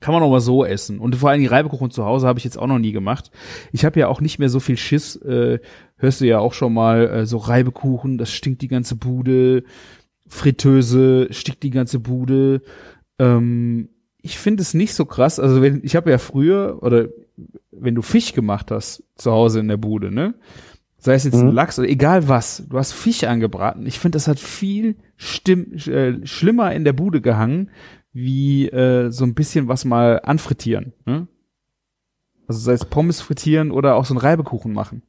[0.00, 0.98] Kann man auch mal so essen.
[0.98, 3.30] Und vor allem die Reibekuchen zu Hause habe ich jetzt auch noch nie gemacht.
[3.72, 5.16] Ich habe ja auch nicht mehr so viel Schiss.
[5.16, 5.58] Äh,
[5.96, 9.64] hörst du ja auch schon mal äh, so Reibekuchen, das stinkt die ganze Bude.
[10.30, 12.62] Fritteuse stinkt die ganze Bude.
[13.18, 13.90] Ähm,
[14.22, 15.38] ich finde es nicht so krass.
[15.38, 17.08] Also wenn ich habe ja früher oder
[17.72, 20.34] wenn du Fisch gemacht hast zu Hause in der Bude, ne?
[20.98, 21.54] Sei es jetzt ein Mhm.
[21.54, 23.86] Lachs oder egal was, du hast Fisch angebraten.
[23.86, 27.70] Ich finde, das hat viel stimm, äh, schlimmer in der Bude gehangen,
[28.12, 30.92] wie äh, so ein bisschen was mal anfrittieren.
[31.06, 31.26] Ne?
[32.46, 35.02] Also sei es Pommes frittieren oder auch so einen Reibekuchen machen.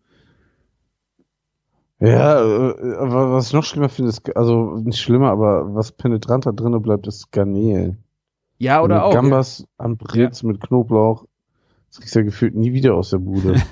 [2.01, 6.51] Ja, äh, aber was ich noch schlimmer finde, ist, also nicht schlimmer, aber was penetranter
[6.51, 8.03] drinne bleibt, ist Garnelen.
[8.57, 9.13] Ja, oder auch.
[9.13, 11.25] Gambas am Brez mit Knoblauch.
[11.89, 13.61] Das kriegst du ja gefühlt nie wieder aus der Bude.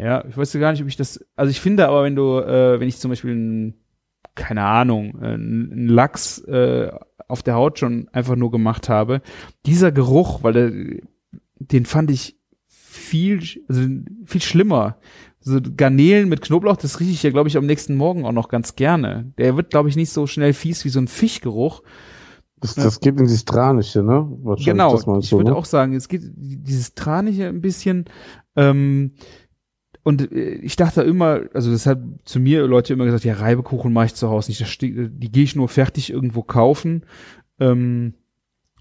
[0.00, 1.26] Ja, ich weiß gar nicht, ob ich das.
[1.34, 3.74] Also ich finde aber, wenn du, äh, wenn ich zum Beispiel ein,
[4.36, 6.92] keine Ahnung, einen Lachs äh,
[7.26, 9.22] auf der Haut schon einfach nur gemacht habe,
[9.66, 10.70] dieser Geruch, weil der,
[11.58, 13.88] den fand ich viel, also
[14.24, 14.98] viel schlimmer.
[15.48, 18.48] So Garnelen mit Knoblauch, das rieche ich ja, glaube ich, am nächsten Morgen auch noch
[18.48, 19.32] ganz gerne.
[19.38, 21.82] Der wird, glaube ich, nicht so schnell fies wie so ein Fischgeruch.
[22.60, 24.28] Das, das geht in dieses Tranische, ne?
[24.42, 25.56] Wahrscheinlich, Genau, ich du, würde ne?
[25.56, 28.06] auch sagen, es geht dieses Tranige ein bisschen.
[28.56, 29.12] Ähm,
[30.02, 33.92] und äh, ich dachte immer, also das hat zu mir Leute immer gesagt, ja, Reibekuchen
[33.92, 34.60] mache ich zu Hause nicht.
[34.60, 37.04] Das die gehe ich nur fertig irgendwo kaufen.
[37.60, 38.14] Ähm,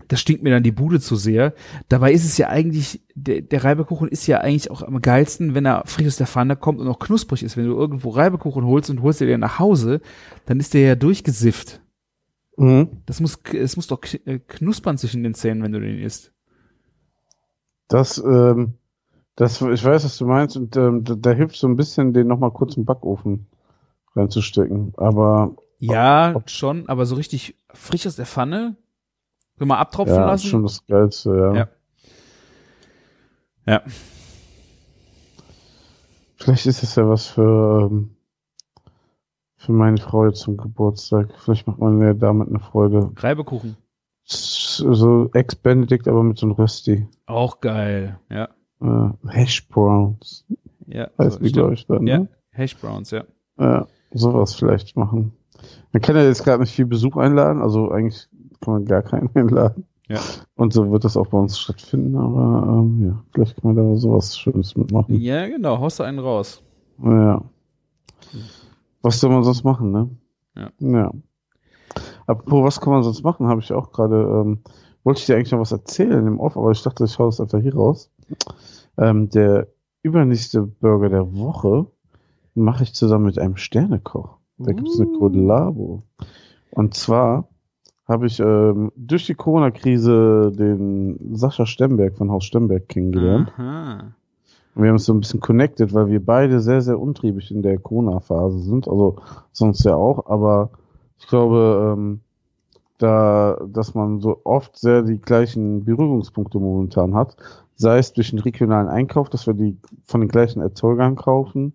[0.07, 1.53] das stinkt mir dann die Bude zu sehr.
[1.89, 5.65] Dabei ist es ja eigentlich, der, der Reibekuchen ist ja eigentlich auch am geilsten, wenn
[5.65, 7.57] er frisch aus der Pfanne kommt und auch knusprig ist.
[7.57, 10.01] Wenn du irgendwo Reibekuchen holst und holst dir den nach Hause,
[10.45, 11.81] dann ist der ja durchgesifft.
[12.57, 12.89] Mhm.
[13.05, 16.31] Das muss, es muss doch äh, knuspern zwischen den Zähnen, wenn du den isst.
[17.87, 18.73] Das, ähm,
[19.35, 22.27] das, ich weiß, was du meinst, und ähm, da, da hilft so ein bisschen, den
[22.27, 23.47] nochmal kurz im Backofen
[24.15, 24.93] reinzustecken.
[24.97, 28.75] Aber Ja, Ob- schon, aber so richtig frisch aus der Pfanne,
[29.57, 30.47] wenn man abtropfen ja, ist lassen.
[30.47, 31.55] schon das Geilste, ja.
[31.55, 31.67] Ja.
[33.65, 33.81] Ja.
[36.37, 38.11] Vielleicht ist es ja was für, ähm,
[39.57, 41.33] für meine Frau jetzt zum Geburtstag.
[41.43, 43.11] Vielleicht macht man ja damit eine Freude.
[43.17, 43.75] Reibekuchen.
[44.23, 47.07] So Ex-Benedict, aber mit so einem Rösti.
[47.25, 48.19] Auch geil.
[48.29, 48.49] Ja.
[48.81, 50.45] Äh, Hash Browns.
[50.85, 51.09] Ja.
[51.17, 52.05] Heißt die, glaube ich, dann.
[52.07, 52.19] Ja.
[52.19, 52.27] Ne?
[52.51, 53.23] Hash Browns, ja.
[53.59, 55.33] Ja, sowas vielleicht machen.
[55.91, 58.29] Man kann ja jetzt gerade nicht viel Besuch einladen, also eigentlich
[58.61, 59.85] kann man gar keinen einladen.
[60.07, 60.19] Ja.
[60.55, 63.95] Und so wird das auch bei uns stattfinden, aber ähm, ja, vielleicht kann man da
[63.97, 65.15] sowas Schönes mitmachen.
[65.15, 65.79] Ja, genau.
[65.79, 66.63] Haust du einen raus.
[67.03, 67.43] Ja.
[69.01, 70.09] Was soll man sonst machen, ne?
[70.55, 70.71] Ja.
[70.79, 71.11] Ja.
[72.25, 74.59] Apropos, was kann man sonst machen, habe ich auch gerade, ähm,
[75.03, 77.41] wollte ich dir eigentlich noch was erzählen im Off, aber ich dachte, ich hau das
[77.41, 78.09] einfach hier raus.
[78.97, 79.67] Ähm, der
[80.03, 81.87] übernächste Burger der Woche
[82.55, 84.37] mache ich zusammen mit einem Sternekoch.
[84.57, 85.19] Da gibt es eine Uh.
[85.19, 86.03] Kollabo.
[86.71, 87.47] Und zwar
[88.07, 93.51] habe ich ähm, durch die Corona-Krise den Sascha Stemberg von Haus Stemberg kennengelernt.
[93.57, 94.13] Aha.
[94.75, 97.63] Und wir haben uns so ein bisschen connected, weil wir beide sehr, sehr untriebig in
[97.63, 98.87] der Corona-Phase sind.
[98.87, 99.17] Also
[99.51, 100.69] sonst ja auch, aber
[101.19, 102.21] ich glaube, ähm,
[102.97, 107.35] da, dass man so oft sehr die gleichen Berührungspunkte momentan hat,
[107.75, 111.73] sei es durch den regionalen Einkauf, dass wir die von den gleichen Erzeugern kaufen,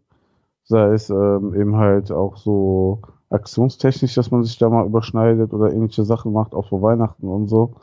[0.64, 3.02] sei es ähm, eben halt auch so
[3.32, 7.48] aktionstechnisch, dass man sich da mal überschneidet oder ähnliche Sachen macht, auch vor Weihnachten und
[7.48, 7.74] so.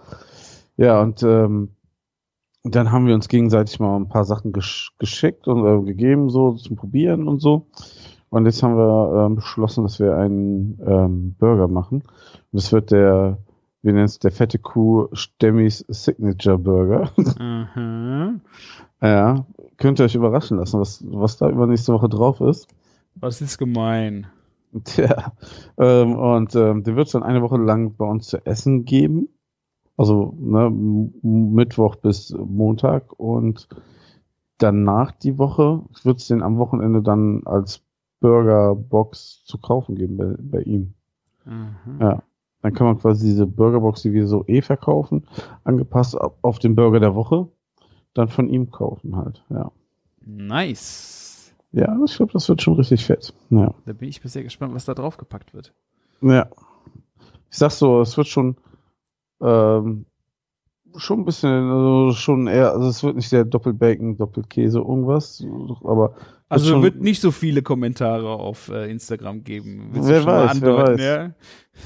[0.78, 1.70] Ja, und ähm,
[2.64, 6.54] dann haben wir uns gegenseitig mal ein paar Sachen gesch geschickt und äh, gegeben, so
[6.54, 7.68] zum Probieren und so.
[8.30, 12.04] Und jetzt haben wir ähm, beschlossen, dass wir einen ähm, Burger machen.
[12.04, 12.06] Und
[12.52, 13.40] das wird der,
[13.82, 17.12] wie nennt es, der fette Kuh Stemmis Signature Burger.
[17.76, 18.42] Mhm.
[19.02, 19.46] ja,
[19.78, 22.68] könnt ihr euch überraschen lassen, was, was da übernächste Woche drauf ist.
[23.16, 24.28] Was ist gemein?
[24.84, 25.34] Tja,
[25.78, 29.30] ähm, und ähm, den wird es dann eine Woche lang bei uns zu essen geben.
[29.98, 33.68] Also ne, Mittwoch bis Montag und
[34.58, 37.82] danach die Woche wird es den am Wochenende dann als
[38.22, 40.94] Burgerbox zu kaufen geben bei, bei ihm.
[41.46, 42.00] Mhm.
[42.00, 42.24] Ja.
[42.62, 45.26] Dann kann man quasi diese Burgerbox, die wir so eh verkaufen,
[45.64, 47.48] angepasst auf auf den Burger der Woche,
[48.14, 49.44] dann von ihm kaufen halt.
[49.50, 49.72] Ja,
[50.26, 51.29] Nice.
[51.72, 53.34] Ja ich glaube, das wird schon richtig fett.
[53.50, 53.74] Ja.
[53.86, 55.74] Da bin ich sehr gespannt, was da drauf gepackt wird.
[56.22, 56.48] Ja.
[57.52, 58.58] Ich sag so, es wird schon,
[59.42, 60.06] ähm,
[60.98, 65.44] schon ein bisschen, also schon eher, also es wird nicht der Doppelbacon, Doppelkäse, irgendwas,
[65.84, 66.16] aber
[66.50, 69.90] Also schon- wird nicht so viele Kommentare auf äh, Instagram geben.
[69.94, 71.02] Willst Wer weiß, wer weiß.
[71.02, 71.32] Ja?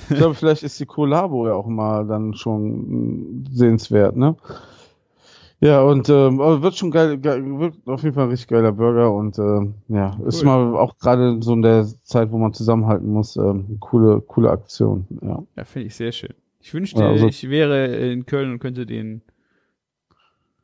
[0.10, 4.36] ich glaube, vielleicht ist die Collabo ja auch mal dann schon mm, sehenswert, ne?
[5.64, 9.14] Ja, und ähm, wird schon geil, geil, wird auf jeden Fall ein richtig geiler Burger
[9.14, 10.46] und ähm, ja, ist Cool.
[10.46, 14.50] mal auch gerade so in der Zeit, wo man zusammenhalten muss, ähm, eine coole, coole
[14.52, 15.08] Aktion.
[15.22, 15.42] Ja.
[15.56, 16.34] Ja, finde ich sehr schön.
[16.60, 19.22] Ich wünschte, Ja, also- ich wäre in Köln und könnte den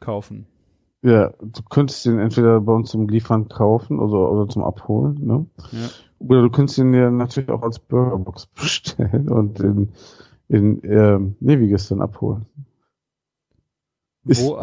[0.01, 0.47] kaufen.
[1.01, 5.45] Ja, du könntest den entweder bei uns zum Liefern kaufen oder, oder zum Abholen, ne?
[5.71, 5.87] Ja.
[6.19, 9.89] Oder du könntest ihn ja natürlich auch als Burgerbox bestellen und in,
[10.49, 12.45] in ähm, Neviges dann abholen.
[14.37, 14.57] Wo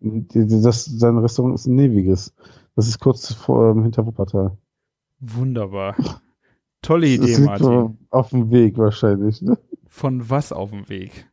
[0.00, 2.34] die- Das, sein Restaurant ist in Neviges.
[2.74, 4.56] Das ist kurz vor ähm, hinter Wuppertal.
[5.20, 5.94] Wunderbar.
[6.82, 7.98] Tolle Idee, Martin.
[8.10, 9.40] auf dem Weg wahrscheinlich.
[9.42, 9.56] Ne?
[9.86, 11.28] Von was auf dem Weg?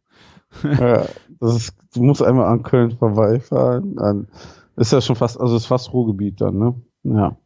[0.64, 1.06] ja,
[1.40, 3.98] das ist, du musst einmal an Köln vorbeifahren.
[3.98, 4.28] An,
[4.76, 6.76] ist ja schon fast, also ist fast Ruhrgebiet dann, ne?
[7.04, 7.38] Ja.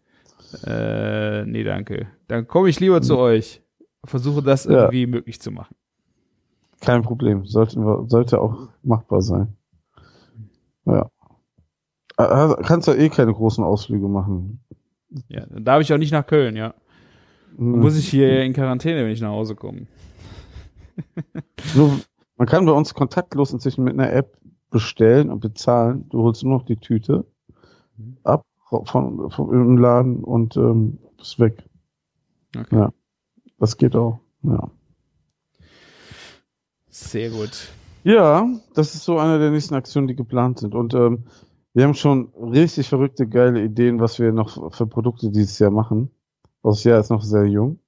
[0.65, 2.07] Äh, nee, danke.
[2.27, 3.61] Dann komme ich lieber zu euch.
[4.05, 4.71] Versuche das Ja.
[4.71, 5.75] irgendwie möglich zu machen.
[6.83, 7.45] Kein Problem.
[7.45, 9.55] Sollte, sollte auch machbar sein.
[10.85, 11.09] Ja.
[12.17, 14.59] Ah, Kannst ja eh keine großen Ausflüge machen.
[15.29, 16.73] Ja, dann darf ich auch nicht nach Köln, ja.
[17.57, 17.79] Dann Hm.
[17.79, 19.87] muss ich hier in Quarantäne, wenn ich nach Hause komme.
[21.75, 21.99] Nur,
[22.35, 24.37] man kann bei uns kontaktlos inzwischen mit einer App
[24.69, 26.09] bestellen und bezahlen.
[26.09, 27.25] Du holst nur noch die Tüte
[28.23, 28.43] ab
[28.85, 31.63] von, von im Laden und ähm, ist weg.
[32.57, 32.75] Okay.
[32.75, 32.93] Ja.
[33.59, 34.19] Das geht auch.
[34.41, 34.69] Ja.
[36.93, 37.69] Sehr gut.
[38.03, 40.75] Ja, das ist so eine der nächsten Aktionen, die geplant sind.
[40.75, 41.23] Und ähm,
[41.73, 46.11] wir haben schon richtig verrückte, geile Ideen, was wir noch für Produkte dieses Jahr machen.
[46.61, 47.79] Das Jahr ist noch sehr jung.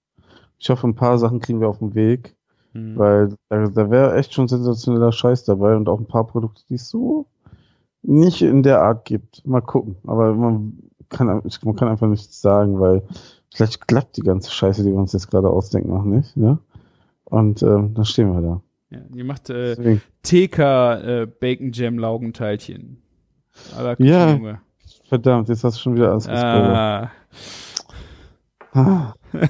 [0.57, 2.35] Ich hoffe, ein paar Sachen kriegen wir auf den Weg,
[2.73, 2.97] Hm.
[2.97, 6.75] weil da, da wäre echt schon sensationeller Scheiß dabei und auch ein paar Produkte, die
[6.75, 7.27] es so
[8.01, 9.45] nicht in der Art gibt.
[9.45, 9.97] Mal gucken.
[10.07, 10.79] Aber man
[11.09, 13.03] kann, man kann einfach nichts sagen, weil
[13.53, 16.35] vielleicht klappt die ganze Scheiße, die wir uns jetzt gerade ausdenken, noch nicht.
[16.35, 16.57] Ne?
[17.25, 18.61] Und ähm, dann stehen wir da.
[18.91, 19.99] Ja, ihr macht äh.
[20.23, 23.01] TK äh, Bacon Jam Laugenteilchen.
[23.75, 24.31] Aller Ja.
[24.33, 24.61] Junge.
[25.07, 26.75] Verdammt, jetzt hast du schon wieder alles gespoilert.
[26.75, 27.11] Ah,
[28.77, 29.13] Ah,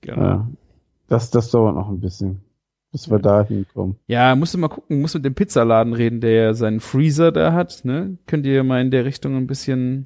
[0.00, 0.22] genau.
[0.22, 0.48] ja.
[1.08, 2.40] Das, das dauert noch ein bisschen,
[2.92, 3.96] bis wir da hinkommen.
[4.06, 7.52] Ja, musst du mal gucken, musst mit dem Pizzaladen reden, der ja seinen Freezer da
[7.52, 8.16] hat, ne?
[8.26, 10.04] Könnt ihr mal in der Richtung ein bisschen.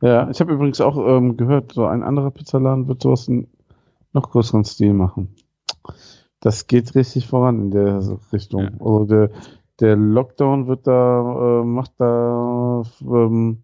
[0.00, 3.48] Ja, ich habe übrigens auch ähm, gehört, so ein anderer Pizzaladen wird sowas in
[4.12, 5.34] noch größeren Stil machen.
[6.40, 8.62] Das geht richtig voran in der Richtung.
[8.62, 8.70] Ja.
[8.80, 9.30] Also der,
[9.80, 13.62] der Lockdown wird da, äh, macht da, ähm,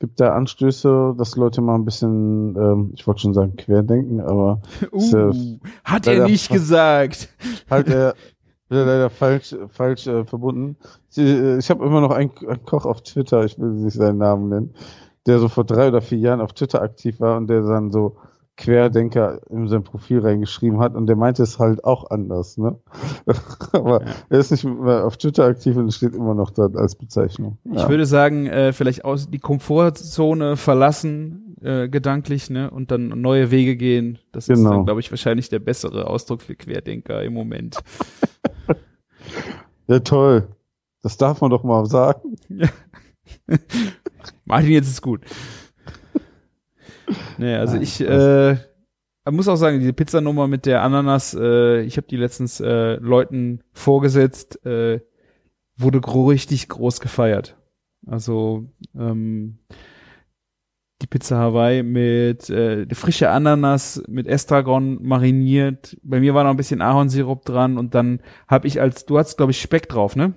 [0.00, 4.60] gibt da Anstöße, dass Leute mal ein bisschen, ähm, ich wollte schon sagen, querdenken, aber
[4.92, 7.28] Ist Uh, hat er nicht gesagt.
[7.70, 8.12] halt äh,
[8.68, 10.76] wieder leider falsch, falsch äh, verbunden.
[11.10, 14.18] Ich, äh, ich habe immer noch einen, einen Koch auf Twitter, ich will nicht seinen
[14.18, 14.74] Namen nennen,
[15.26, 18.16] der so vor drei oder vier Jahren auf Twitter aktiv war und der dann so
[18.58, 22.76] Querdenker in sein Profil reingeschrieben hat und der meinte es halt auch anders, ne?
[23.72, 24.12] Aber Ja.
[24.28, 27.56] er ist nicht mehr auf Twitter aktiv und steht immer noch da als Bezeichnung.
[27.72, 32.70] Ich würde sagen, äh, vielleicht aus die Komfortzone verlassen, äh, gedanklich, ne?
[32.70, 34.18] Und dann neue Wege gehen.
[34.32, 34.70] Das ist Genau.
[34.70, 37.78] dann, glaube ich, wahrscheinlich der bessere Ausdruck für Querdenker im Moment.
[39.86, 40.48] ja, toll.
[41.02, 42.34] Das darf man doch mal sagen.
[44.44, 45.20] Martin, jetzt ist gut.
[47.38, 48.56] Nee, also Nein, ich äh,
[49.30, 53.60] muss auch sagen, diese Pizzanummer mit der Ananas, äh, ich habe die letztens äh, Leuten
[53.72, 55.00] vorgesetzt, äh,
[55.76, 57.56] wurde gro richtig groß gefeiert.
[58.06, 58.66] Also
[58.96, 59.58] ähm,
[61.02, 65.96] die Pizza Hawaii mit äh, frische Ananas mit Estragon mariniert.
[66.02, 69.36] Bei mir war noch ein bisschen Ahornsirup dran und dann habe ich als du hast
[69.36, 70.34] glaube ich Speck drauf, ne?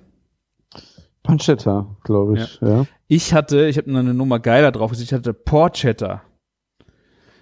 [1.22, 2.84] Pancetta, glaube ich, ja.
[3.06, 6.22] Ich hatte, ich habe eine Nummer geiler drauf, ich hatte Porchetta.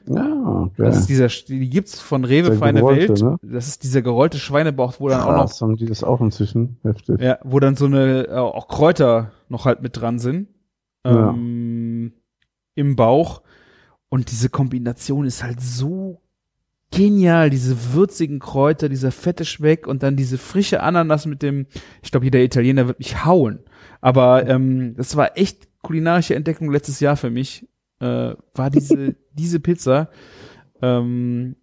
[0.06, 0.82] Ja, okay.
[0.82, 3.22] Das ist dieser, die gibt's von Rewe Feine gerollte, Welt.
[3.22, 3.36] ne?
[3.42, 6.78] Das ist dieser gerollte Schweinebauch, wo dann auch noch, haben die das auch inzwischen?
[6.82, 7.20] Heftig.
[7.20, 10.48] ja, wo dann so eine, äh, auch Kräuter noch halt mit dran sind.
[11.04, 11.30] Ja.
[11.30, 12.12] Ähm,
[12.74, 13.42] Im Bauch.
[14.08, 16.20] Und diese Kombination ist halt so
[16.90, 21.66] genial, diese würzigen Kräuter, dieser fette Speck und dann diese frische Ananas mit dem,
[22.02, 23.60] ich glaube, jeder Italiener wird mich hauen.
[24.00, 27.68] Aber ähm, das war echt kulinarische Entdeckung letztes Jahr für mich.
[28.00, 30.10] Äh, war diese, diese Pizza.
[30.82, 31.56] Ähm,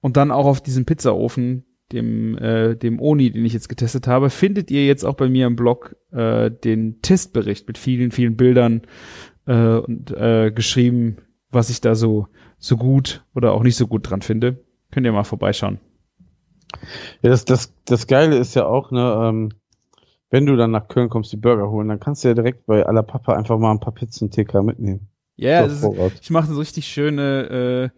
[0.00, 4.30] und dann auch auf diesem Pizzaofen, dem, äh, dem Oni, den ich jetzt getestet habe,
[4.30, 8.82] findet ihr jetzt auch bei mir im Blog äh, den Testbericht mit vielen, vielen Bildern
[9.46, 11.18] äh, und äh, geschrieben,
[11.50, 12.28] was ich da so,
[12.58, 14.64] so gut oder auch nicht so gut dran finde.
[14.90, 15.78] Könnt ihr mal vorbeischauen.
[17.22, 19.50] Ja, das, das, das Geile ist ja auch, ne, ähm,
[20.30, 22.84] wenn du dann nach Köln kommst, die Burger holen, dann kannst du ja direkt bei
[22.84, 25.08] aller Papa einfach mal ein paar Pizzen TK mitnehmen.
[25.36, 26.12] Ja, Ort.
[26.22, 27.90] ich mache so richtig schöne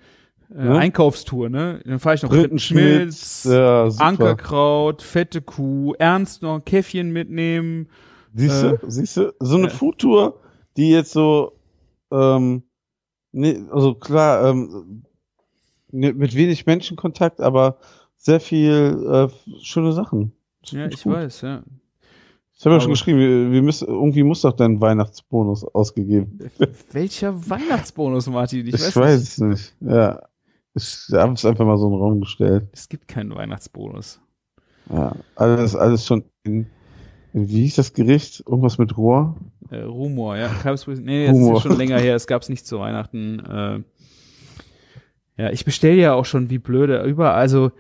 [0.51, 0.77] äh, äh, Ja?
[0.77, 1.81] Einkaufstour, ne?
[1.85, 4.05] Dann fahre ich noch Frittenschmitz, ja, super.
[4.05, 7.89] Ankerkraut, fette Kuh, Ernst noch ein Käffchen mitnehmen.
[8.35, 9.71] Siehst du, Äh, siehst du, so eine ja.
[9.71, 10.41] Foodtour,
[10.77, 11.59] die jetzt so,
[12.11, 12.63] ähm,
[13.33, 15.03] nee, also klar, ähm,
[15.91, 17.79] ne, mit wenig Menschenkontakt, aber
[18.17, 20.33] sehr viel äh, schöne Sachen.
[20.63, 21.15] Das Ja, ich gut.
[21.15, 21.63] weiß, ja.
[22.59, 26.39] Ich habe ja schon geschrieben, wir, wir müssen, irgendwie muss doch dein Weihnachtsbonus ausgegeben.
[26.93, 28.67] Welcher Weihnachtsbonus, Martin?
[28.67, 29.29] Ich, Ich, weiß, weiß nicht.
[29.33, 29.75] es nicht.
[29.81, 30.23] Ja.
[30.75, 32.69] Ich habe es einfach mal so in den Raum gestellt.
[32.73, 34.21] Es gibt keinen Weihnachtsbonus.
[34.91, 35.15] Ja.
[35.35, 36.67] Alles, alles schon in,
[37.33, 38.43] wie hieß das Gericht?
[38.47, 39.37] Irgendwas mit Rohr?
[39.71, 40.49] Äh, Rumor, ja.
[40.65, 41.55] Nee, das ist Rumor.
[41.57, 42.17] ja schon länger her.
[42.17, 43.41] Es gab's nicht zu Weihnachten.
[43.41, 43.83] Äh,
[45.43, 47.35] ja, ich bestelle ja auch schon wie blöde überall.
[47.35, 47.71] Also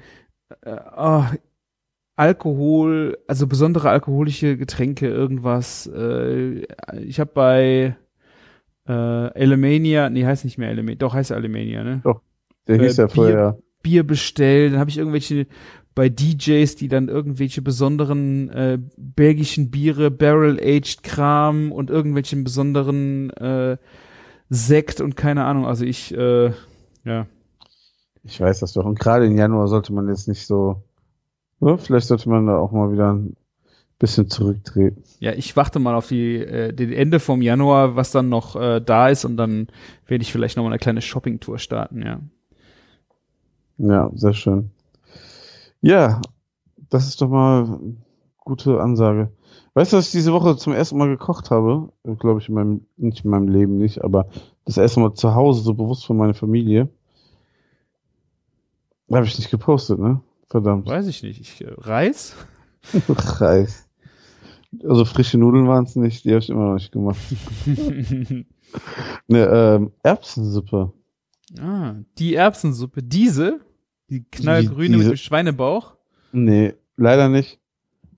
[0.63, 1.23] äh, oh,
[2.17, 5.87] Alkohol, also besondere alkoholische Getränke, irgendwas.
[5.95, 6.67] Äh,
[7.03, 7.97] ich habe bei
[8.89, 12.01] äh, Elemania, nee, heißt nicht mehr Elemania, doch heißt Elemania, ne?
[12.69, 13.59] Der Äh, hieß ja Bier- vorher.
[13.83, 15.47] Bier bestellt, dann habe ich irgendwelche
[15.95, 23.79] bei DJs, die dann irgendwelche besonderen äh, belgischen Biere, Barrel-Aged Kram und irgendwelchen besonderen äh,
[24.51, 25.67] Sekt und keine Ahnung.
[25.67, 26.51] Also ich, äh,
[27.05, 27.27] ja.
[28.25, 28.85] Ich weiß das doch.
[28.85, 30.83] Und gerade im Januar sollte man jetzt nicht so.
[31.61, 31.79] Ne?
[31.79, 33.37] Vielleicht sollte man da auch mal wieder ein
[33.99, 35.03] bisschen zurücktreten.
[35.21, 38.81] Ja, ich warte mal auf die, äh, den Ende vom Januar, was dann noch äh,
[38.81, 39.69] da ist und dann
[40.07, 42.21] werde ich vielleicht noch mal eine kleine Shopping-Tour starten, ja.
[43.79, 44.71] Ja, sehr schön.
[45.81, 46.21] Ja,
[46.91, 47.97] das ist doch mal eine
[48.39, 49.31] gute Ansage.
[49.75, 51.93] Weißt du, was ich diese Woche zum ersten Mal gekocht habe?
[52.19, 54.29] Glaube ich, in meinem, nicht in meinem Leben nicht, aber
[54.65, 56.89] das erste Mal zu Hause, so bewusst für meine Familie.
[59.13, 60.21] Habe ich nicht gepostet, ne?
[60.49, 60.87] Verdammt.
[60.87, 61.41] Weiß ich nicht.
[61.41, 62.35] Ich, äh, Reis?
[63.09, 63.89] Reis.
[64.85, 67.19] Also frische Nudeln waren es nicht, die habe ich immer noch nicht gemacht.
[69.29, 70.93] Ne, ähm, Erbsensuppe.
[71.61, 73.03] ah, die Erbsensuppe.
[73.03, 73.61] Diese?
[74.11, 75.95] Die knallgrüne diese- mit dem Schweinebauch?
[76.33, 77.59] Nee, leider nicht.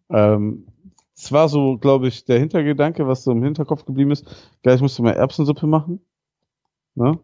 [0.08, 0.66] Ähm,
[1.14, 4.24] es war so, glaube ich, der Hintergedanke, was so im Hinterkopf geblieben ist.
[4.62, 6.00] Gleich musste mal Erbsensuppe machen.
[6.94, 7.18] Ne?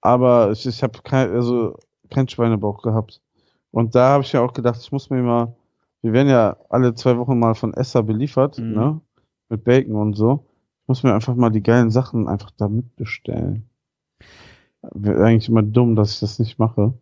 [0.00, 1.78] Aber ich, ich habe kein, also
[2.10, 3.22] kein Schweinebauch gehabt.
[3.72, 5.54] Und da habe ich ja auch gedacht, ich muss mir mal,
[6.02, 8.72] wir werden ja alle zwei Wochen mal von Esser beliefert, Mhm.
[8.74, 9.00] ne?
[9.48, 10.46] Mit Bacon und so.
[10.82, 13.64] Ich muss mir einfach mal die geilen Sachen einfach da mitbestellen.
[14.82, 16.94] Wäre eigentlich immer dumm, dass ich das nicht mache.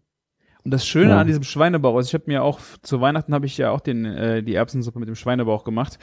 [0.64, 1.20] Und das Schöne Ja.
[1.20, 4.04] an diesem Schweinebauch, also ich habe mir auch zu Weihnachten habe ich ja auch den
[4.04, 5.98] äh, die Erbsensuppe mit dem Schweinebauch gemacht.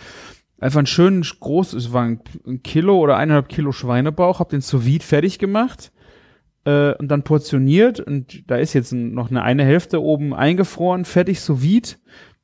[0.59, 2.21] Einfach einen schönen groß, es war ein,
[2.63, 5.91] Kilo oder eineinhalb Kilo Schweinebauch, habe den sous vide fertig gemacht
[6.65, 11.41] äh, und dann portioniert und da ist jetzt noch eine eine Hälfte oben eingefroren, fertig
[11.41, 11.89] sous vide,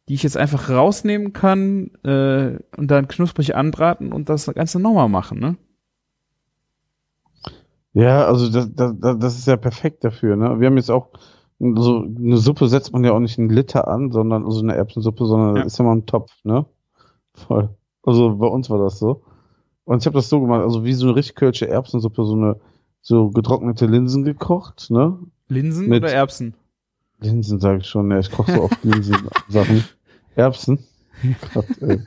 [0.08, 5.10] die ich jetzt einfach rausnehmen kann äh, und dann knusprig anbraten und das Ganze nochmal
[5.10, 5.58] machen, ne?
[7.94, 10.60] Ja, also das, das, das ist ja perfekt dafür, ne?
[10.60, 11.10] Wir haben jetzt auch
[11.76, 15.26] so eine Suppe setzt man ja auch nicht einen Liter an, sondern also eine Erbsensuppe,
[15.26, 15.64] sondern Ja.
[15.64, 16.66] ist ja mal ein Topf, ne?
[17.36, 17.70] Voll.
[18.04, 19.24] Also bei uns war das so.
[19.84, 22.56] Und ich habe das so gemacht, also wie so eine richtig kölsche Erbsensuppe, so eine
[23.02, 25.18] so getrocknete Linsen gekocht, ne?
[25.48, 26.54] Linsen Mit- oder Erbsen?
[27.20, 29.84] Linsen sage ich schon, ja, ich koche so oft Linsen-Sachen.
[30.36, 30.80] Erbsen.
[31.54, 31.98] Gott, äh,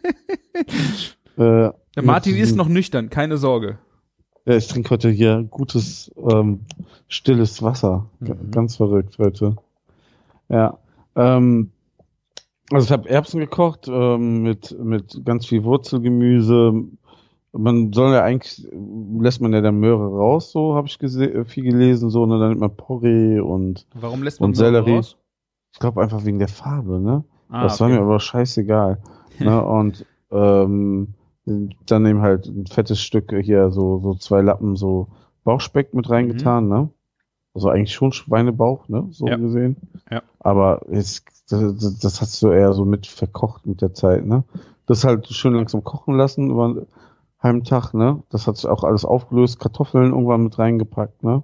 [1.37, 3.79] Der Martin ist noch nüchtern, keine Sorge.
[4.47, 6.61] Ja, ich trinke heute hier gutes, ähm,
[7.09, 8.07] stilles Wasser.
[8.21, 8.51] Mhm.
[8.51, 9.57] Ganz verrückt heute.
[10.49, 10.79] Ja.
[11.17, 11.71] Ähm,
[12.71, 16.73] also ich habe Erbsen gekocht ähm, mit, mit ganz viel Wurzelgemüse,
[17.57, 18.67] man soll ja eigentlich,
[19.21, 22.49] lässt man ja dann Möhre raus, so habe ich gese- viel gelesen, so, ne, dann
[22.51, 24.97] nimmt man Porree und Warum lässt man Und Möhre Sellerie.
[24.97, 25.17] raus?
[25.73, 27.25] ich glaube einfach wegen der Farbe, ne?
[27.49, 27.97] Ah, das war okay.
[27.97, 28.99] mir aber scheißegal.
[29.41, 29.65] ne?
[29.67, 31.15] Und ähm,
[31.87, 35.09] dann eben halt ein fettes Stück hier, so, so zwei Lappen, so
[35.45, 36.89] Bauchspeck mit reingetan, ne?
[37.55, 39.09] Also eigentlich schon Schweinebauch, ne?
[39.11, 39.37] So Ja.
[39.37, 39.77] gesehen.
[40.11, 40.23] Ja.
[40.41, 44.45] Aber jetzt, das, das hast du eher so mit verkocht mit der Zeit, ne?
[44.87, 46.87] Das halt schön langsam kochen lassen über
[47.45, 48.23] einen halben Tag, ne?
[48.31, 51.43] Das hat sich auch alles aufgelöst, Kartoffeln irgendwann mit reingepackt, ne?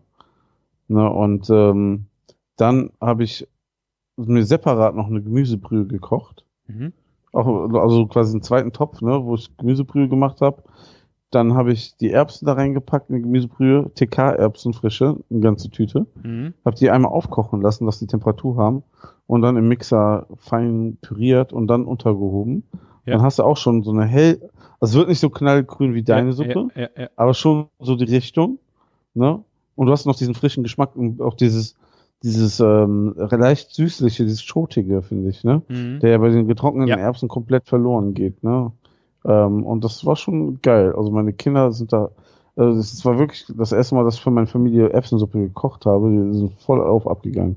[0.89, 1.09] Ne?
[1.09, 2.07] Und ähm,
[2.57, 3.49] dann habe ich
[4.17, 6.45] mir separat noch eine Gemüsebrühe gekocht.
[6.67, 6.93] Mhm.
[7.33, 10.63] Auch, also quasi einen zweiten Topf, ne, wo ich Gemüsebrühe gemacht habe.
[11.31, 16.07] Dann habe ich die Erbsen da reingepackt in die Gemüsebrühe, TK-Erbsen frische, eine ganze Tüte.
[16.23, 16.55] Mhm.
[16.65, 18.83] Habe die einmal aufkochen lassen, dass die Temperatur haben
[19.29, 22.65] und dann im Mixer fein püriert und dann untergehoben.
[23.11, 23.17] Ja.
[23.17, 24.41] Dann hast du auch schon so eine hell,
[24.81, 28.05] also es wird nicht so knallgrün wie deine ja, Suppe, Ja, aber schon so die
[28.05, 28.59] Richtung,
[29.15, 29.43] ne?
[29.77, 31.75] Und du hast noch diesen frischen Geschmack und auch dieses,
[32.23, 35.63] dieses ähm, leicht süßliche, dieses schotige, finde ich, ne?
[35.69, 36.01] Mhm.
[36.01, 36.99] der ja bei den getrockneten.
[36.99, 38.43] Erbsen komplett verloren geht.
[38.43, 38.73] Ne?
[39.25, 40.95] Ähm, und das war schon geil.
[40.97, 42.11] Also meine Kinder sind da,
[42.57, 46.11] also das war wirklich das erste Mal, dass ich für meine Familie Erbsensuppe gekocht habe.
[46.11, 47.57] Die sind voll auf abgegangen.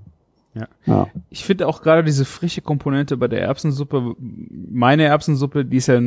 [0.56, 0.68] Ja.
[0.86, 1.08] Ja.
[1.30, 6.00] Ich finde auch gerade diese frische Komponente bei der Erbsensuppe, meine Erbsensuppe, die ist ja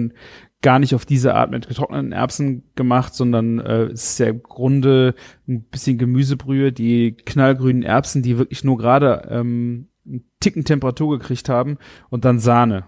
[0.63, 4.43] gar nicht auf diese Art mit getrockneten Erbsen gemacht, sondern äh, es ist ja im
[4.43, 5.15] Grunde
[5.49, 11.49] ein bisschen Gemüsebrühe, die knallgrünen Erbsen, die wirklich nur gerade ähm, einen Ticken Temperatur gekriegt
[11.49, 11.79] haben
[12.11, 12.85] und dann Sahne.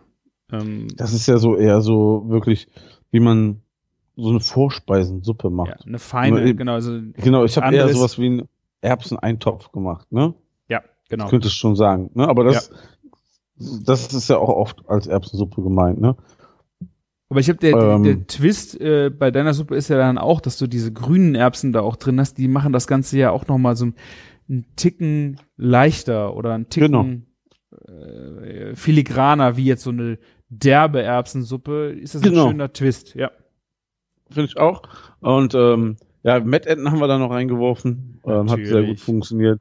[0.53, 2.69] Ähm, Das ist ja so eher so wirklich,
[3.11, 3.63] wie man
[4.17, 5.87] so eine Vorspeisensuppe ja, macht.
[5.87, 8.49] eine feine, eben- genau, also, Genau, ich habe eher sowas wie einen
[8.81, 10.35] Erbseneintopf gemacht, ne?
[11.11, 11.29] Ja, genau.
[11.29, 12.29] Könntest schon sagen, ne?
[12.29, 12.71] Aber das,
[13.57, 16.17] das ist ja auch oft als Erbsensuppe gemeint, ne?
[17.31, 18.03] Aber ich habe der, Ähm.
[18.05, 21.73] der Twist äh, bei deiner Suppe ist ja dann auch, dass du diese grünen Erbsen
[21.73, 22.39] da auch drin hast.
[22.39, 23.87] Die machen das Ganze ja auch noch mal so
[24.49, 27.27] einen Ticken leichter oder einen Ticken
[27.87, 30.19] äh, filigraner wie jetzt so eine
[30.49, 31.91] derbe Erbsensuppe.
[32.01, 32.47] Ist das Genau.
[32.47, 33.15] ein schöner Twist?
[33.15, 33.31] Ja.
[34.31, 34.83] Finde ich auch.
[35.21, 38.21] Und ähm, ja, Mettenten haben wir da noch reingeworfen.
[38.25, 39.61] Ähm, hat sehr gut funktioniert.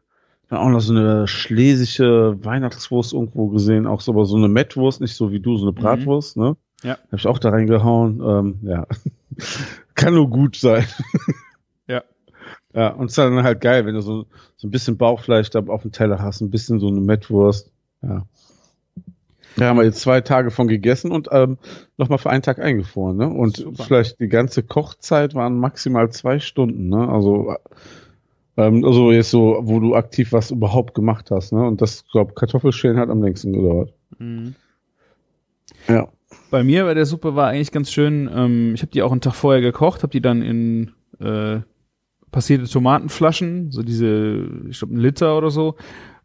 [0.50, 3.86] Dann auch noch so eine schlesische Weihnachtswurst irgendwo gesehen.
[3.86, 6.52] Auch so, aber so eine Mettwurst, nicht so wie du, so eine Bratwurst, ne?
[6.52, 6.88] Mhm.
[6.88, 6.98] Ja.
[7.08, 8.22] Habe ich auch da reingehauen.
[8.22, 8.88] Ähm, ja.
[9.96, 10.86] Kann nur gut sein.
[11.88, 12.04] Ja.
[12.74, 14.26] Ja, und es ist dann halt geil, wenn du so,
[14.56, 17.72] so ein bisschen Bauchfleisch da auf dem Teller hast, ein bisschen so eine Mettwurst.
[18.02, 18.26] Ja.
[19.58, 21.58] Da haben wir jetzt zwei Tage von gegessen und ähm,
[21.98, 23.28] nochmal für einen Tag eingefroren, ne?
[23.28, 23.84] Und Super.
[23.84, 27.10] vielleicht die ganze Kochzeit waren maximal zwei Stunden, ne?
[27.10, 27.56] Also,
[28.58, 31.66] ähm, also jetzt so, wo du aktiv was überhaupt gemacht hast, ne?
[31.66, 33.94] Und das, glaub, Kartoffelschälen hat am längsten gedauert.
[34.20, 34.56] Mhm.
[35.88, 36.08] Ja.
[36.50, 39.22] Bei mir bei der Suppe war eigentlich ganz schön, ähm, ich habe die auch einen
[39.22, 41.60] Tag vorher gekocht, habe die dann in äh,
[42.32, 45.76] passierte Tomatenflaschen, so diese, ich glaube, ein Liter oder so,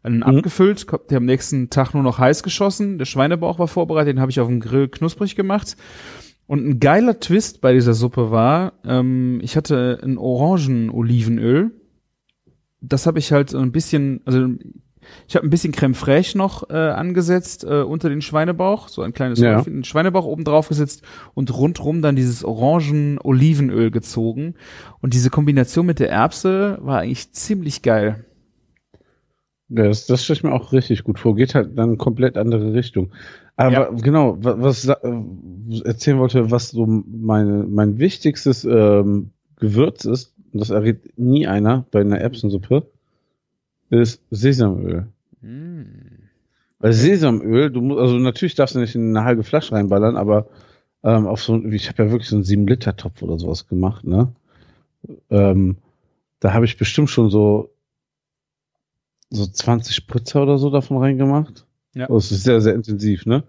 [0.01, 0.23] dann Mhm.
[0.23, 2.97] abgefüllt, der am nächsten Tag nur noch heiß geschossen.
[2.97, 5.77] Der Schweinebauch war vorbereitet, den habe ich auf dem Grill knusprig gemacht.
[6.45, 11.71] Und ein geiler Twist bei dieser Suppe war, ähm, ich hatte ein Orangen-Olivenöl.
[12.85, 14.47] Das habe ich halt so ein bisschen, also
[15.27, 19.13] ich habe ein bisschen Creme fraiche noch äh, angesetzt äh, unter den Schweinebauch, so ein
[19.13, 19.61] kleines Ja.
[19.61, 21.01] Den Schweinebauch oben drauf gesetzt
[21.33, 24.55] und rundrum dann dieses Orangen-Olivenöl gezogen.
[25.01, 28.25] Und diese Kombination mit der Erbse war eigentlich ziemlich geil.
[29.69, 31.35] Ja, das, das stelle ich mir auch richtig gut vor.
[31.35, 33.11] Geht halt dann komplett andere Richtung.
[33.55, 33.89] Aber Ja.
[33.91, 40.32] genau, wa- was ich äh, erzählen wollte, was so meine, mein wichtigstes ähm, Gewürz ist,
[40.53, 42.87] und das errät nie einer bei einer Erbsensuppe,
[43.89, 45.07] ist Sesamöl.
[45.41, 45.83] Mm.
[46.79, 50.47] Weil Sesamöl, du musst, also natürlich darfst du nicht in eine halbe Flasche reinballern, aber
[51.03, 54.33] ähm, auf so, ich habe ja wirklich so einen 7-Liter-Topf oder sowas gemacht, ne?
[55.29, 55.77] Ähm,
[56.39, 57.73] da habe ich bestimmt schon so
[59.33, 61.65] so 20 Spritzer oder so davon reingemacht.
[61.95, 62.07] Ja.
[62.07, 63.43] Das ist sehr, sehr intensiv, ne?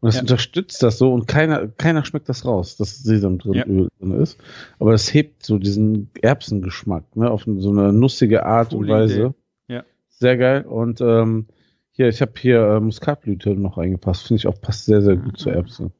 [0.00, 0.20] Und das Ja.
[0.22, 3.64] unterstützt das so und keiner, keiner schmeckt das raus, dass Sesam drin, Ja.
[3.64, 3.90] Drin
[4.20, 4.38] ist.
[4.78, 7.30] Aber das hebt so diesen Erbsengeschmack, ne?
[7.30, 9.20] Auf so eine nussige Art und Coole Weise.
[9.68, 9.74] Idee.
[9.74, 9.84] Ja.
[10.08, 10.62] Sehr geil.
[10.64, 11.46] Und ähm,
[11.92, 14.26] hier, ich habe hier äh, Muskatblüte noch reingepasst.
[14.26, 15.36] Finde ich auch passt sehr, sehr gut Mhm.
[15.36, 15.90] zur Erbse.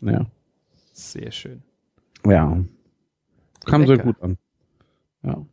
[0.00, 0.26] Ja.
[0.92, 1.62] Sehr schön.
[2.26, 2.64] Ja.
[3.66, 4.04] Kam sehr Lecker.
[4.12, 4.38] gut an.
[5.22, 5.44] Ja.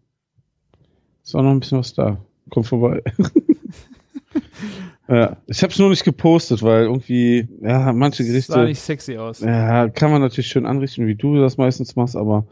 [1.23, 2.17] Ist auch noch ein bisschen was da.
[2.49, 3.03] Komm vorbei.
[5.07, 5.37] ja.
[5.47, 8.63] Ich habe es nur nicht gepostet, weil irgendwie, ja, manche Sah Gerichte.
[8.65, 9.41] nicht sexy aus.
[9.41, 12.45] Ja, kann man natürlich schön anrichten, wie du das meistens machst, aber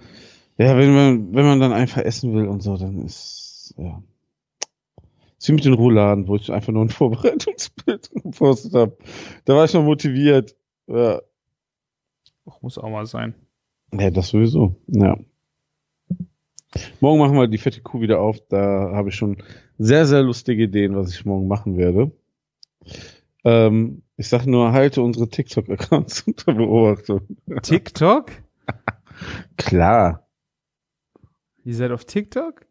[0.58, 4.02] ja, wenn man, wenn man dann einfach essen will und so, dann ist, ja.
[5.50, 8.98] mit den Rouladen, wo ich einfach nur ein Vorbereitungsbild gepostet habe.
[9.44, 10.56] Da war ich noch motiviert.
[10.88, 11.20] Ja,
[12.46, 13.34] Och, muss auch mal sein.
[13.92, 14.76] Ja, das sowieso.
[14.88, 15.18] Ja.
[17.00, 18.40] Morgen machen wir die fette Kuh wieder auf.
[18.50, 19.38] Da habe ich schon
[19.78, 22.12] sehr, sehr lustige Ideen, was ich morgen machen werde.
[23.44, 27.22] Ähm, ich sage nur, halte unsere TikTok-Accounts unter Beobachtung.
[27.62, 28.32] TikTok?
[29.58, 30.26] Klar,
[31.66, 32.62] Ihr seid auf TikTok?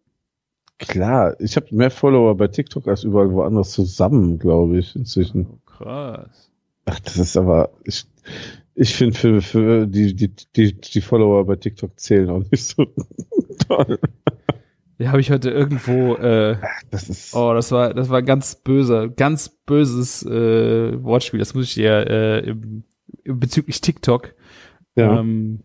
[0.78, 1.35] klar.
[1.41, 5.47] Ich habe mehr Follower bei TikTok als überall woanders zusammen, glaube ich, inzwischen.
[5.51, 6.51] Oh, krass.
[6.85, 8.07] Ach, das ist aber, ich,
[8.74, 12.86] ich finde für, für die, die, die, die Follower bei TikTok zählen auch nicht so
[13.69, 13.99] toll.
[14.99, 16.57] Ja, habe ich heute irgendwo, äh,
[16.91, 21.41] Das ist, oh, das war, das war ganz böser, ganz böses äh, Wortspiel.
[21.41, 22.85] Das muss ich dir äh, im,
[23.25, 24.35] bezüglich TikTok
[24.97, 25.19] ja.
[25.21, 25.61] ähm,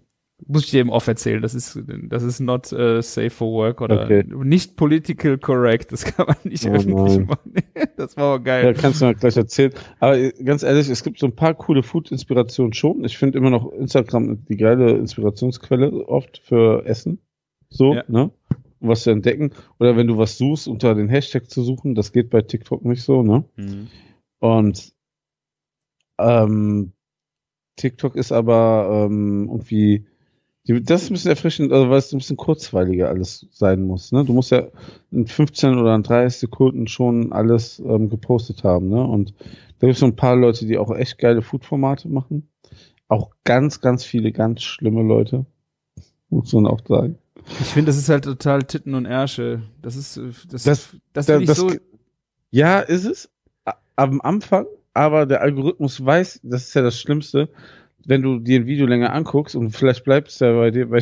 [0.48, 1.42] muss ich dir eben off erzählen.
[1.42, 1.78] Das ist,
[2.08, 4.24] das ist not äh, safe for work oder Okay.
[4.44, 5.92] nicht political correct.
[5.92, 7.26] Das kann man nicht Oh öffentlich nein.
[7.28, 7.54] machen.
[7.98, 8.74] das war aber Ja, geil.
[8.74, 9.74] kannst du mir gleich erzählen.
[10.00, 13.04] Aber äh, ganz ehrlich, es gibt so ein paar coole Food-Inspirationen schon.
[13.04, 17.20] Ich finde immer noch Instagram die geile Inspirationsquelle oft für Essen.
[17.70, 18.04] So, Ja.
[18.08, 18.32] ne?
[18.80, 19.52] Was zu entdecken.
[19.80, 21.96] Oder wenn du was suchst, unter den Hashtag zu suchen.
[21.96, 23.44] Das geht bei TikTok nicht so, ne?
[23.56, 23.88] Mhm.
[24.40, 24.94] Und
[26.18, 26.94] ähm,
[27.76, 30.06] TikTok ist aber ähm, irgendwie,
[30.66, 34.12] das ist ein bisschen erfrischend, also weil es ein bisschen kurzweiliger alles sein muss.
[34.12, 34.26] Ne?
[34.26, 34.68] Du musst ja
[35.12, 38.90] in 15 oder in 30 Sekunden schon alles ähm, gepostet haben.
[38.90, 39.02] Ne?
[39.02, 39.34] Und
[39.80, 42.50] da gibt es so ein paar Leute, die auch echt geile Food-Formate machen.
[43.08, 45.46] Auch ganz, ganz viele ganz schlimme Leute.
[46.30, 47.18] Muss man auch sagen.
[47.62, 49.62] Ich finde, das ist halt total Titten und Ärsche.
[49.82, 51.72] Das ist, äh, das, Das- das, Da- das- so,
[52.52, 53.30] Ja, ist es.
[53.96, 57.50] Am Anfang, aber der Algorithmus weiß, das ist ja das Schlimmste,
[58.06, 61.02] wenn du dir ein Video länger anguckst und vielleicht bleibt es ja bei dir, bei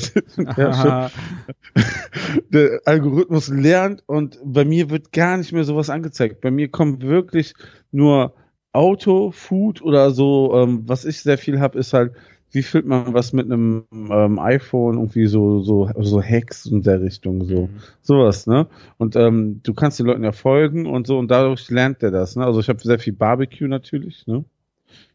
[0.57, 1.09] ja,
[2.49, 6.41] der Algorithmus lernt und bei mir wird gar nicht mehr sowas angezeigt.
[6.41, 7.53] Bei mir kommt wirklich
[7.91, 8.34] nur
[8.73, 10.53] Auto, Food oder so.
[10.55, 12.14] Ähm, was ich sehr viel habe, ist halt,
[12.52, 17.02] wie füllt man was mit einem ähm, iPhone, irgendwie so, so, so Hacks in der
[17.02, 17.64] Richtung, so.
[17.64, 17.69] Mhm.
[18.02, 18.68] Sowas, ne?
[18.98, 22.36] Und ähm, du kannst den Leuten ja folgen und so und dadurch lernt der das,
[22.36, 22.45] ne?
[22.45, 24.45] Also ich habe sehr viel Barbecue natürlich, ne?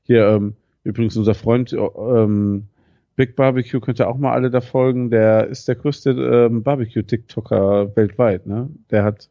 [0.04, 0.54] Hier, ähm,
[0.84, 2.68] übrigens unser Freund ähm,
[3.16, 5.10] Big Barbecue könnt ihr auch mal alle da folgen.
[5.10, 8.70] Der ist der größte ähm, Barbecue-TikToker weltweit, ne?
[8.90, 9.30] Der hat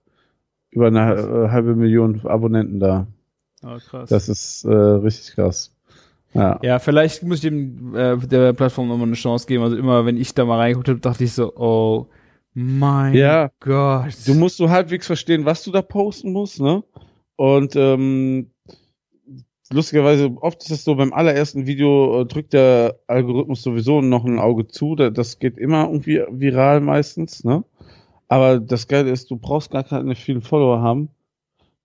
[0.69, 3.07] über eine äh, halbe Million Abonnenten da.
[3.63, 4.09] Oh, krass.
[4.09, 5.75] Das ist äh, richtig krass.
[6.33, 6.59] Ja.
[6.63, 9.63] ja, vielleicht muss ich dem, äh, der Plattform nochmal eine Chance geben.
[9.63, 12.07] Also immer, wenn ich da mal reingeguckt habe, dachte ich so, oh
[12.53, 13.49] mein Ja.
[13.59, 14.15] Gott.
[14.25, 16.83] Du musst so halbwegs verstehen, was du da posten musst, ne?
[17.35, 18.51] Und ähm,
[19.71, 24.39] lustigerweise, oft ist es so, beim allerersten Video äh, drückt der Algorithmus sowieso noch ein
[24.39, 24.95] Auge zu.
[24.95, 27.63] Da- Das geht immer irgendwie viral meistens, ne?
[28.27, 31.09] Aber das Geile ist, du brauchst gar keine vielen Follower haben,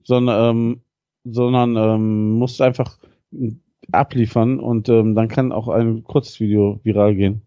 [0.04, 0.80] sondern, ähm,
[1.24, 2.98] sondern ähm, musst einfach
[3.92, 7.42] abliefern und ähm, dann kann auch ein Kurzvideo viral gehen.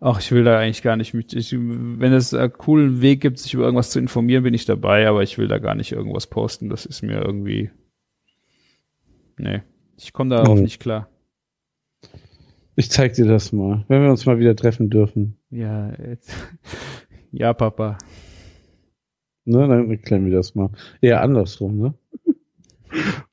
[0.00, 1.32] Ach, ich will da eigentlich gar nicht mit.
[1.32, 5.08] Ich, wenn es einen coolen Weg gibt, sich über irgendwas zu informieren, bin ich dabei,
[5.08, 6.68] aber ich will da gar nicht irgendwas posten.
[6.68, 7.70] Das ist mir irgendwie.
[9.38, 9.62] Nee.
[9.96, 10.64] Ich komme darauf Mhm.
[10.64, 11.08] nicht klar.
[12.76, 15.38] Ich zeig dir das mal, wenn wir uns mal wieder treffen dürfen.
[15.48, 16.34] Ja, jetzt.
[17.32, 17.96] ja, Papa.
[19.46, 20.70] Ne, dann erklären wir das mal.
[21.00, 21.94] Eher andersrum, ne?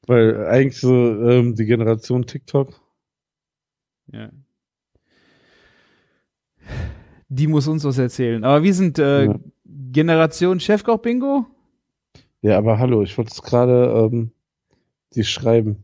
[0.07, 2.79] Weil eigentlich so ähm, die Generation TikTok.
[4.11, 4.29] Ja.
[7.29, 8.43] Die muss uns was erzählen.
[8.43, 9.39] Aber wir sind äh, Ja.
[9.65, 11.45] Generation Chefkoch-Bingo?
[12.41, 14.31] Ja, aber hallo, ich wollte es gerade ähm,
[15.15, 15.83] die schreiben.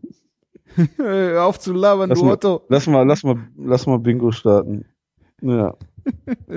[1.37, 2.61] Auf zu labern, Lass du mal- Otto.
[2.69, 4.85] Lass mal, lass mal, lass mal Bingo starten.
[5.41, 5.75] Ja.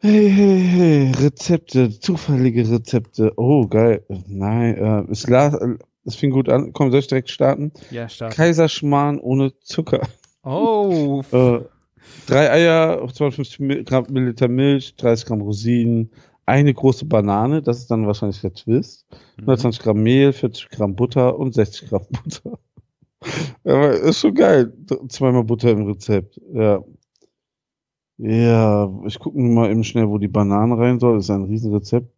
[0.00, 3.32] Hey, hey, hey, Rezepte, zufällige Rezepte.
[3.36, 4.04] Oh, geil.
[4.26, 5.58] Nein, äh, es, la-
[6.04, 6.72] es fing gut an.
[6.72, 7.72] Komm, soll ich direkt starten?
[7.90, 8.34] Ja, stark.
[8.34, 10.02] Kaiserschmarrn ohne Zucker.
[10.44, 11.60] Oh, Äh,
[12.26, 16.10] drei Eier, 250 Mil- Gramm Milliliter Milch, 30 Gramm Rosinen,
[16.44, 19.06] eine große Banane, das ist dann wahrscheinlich der Twist,
[19.38, 19.42] Mhm.
[19.44, 22.58] 120 Gramm Mehl, 40 Gramm Butter und 60 Gramm Butter.
[23.64, 24.72] Aber ist schon geil.
[25.08, 26.38] Zweimal Butter im Rezept.
[26.52, 26.84] Ja.
[28.18, 31.16] Ja, ich gucke mal eben schnell, wo die Banane rein soll.
[31.16, 32.10] Das ist ein Riesenrezept.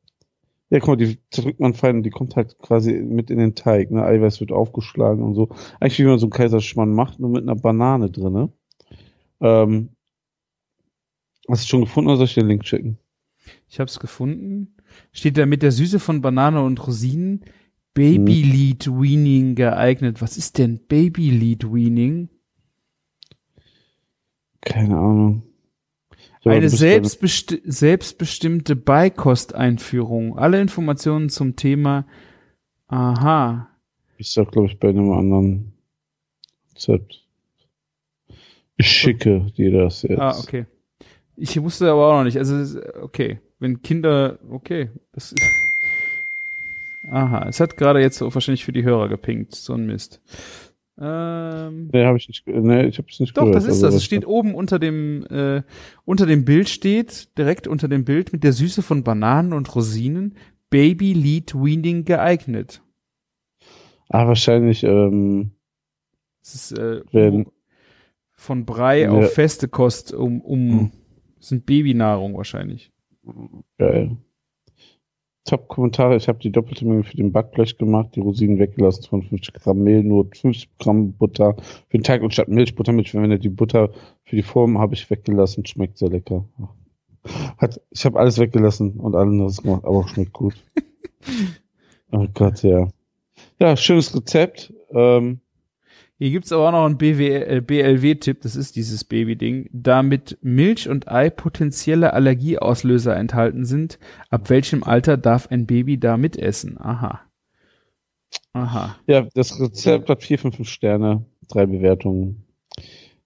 [0.70, 3.54] Ja, guck mal, die zerdrückt man fein und die kommt halt quasi mit in den
[3.54, 3.90] Teig.
[3.90, 4.04] Ne?
[4.04, 5.48] Eiweiß wird aufgeschlagen und so.
[5.80, 8.52] Eigentlich wie man so einen Kaiserschmarrn macht, nur mit einer Banane drinne.
[9.40, 9.90] Ähm,
[11.48, 12.98] hast du schon gefunden oder soll ich dir den Link schicken?
[13.68, 14.74] ich hab's gefunden.
[15.12, 17.44] Steht da mit der Süße von Banane und Rosinen
[17.94, 20.22] Baby Lead Weaning geeignet.
[20.22, 22.28] Was ist denn Baby Lead Weaning?
[24.60, 25.42] Keine Ahnung.
[26.44, 30.38] Eine selbstbesti selbstbestimmte Beikosteinführung.
[30.38, 32.06] Alle Informationen zum Thema.
[32.86, 33.68] Aha.
[34.16, 35.72] Bist doch, glaube ich, bei einem anderen
[36.74, 37.24] Rezept.
[38.76, 40.18] Ich schicke dir das jetzt.
[40.20, 40.66] Ah, okay.
[41.36, 42.38] Ich wusste aber auch noch nicht.
[42.38, 43.40] Also, ist- okay.
[43.58, 44.90] Wenn Kinder, okay.
[45.12, 45.42] Das ist,
[47.10, 47.46] aha.
[47.48, 49.54] Es hat gerade jetzt so wahrscheinlich für die Hörer gepinkt.
[49.54, 50.20] So ein Mist.
[51.00, 53.54] Ähm, Nee, habe ich nicht, nee, ich habe es nicht doch, gehört.
[53.56, 53.94] das ist also das.
[53.96, 55.62] Es steht oben unter dem, äh,
[56.04, 60.34] unter dem Bild steht, direkt unter dem Bild mit der Süße von Bananen und Rosinen,
[60.70, 62.82] Baby Lead Weaning geeignet.
[64.08, 65.52] Ah, wahrscheinlich, ähm,
[66.40, 67.46] Das ist, äh, Wenn-
[68.32, 69.10] von Brei Ja.
[69.10, 70.90] auf feste Kost um, um, Hm.
[71.40, 72.90] sind Babynahrung wahrscheinlich.
[73.78, 74.16] geil.
[75.48, 79.82] Top-Kommentare, ich habe die doppelte Menge für den Backblech gemacht, die Rosinen weggelassen, 52 Gramm
[79.82, 81.56] Mehl, nur 50 Gramm Butter
[81.88, 83.44] für den Teig und statt Milch Buttermilch verwendet.
[83.44, 83.90] Die Butter
[84.24, 86.44] für die Form habe ich weggelassen, schmeckt sehr lecker.
[87.56, 90.54] Hat, ich habe alles weggelassen und anderes gemacht, aber auch schmeckt gut.
[92.12, 92.88] oh Gott, ja.
[93.58, 94.72] Ja, schönes Rezept.
[94.90, 95.40] Ähm,
[96.18, 99.70] Hier gibt's aber auch noch einen äh, BLW-Tipp, das ist dieses Baby-Ding.
[99.72, 105.98] Da mit Milch und Ei potenzielle Allergieauslöser enthalten sind, ab welchem Alter darf ein Baby
[105.98, 106.76] da mitessen?
[106.80, 107.20] Aha.
[108.52, 108.96] Aha.
[109.06, 112.44] Ja, das Rezept hat vier von fünf Sterne, drei Bewertungen.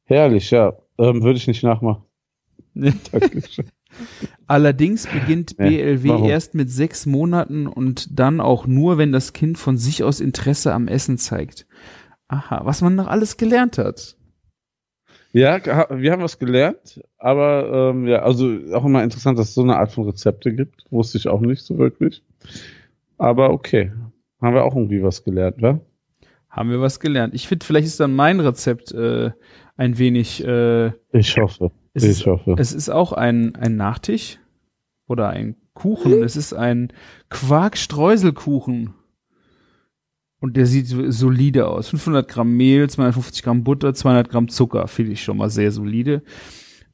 [0.05, 0.74] Herrlich, ja.
[0.98, 2.02] Ähm, Würde ich nicht nachmachen.
[2.74, 3.66] Dankeschön.
[4.47, 6.28] Allerdings beginnt Nee, BLW warum?
[6.28, 10.73] erst mit sechs Monaten und dann auch nur, wenn das Kind von sich aus Interesse
[10.73, 11.66] am Essen zeigt.
[12.32, 14.16] Aha, was man noch alles gelernt hat.
[15.32, 15.59] ja,
[15.90, 19.76] wir haben was gelernt, aber ähm, ja, also auch immer interessant, dass es so eine
[19.76, 20.84] Art von Rezepte gibt.
[20.90, 22.22] Wusste ich auch nicht so wirklich.
[23.18, 23.92] Aber okay.
[24.40, 25.80] Haben wir auch irgendwie was gelernt, wa?
[26.48, 27.34] Haben wir was gelernt.
[27.34, 29.30] Ich finde, vielleicht ist dann mein Rezept äh,
[29.76, 31.70] ein wenig äh, Ich hoffe.
[31.94, 32.54] Es ich ist- hoffe.
[32.59, 34.38] Es ist auch ein, ein Nachtisch
[35.06, 36.22] oder ein Kuchen.
[36.22, 36.92] Es ist ein
[37.30, 38.94] Quark-Streuselkuchen.
[40.43, 41.89] Und der sieht so- solide aus.
[41.89, 44.89] 500 Gramm Mehl, 250 Gramm Butter, 200 Gramm Zucker.
[44.89, 46.23] Finde ich schon mal sehr solide.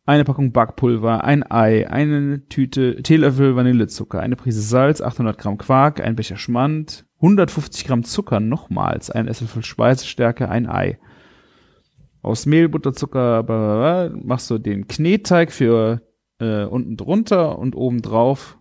[0.04, 6.00] Eine Packung Backpulver, ein Ei, eine Tüte Teelöffel Vanillezucker, eine Prise Salz, 800 Gramm Quark,
[6.02, 10.98] ein Becher Schmand, 150 Gramm Zucker nochmals, ein Esslöffel Speisestärke, ein Ei.
[12.22, 16.02] Aus Mehl, Butter, Zucker, bla, bla, bla, machst du den Knetteig für
[16.38, 18.57] äh, unten drunter und oben drauf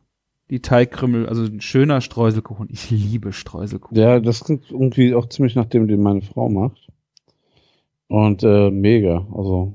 [0.50, 2.68] die Teigkrümmel, also ein schöner Streuselkuchen.
[2.72, 3.98] Ich liebe Streuselkuchen.
[3.98, 6.88] Ja, das klingt irgendwie auch ziemlich nach dem, den meine Frau macht.
[8.08, 9.28] Und äh, mega.
[9.36, 9.74] Also,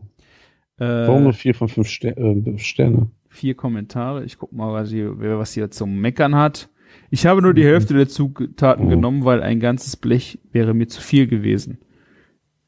[0.78, 3.10] warum nur Äh, vier von fünf Ster äh, Sterne?
[3.28, 4.24] vier Kommentare.
[4.24, 6.68] Ich guck mal, was hier, wer was hier zum Meckern hat.
[7.10, 7.66] Ich habe nur die Mhm.
[7.66, 8.90] Hälfte der Zutaten Mhm.
[8.90, 11.78] genommen, weil ein ganzes Blech wäre mir zu viel gewesen.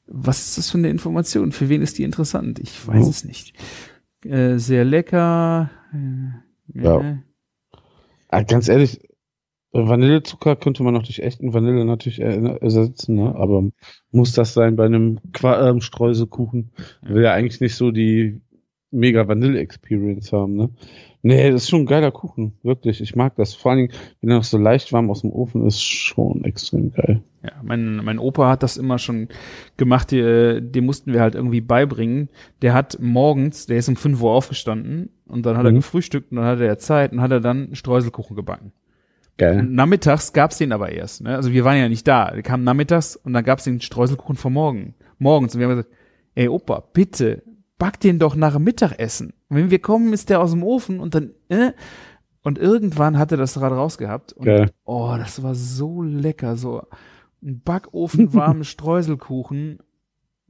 [0.06, 1.52] Was ist das für eine Information?
[1.52, 2.58] Für wen ist die interessant?
[2.58, 3.10] Ich weiß Mhm.
[3.10, 3.54] es nicht.
[4.24, 5.70] Äh, sehr lecker.
[5.92, 7.18] Äh, Ja.
[8.36, 8.40] Äh.
[8.40, 9.02] Ah, ganz ehrlich,
[9.72, 13.34] äh, Vanillezucker könnte man noch durch echten Vanille natürlich er- ersetzen, ne?
[13.34, 13.64] aber
[14.10, 16.70] muss das sein bei einem Qua ähm, Streuselkuchen?
[17.02, 18.40] Will ja eigentlich nicht so die
[18.90, 20.70] mega Vanille-Experience haben, ne?
[21.22, 23.00] Nee, das ist schon ein geiler Kuchen, wirklich.
[23.00, 23.54] Ich mag das.
[23.54, 23.90] Vor Dingen,
[24.20, 27.22] wenn er noch so leicht warm aus dem Ofen ist, schon extrem geil.
[27.42, 29.28] Ja, mein, mein Opa hat das immer schon
[29.78, 32.28] gemacht, die, äh, mussten wir halt irgendwie beibringen.
[32.60, 35.76] Der hat morgens, der ist um 5 Uhr aufgestanden und dann hat er Mhm.
[35.76, 38.72] gefrühstückt und dann hatte er Zeit und hat er dann Streuselkuchen gebacken.
[39.36, 39.58] Geil.
[39.60, 41.22] Und nachmittags gab's den aber erst.
[41.22, 41.34] Ne?
[41.34, 42.30] Also wir waren ja nicht da.
[42.30, 44.94] Der kam nachmittags und dann gab's den Streuselkuchen vom Morgen.
[45.18, 45.54] Morgens.
[45.54, 45.94] Und wir haben gesagt,
[46.36, 47.42] ey Opa, bitte,
[47.78, 49.32] back den doch nach dem Mittagessen.
[49.48, 51.72] Und wenn wir kommen, ist der aus dem Ofen und dann, äh,
[52.42, 54.32] und irgendwann hat er das gerade rausgehabt.
[54.34, 54.70] Und Geil.
[54.84, 56.82] Oh, das war so lecker, so
[57.42, 58.62] ein backofenwarmen
[59.08, 59.78] Streuselkuchen.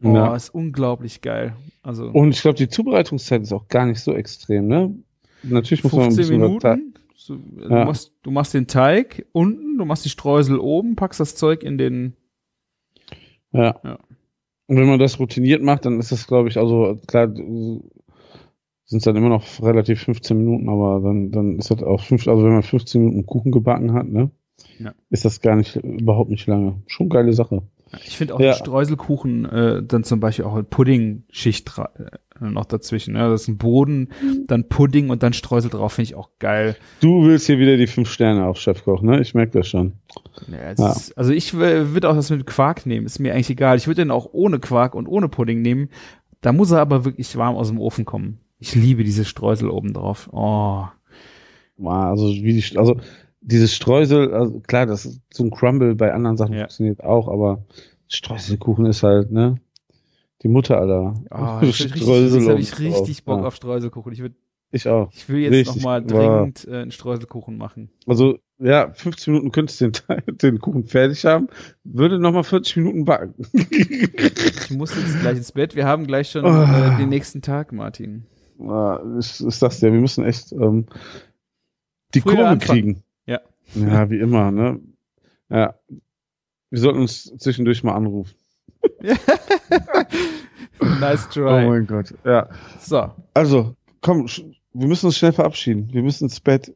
[0.05, 0.35] Oh, Ja.
[0.37, 1.57] ist unglaublich geil.
[1.83, 4.95] Also Und ich glaube, die Zubereitungszeit ist auch gar nicht so extrem, ne?
[5.43, 6.95] Natürlich muss man ein 15 bisschen was ta- Minuten.
[7.17, 7.85] So, du, Ja.
[7.87, 11.79] machst, du machst den Teig unten, du machst die Streusel oben, packst das Zeug in
[11.79, 12.15] den.
[13.53, 13.77] Ja.
[13.85, 13.99] Ja.
[14.67, 17.83] Und wenn man das routiniert macht, dann ist das, glaube ich, also klar, sind
[18.99, 22.45] es dann immer noch relativ 15 Minuten, aber dann, dann ist das auch fünf, also
[22.45, 24.31] wenn man 15 Minuten Kuchen gebacken hat, ne?
[24.79, 24.95] Ja.
[25.11, 26.83] Ist das gar nicht, überhaupt nicht lange.
[26.87, 27.63] Schon geile Sache.
[28.05, 28.53] Ich finde auch Ja.
[28.53, 33.15] den Streuselkuchen äh, dann zum Beispiel auch eine Pudding-Schicht äh, noch dazwischen.
[33.15, 33.21] Ne?
[33.21, 34.09] Das ist ein Boden,
[34.47, 36.77] dann Pudding und dann Streusel drauf, finde ich auch geil.
[37.01, 39.21] Du willst hier wieder die fünf Sterne auf Chefkoch, ne?
[39.21, 39.95] Ich merke das schon.
[40.49, 40.93] Ja, Ja.
[40.93, 43.77] Ist, also ich würde auch das mit Quark nehmen, ist mir eigentlich egal.
[43.77, 45.91] Ich würde den auch ohne Quark und ohne Pudding nehmen.
[46.41, 48.41] Da muss er aber wirklich warm aus dem Ofen kommen.
[48.59, 50.29] Ich liebe diese Streusel oben drauf.
[50.33, 50.85] Oh.
[51.77, 52.97] Wow, Also, wie die, also,
[53.47, 56.61] dieses Streusel, also klar, das ist so ein Crumble bei anderen Sachen Ja.
[56.61, 57.65] funktioniert auch, aber
[58.09, 59.61] Streuselkuchen ist halt, ne?
[60.43, 61.15] Die Mutter aller.
[61.31, 63.47] Oh, richtig, jetzt hab ich richtig Bock ja.
[63.47, 64.12] auf Streuselkuchen.
[64.12, 64.35] Ich würd,
[64.73, 65.11] Ich auch.
[65.12, 67.91] Ich will jetzt nochmal dringend äh, einen Streuselkuchen machen.
[68.07, 71.49] Also, ja, 15 Minuten könntest du den, den Kuchen fertig haben,
[71.83, 73.35] würde nochmal 40 Minuten backen.
[73.53, 75.75] Ich muss jetzt gleich ins Bett.
[75.77, 76.49] Wir haben gleich schon Oh.
[76.95, 78.27] äh, den nächsten Tag, Martin.
[78.61, 80.87] Ah, ich, ich sag's dir, wir müssen echt ähm,
[82.15, 83.03] die Kurve kriegen.
[83.74, 84.09] Ja.
[84.11, 84.81] Wie immer, ne?
[85.49, 85.74] Ja.
[86.70, 88.35] Wir sollten uns zwischendurch mal anrufen.
[91.01, 91.66] nice Oh try.
[91.69, 92.15] mein Gott.
[92.24, 92.49] Ja.
[92.81, 94.27] so, Also, komm,
[94.73, 95.89] wir müssen uns schnell verabschieden.
[95.93, 96.74] Wir müssen ins Bett.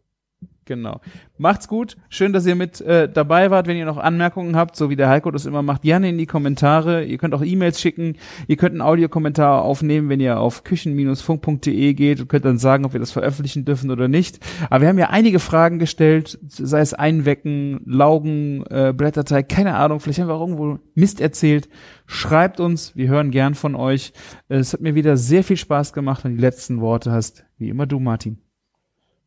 [0.68, 1.00] Genau.
[1.38, 1.96] Macht's gut.
[2.08, 3.66] Schön, dass ihr mit äh, dabei wart.
[3.66, 6.26] Wenn ihr noch Anmerkungen habt, so wie der Heiko das immer macht, gerne in die
[6.26, 7.04] Kommentare.
[7.04, 8.16] Ihr könnt auch E-Mails schicken.
[8.46, 12.92] Ihr könnt einen Audiokommentar aufnehmen, wenn ihr auf küchen-funk.de geht und könnt dann sagen, ob
[12.92, 14.38] wir das veröffentlichen dürfen oder nicht.
[14.70, 19.98] Aber wir haben ja einige Fragen gestellt, sei es Einwecken, Laugen, äh, Blätterteig, keine Ahnung.
[19.98, 21.68] Vielleicht haben wir auch irgendwo Mist erzählt.
[22.06, 24.12] Schreibt uns, wir hören gern von euch.
[24.48, 27.44] Es hat mir wieder sehr viel Spaß gemacht, wenn du die letzten Worte hast.
[27.56, 28.38] Wie immer du, Martin.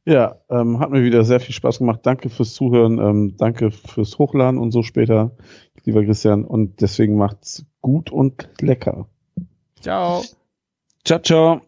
[0.05, 1.99] Ja, ähm, hat mir wieder sehr viel Spaß gemacht.
[2.03, 2.97] Danke fürs Zuhören.
[2.97, 5.31] Ähm, danke fürs Hochladen und so später,
[5.83, 6.43] lieber Christian.
[6.43, 9.07] Und deswegen macht's gut und lecker.
[9.79, 10.23] Ciao.
[11.05, 11.61] Ciao, ciao.